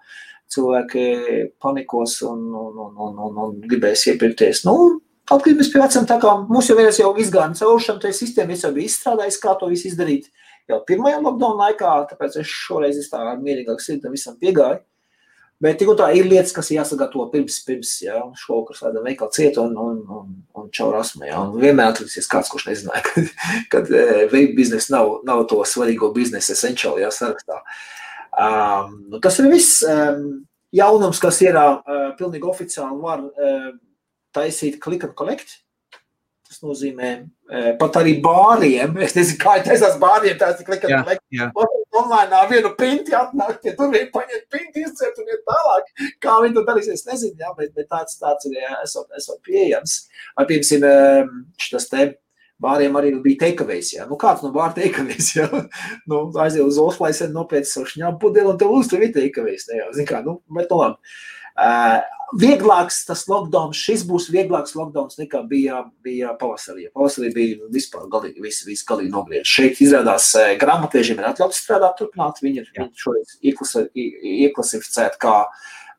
[0.51, 1.05] Cilvēki
[1.63, 4.65] panikos un, un, un, un, un, un gribēs iepirkties.
[4.67, 4.99] Nu,
[5.31, 8.67] atgriezīsimies pie vecām, tā kā mums jau vienreiz jau izgāja cauri šam tai sistēmai, es
[8.67, 10.27] jau biju izstrādājis, kā to visu izdarīt.
[10.69, 14.83] Jau pirmajā lockdown laikā, tāpēc es šoreiz es tā mierīgāk sirdi tam visam piegāju.
[15.59, 19.73] Bet un tā ir lietas, kas jāsagatavo pirms, pirms jā, šovakar slēdzam veikalu ciet un,
[19.75, 21.35] un, un, un čau rasmu, jā.
[21.35, 23.33] Un vienmēr atliksies kāds, kurš nezināja, kad,
[23.73, 23.91] kad
[24.31, 27.59] veip biznes nav, nav to svarīgo biznesa essential, jā, sarakstā.
[28.39, 33.73] Um, nu, tas ir viss um, jaunums, kas ir uh, pilnīgi oficiāli var uh,
[34.35, 35.57] taisīt click and collect.
[36.49, 37.09] Tas nozīmē,
[37.45, 38.95] e, pat arī bāriem.
[39.05, 40.37] Es nezinu, kā ir taisās bāriem.
[40.39, 41.03] Tā ir klika, jā,
[41.35, 41.49] jā.
[41.99, 45.91] online vienu printi atnāk, ja tur vien paņemt printi, izcert un iet tālāk.
[46.25, 49.37] Kā viņi to darīs, es nezinu, jā, bet, bet tāds, tāds ir, jā, esot, esot
[49.45, 49.99] pieejams.
[50.39, 51.29] Vai, piemēram,
[51.61, 52.07] šitas te
[52.63, 53.93] bāriem arī bija teikavējs.
[54.09, 55.33] Nu, kāds no bāra teikavējs.
[56.09, 59.69] Nu, aiziet uz Oslaisen, nopēc savu šņāpu pudeli un tev uz tur ir teikavējs,
[60.25, 61.13] nu, bet nu labi.
[61.59, 61.99] Uh,
[62.39, 66.87] vieglāks tas lockdown, šis būs vieglāks lockdown nekā bija, bija pavasarī.
[66.95, 69.51] Pavasarī bija vispār galīgi, viss, viss galīgi nogriezts.
[69.51, 72.41] Šeit izrādās uh, grāmatvežiem ir atļauts strādāt turpināt.
[72.45, 73.87] Viņi ir šoreiz ieklasi,
[74.45, 75.35] ieklasificēti kā,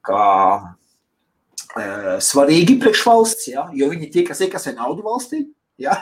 [0.06, 0.24] kā
[0.64, 5.44] uh, svarīgi priekš valsts, ja, jo viņi tie, kas iekasē naudu valstī.
[5.80, 5.96] Ja.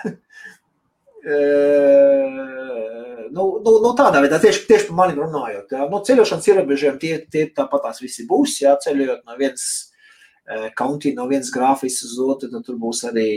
[3.34, 5.84] Nu, nu, nu, tādā veidā, tieši, tieši par mani runājot, jā.
[5.90, 9.68] nu, ceļošanas ierobežojumi tie, tie tāpat tās visi būs, jā, ceļojot no vienas
[10.74, 13.28] kaunti, no vienas grāfijas uz otru, tad tur būs arī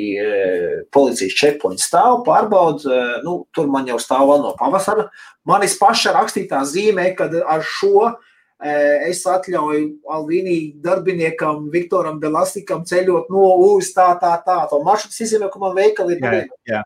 [0.95, 5.09] policijas checkpoint stāv, pārbauda, nu, tur man jau stāv vēl no pavasara.
[5.47, 8.13] Manis paša rakstītā zīmē, kad ar šo
[8.61, 15.49] es atļauju Alvīnī darbiniekam Viktoram Belastikam ceļot no uz tā, tā, tā, to maršrutu izzīmē,
[15.51, 16.27] ka man veikali ir.
[16.69, 16.83] Jā, jā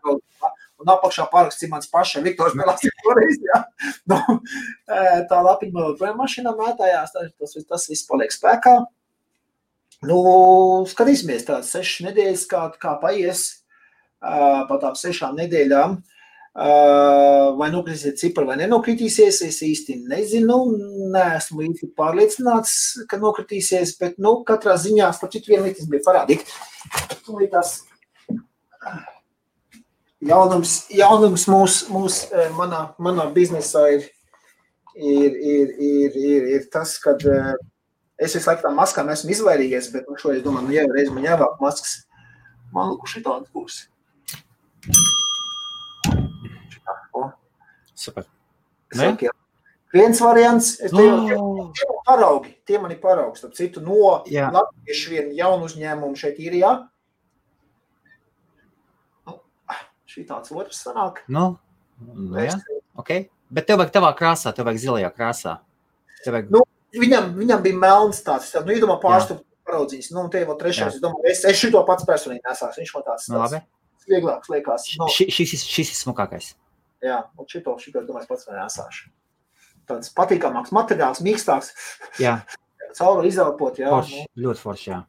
[0.82, 3.62] un apakšā parakstīja mans paša Viktors Belasīgs toreiz, jā.
[4.10, 4.18] Nu,
[5.30, 8.76] tā lapiņa man joprojām mašīnā mētājās, tas, tas, tas viss paliek spēkā.
[10.06, 10.18] Nu,
[10.90, 13.46] skatīsimies tās sešas nedēļas, kā, kā paies
[14.20, 15.96] pa tām sešām nedēļām.
[17.56, 20.56] Vai nokritīsies cipari vai nenokritīsies, es īsti nezinu.
[21.12, 22.76] Neesmu īsti pārliecināts,
[23.10, 26.48] ka nokritīsies, bet, nu, katrā ziņā, starp citu, viena lietas bija parādīt.
[27.52, 27.76] Tās
[30.26, 34.08] jaunums, jaunums mūs, mūs e, manā, manā biznesā ir,
[34.96, 40.08] ir, ir, ir, ir, ir tas, ka es visu laiku tam maskām esmu izvairījies, bet
[40.08, 41.98] nu, šoreiz domāju, nu, ja reiz man jāvelk maskas,
[42.74, 43.80] man lūk, šitāds būs.
[46.72, 47.30] Šitā, o.
[47.94, 48.28] Super.
[48.96, 49.32] Saka,
[49.96, 54.50] Viens variants, es te jau paraugi, tie mani paraugi, starp citu, no Jā.
[54.52, 56.72] latviešu vienu jaunu uzņēmumu šeit ir, jā,
[60.16, 61.20] šī tāds otrs sanāk.
[61.28, 61.50] Nu,
[62.00, 62.56] nu jā,
[62.96, 63.12] ok.
[63.52, 65.58] Bet tev vajag tavā krāsā, tev vajag zilajā krāsā.
[66.24, 66.48] Vajag...
[66.54, 66.64] Nu,
[66.96, 70.10] viņam, viņam bija melns tāds, nu, iedomā pārstup paraudzīns.
[70.14, 70.92] Nu, te vēl trešais, jā.
[70.96, 72.80] es domāju, es, es šito pats personīgi nesāks.
[72.80, 73.60] Viņš man tāds, nu, labi.
[74.08, 74.88] vieglāks liekas.
[74.98, 76.54] Nu, šis, šis, šis ir smukākais.
[77.04, 79.10] Jā, un šito, šito, es domāju, pats vēl nesāšu.
[79.86, 81.74] Tāds patīkamāks materiāls, mīkstāks.
[82.22, 82.40] Jā.
[82.96, 83.92] Cauri izelpot, jā.
[83.92, 84.46] Forši, nu.
[84.48, 85.02] ļoti forši, jā.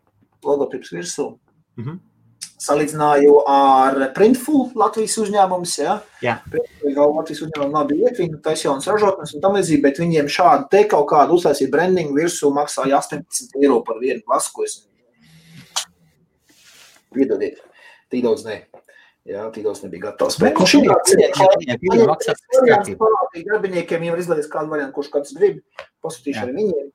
[0.46, 1.32] Logotips virsū.
[1.80, 1.96] Mhm.
[1.96, 2.17] Mm
[2.62, 5.74] salīdzināju ar Printful Latvijas uzņēmumus.
[5.82, 5.98] Ja?
[6.24, 6.38] Jā,
[6.84, 10.82] jau Latvijas uzņēmumam nav bijis viņa taisījums ražotnes un tam līdzīgi, bet viņiem šādu te
[10.90, 14.66] kaut kādu uztaisīt brandingu virsū maksāja 18 eiro par vienu masku.
[14.66, 14.74] Es...
[17.14, 17.58] Piedodiet,
[18.12, 18.58] tik daudz ne.
[19.28, 20.38] Jā, tik daudz nebija gatavs.
[20.40, 20.92] Bet, šī ir
[23.50, 25.56] darbiniekiem jau ir izlaists kādu variantu, kurš kāds grib.
[26.06, 26.88] Pasūtīšu arī viņiem.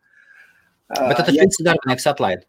[0.96, 2.40] Bet tad viņš darbinieks atlaid.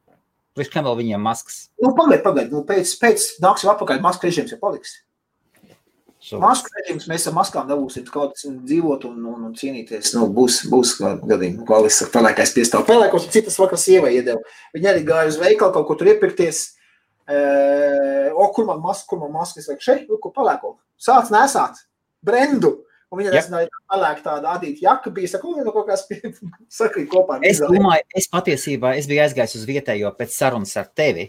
[0.59, 1.63] Viņš kam vēl viņiem maskas?
[1.81, 2.51] Nu, pagaid, pagaid.
[2.53, 4.99] Nu, pēc, pēc nāksim atpakaļ, masku režīms jau paliks.
[6.23, 6.38] So.
[6.39, 10.13] Masku režīms mēs ar maskām dabūsim kaut kā dzīvot un, un, un cīnīties.
[10.15, 12.85] Nu, būs, būs gadījumi, kā es saku, pelēkais piestāv.
[12.88, 14.39] Pelēkos citas vakar sievai iedeva.
[14.77, 16.61] Viņa arī gāja uz veikalu kaut ko tur iepirkties.
[17.27, 17.41] E,
[18.31, 19.59] o, kur man maska, kur man maska?
[19.59, 20.77] Es saku, šeit, nu, ko pelēko.
[21.01, 21.81] Sāc nesāt.
[22.23, 22.77] Brendu.
[23.14, 25.30] Un viņa nezināja, ka pelēk tāda adīta jaka bija.
[25.30, 26.07] Saka, nu, kaut kas
[26.80, 27.38] sakrīt kopā.
[27.45, 31.27] Es domāju, es patiesībā es biju aizgājis uz vietējo pēc sarunas ar tevi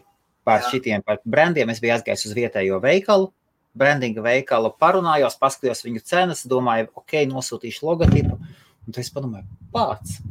[0.49, 0.71] par Jā.
[0.73, 1.69] šitiem par brandiem.
[1.75, 3.29] Es biju aizgājis uz vietējo veikalu,
[3.77, 8.39] brandinga veikalu, parunājos, paskatījos viņu cenas, domāju, ok, nosūtīšu logotipu.
[8.85, 9.45] Un tad es padomāju,
[9.75, 10.23] pats.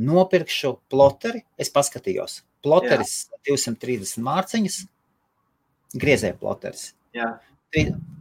[0.00, 2.40] Nopirkšu ploteri, es paskatījos.
[2.66, 3.14] Ploteris
[3.46, 3.54] Jā.
[3.54, 4.80] 230 mārciņas,
[6.02, 6.90] griezē ploteris.
[7.14, 7.36] Jā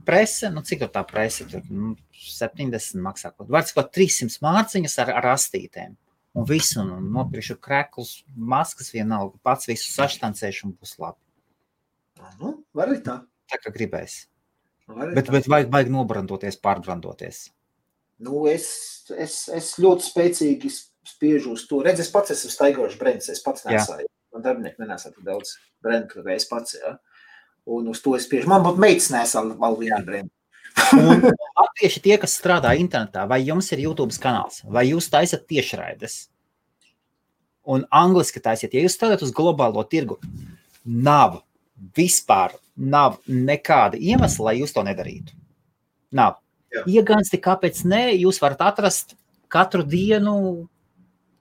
[0.08, 3.32] prese, nu cik tā prese tur nu, 70 maksā.
[3.36, 3.50] Kaut
[3.96, 5.96] 300 mārciņas ar, ar astītēm.
[6.38, 11.22] Un visu nu, nopirkšu kreklus, maskas vienalga, pats visu saštancēšu un būs labi.
[12.40, 13.22] Nu, var arī tā.
[13.50, 14.22] Tā kā gribēs.
[14.90, 15.34] Bet, tā.
[15.34, 17.48] bet vajag, vajag nobrandoties, pārbrandoties.
[18.26, 18.70] Nu, es,
[19.16, 20.72] es, es ļoti spēcīgi
[21.08, 21.82] spiežu uz to.
[21.86, 24.10] Redz, es pats esmu staigošs brends, es pats nesāju.
[24.36, 26.94] Man darbinieki nenesā tik daudz brendu, kā es pats, jā.
[26.94, 27.09] Ja?
[27.70, 28.50] Un uz to es spiežu.
[28.50, 30.30] Man būtu meitas nesā vēl vienu brīdi.
[31.60, 36.24] Latvieši tie, kas strādā internetā, vai jums ir YouTube kanāls, vai jūs taisat tiešraides?
[37.70, 40.18] Un angliski taisiet, ja jūs strādājat uz globālo tirgu,
[40.86, 41.44] nav
[41.96, 45.36] vispār nav nekāda iemesla, lai jūs to nedarītu.
[46.16, 46.40] Nav.
[46.90, 49.16] Iegānsti, kāpēc nē, jūs varat atrast
[49.52, 50.36] katru dienu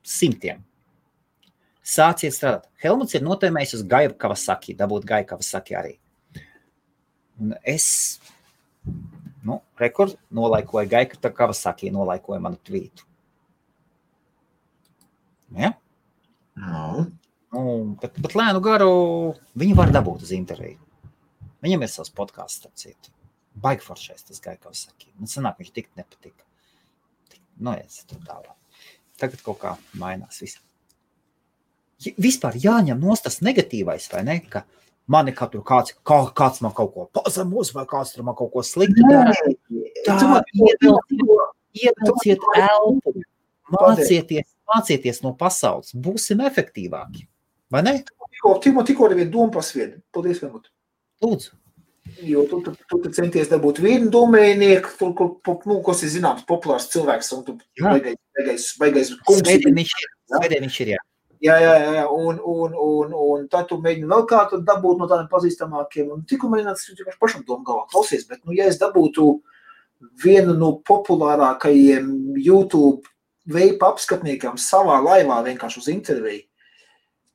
[0.05, 0.65] simtiem.
[1.85, 2.67] Sāciet strādāt.
[2.83, 5.95] Helmuts ir notēmējis uz Gaia Kavasaki, dabūt Gaia Kavasaki arī.
[7.39, 7.87] Un es
[9.47, 13.07] nu, rekordu nolaikoju Gaika, tā kā Vasakī nolaikoja manu tvītu.
[15.57, 15.73] Ja?
[16.59, 17.07] No.
[17.55, 17.63] Nu,
[18.03, 18.91] bet, bet lēnu garu
[19.59, 20.81] viņi var dabūt uz interviju.
[21.65, 23.15] Viņam ir savs podkāsts, starp citu.
[23.59, 25.09] Baigi foršais tas Gaika Vasakī.
[25.17, 26.45] Man sanāk, viņš tik nepatika.
[27.59, 28.55] Nu, es tur tālāk.
[29.19, 30.61] Tagad kaut kā mainās viss.
[32.21, 34.37] Vispār jāņem nost tas negatīvais, vai ne?
[34.47, 38.37] Ka, uh, mani katru kāds, kā, kāds man kaut ko pazemos, vai kāds tur man
[38.39, 39.35] kaut ko sliktu dara.
[41.79, 43.15] Ievelciet elpu,
[43.75, 47.29] mācieties, mācieties no pasaules, būsim efektīvāki.
[47.73, 47.95] Vai ne?
[48.39, 49.99] Tikko, tikko, viena doma pasvieda.
[50.15, 50.71] Paldies, Vienot.
[51.23, 51.57] Lūdzu.
[52.25, 56.47] Jo tu, tu, tu, tu centies dabūt vienu domēnieku, tur, kur, nu, kas ir zināms,
[56.49, 59.43] populārs cilvēks, un tu baigais, baigais, baigais kungs.
[59.43, 61.03] Svētdien viņš ir, svētdien viņš ir, jā.
[61.39, 65.29] Jā, jā, jā, un, un, un, un tad tu mēģini vēl kādu dabūt no tādiem
[65.31, 66.09] pazīstamākiem.
[66.17, 69.29] Un tikko mēģināt, vienkārši pašam domu galvā klausies, bet, nu, ja es dabūtu
[70.25, 72.11] vienu no populārākajiem
[72.43, 73.07] YouTube
[73.49, 76.43] veipa apskatniekam savā laivā vienkārši uz interviju,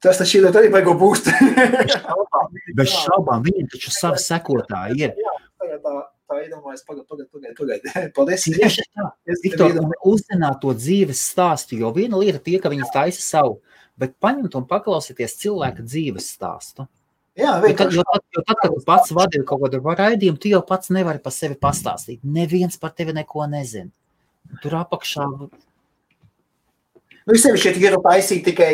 [0.04, 1.32] tas taču ir arī baigo būst.
[2.78, 5.16] Bez šaubām, viņiem taču savi sekotāji ir.
[5.16, 5.94] Jā, tā, tā,
[6.28, 7.88] tā iedomājas, pagaid, pagaid, pagaid, pagaid.
[8.18, 8.50] Paldies.
[8.52, 9.14] Tieši tā.
[9.46, 9.80] Viktor,
[10.12, 13.62] uzzināt to dzīves stāstu, jo viena lieta tie, ka viņi taisa savu
[14.00, 16.88] bet paņemt un paklausīties cilvēka dzīves stāstu.
[17.38, 20.62] Jā, tad, jo, tad, jo tad, kad tu pats vadi kaut kādu raidījumu, tu jau
[20.66, 22.22] pats nevari par sevi pastāstīt.
[22.22, 23.90] Neviens par tevi neko nezina.
[24.62, 25.26] Tur apakšā.
[27.24, 28.70] Nu, sevi šeit ierodu taisīt tikai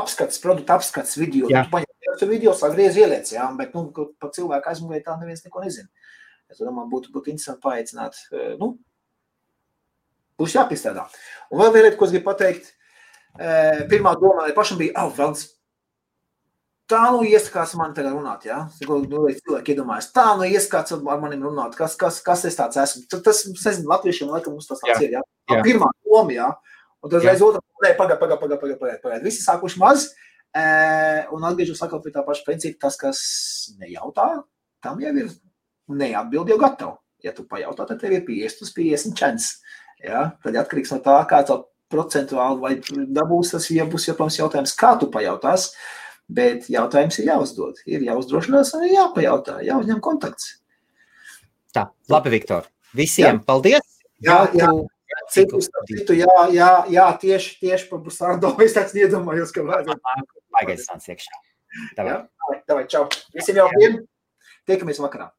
[0.00, 1.46] apskats, produktu apskats video.
[1.52, 1.62] Jā.
[1.68, 3.86] Tu paņem to video, sagriez ieliec, jā, bet, nu,
[4.20, 5.88] par cilvēku aizmugurē tā neviens neko nezina.
[6.50, 8.72] Es domāju, būtu, būtu interesanti paaicināt, eh, nu,
[10.40, 11.06] būs jāpiestrādā.
[11.52, 12.72] Un vēl viena lieta, ko es gribu pateikt,
[13.38, 15.46] pirmā doma man pašam bija, oh, velns,
[16.90, 18.64] tā nu ieskats man tagad runāt, ja?
[18.88, 19.00] Nu,
[19.30, 23.04] cilvēki iedomājas, tā nu ieskats ar manim runāt, kas, kas, kas es tāds esmu.
[23.12, 25.22] Tas, es nezinu, latviešiem laikam mums tas tāds ir, ja?
[25.50, 25.60] jā.
[25.66, 26.48] Pirmā doma, ja?
[27.00, 29.22] Un tad reiz otrā, nē, pagad, pagad, pagad, pagad, pagad, pagad.
[29.24, 30.10] Visi sākuši maz,
[30.52, 30.64] e,
[31.32, 33.20] un atgriežos atkal pie tā paša principa, tas, kas
[33.80, 34.28] nejautā,
[34.84, 35.30] tam jau ir
[36.00, 36.98] neatbild jau gatavu.
[37.24, 39.50] Ja tu pajautā, tad tev ir 50 uz 50 čens.
[40.00, 40.30] Ja?
[40.44, 41.58] Tad atkarīgs no tā, kā tu
[41.90, 42.72] procentuāli vai
[43.16, 45.70] dabūs tas, ja būs jautājums, jautājums kā tu pajautās,
[46.30, 47.82] bet jautājums ir jāuzdod.
[47.90, 50.56] Ir jāuzdrošinās un ir jāpajautā, jāuzņem kontakts.
[51.74, 52.70] Tā, labi, Viktor.
[52.96, 53.44] Visiem jā.
[53.46, 54.00] paldies!
[54.24, 54.70] Jā, jā.
[55.30, 59.98] Citu, citu, jā, jā, jā, tieši, tieši par Busārdo es tāds iedomājos, ka vajag.
[60.54, 61.42] Vajag aizsāns iekšā.
[61.98, 62.14] Davai.
[62.14, 63.04] Jā, davai, čau.
[63.34, 64.00] Visiem jau vien.
[64.70, 65.30] Tiekamies vakarā.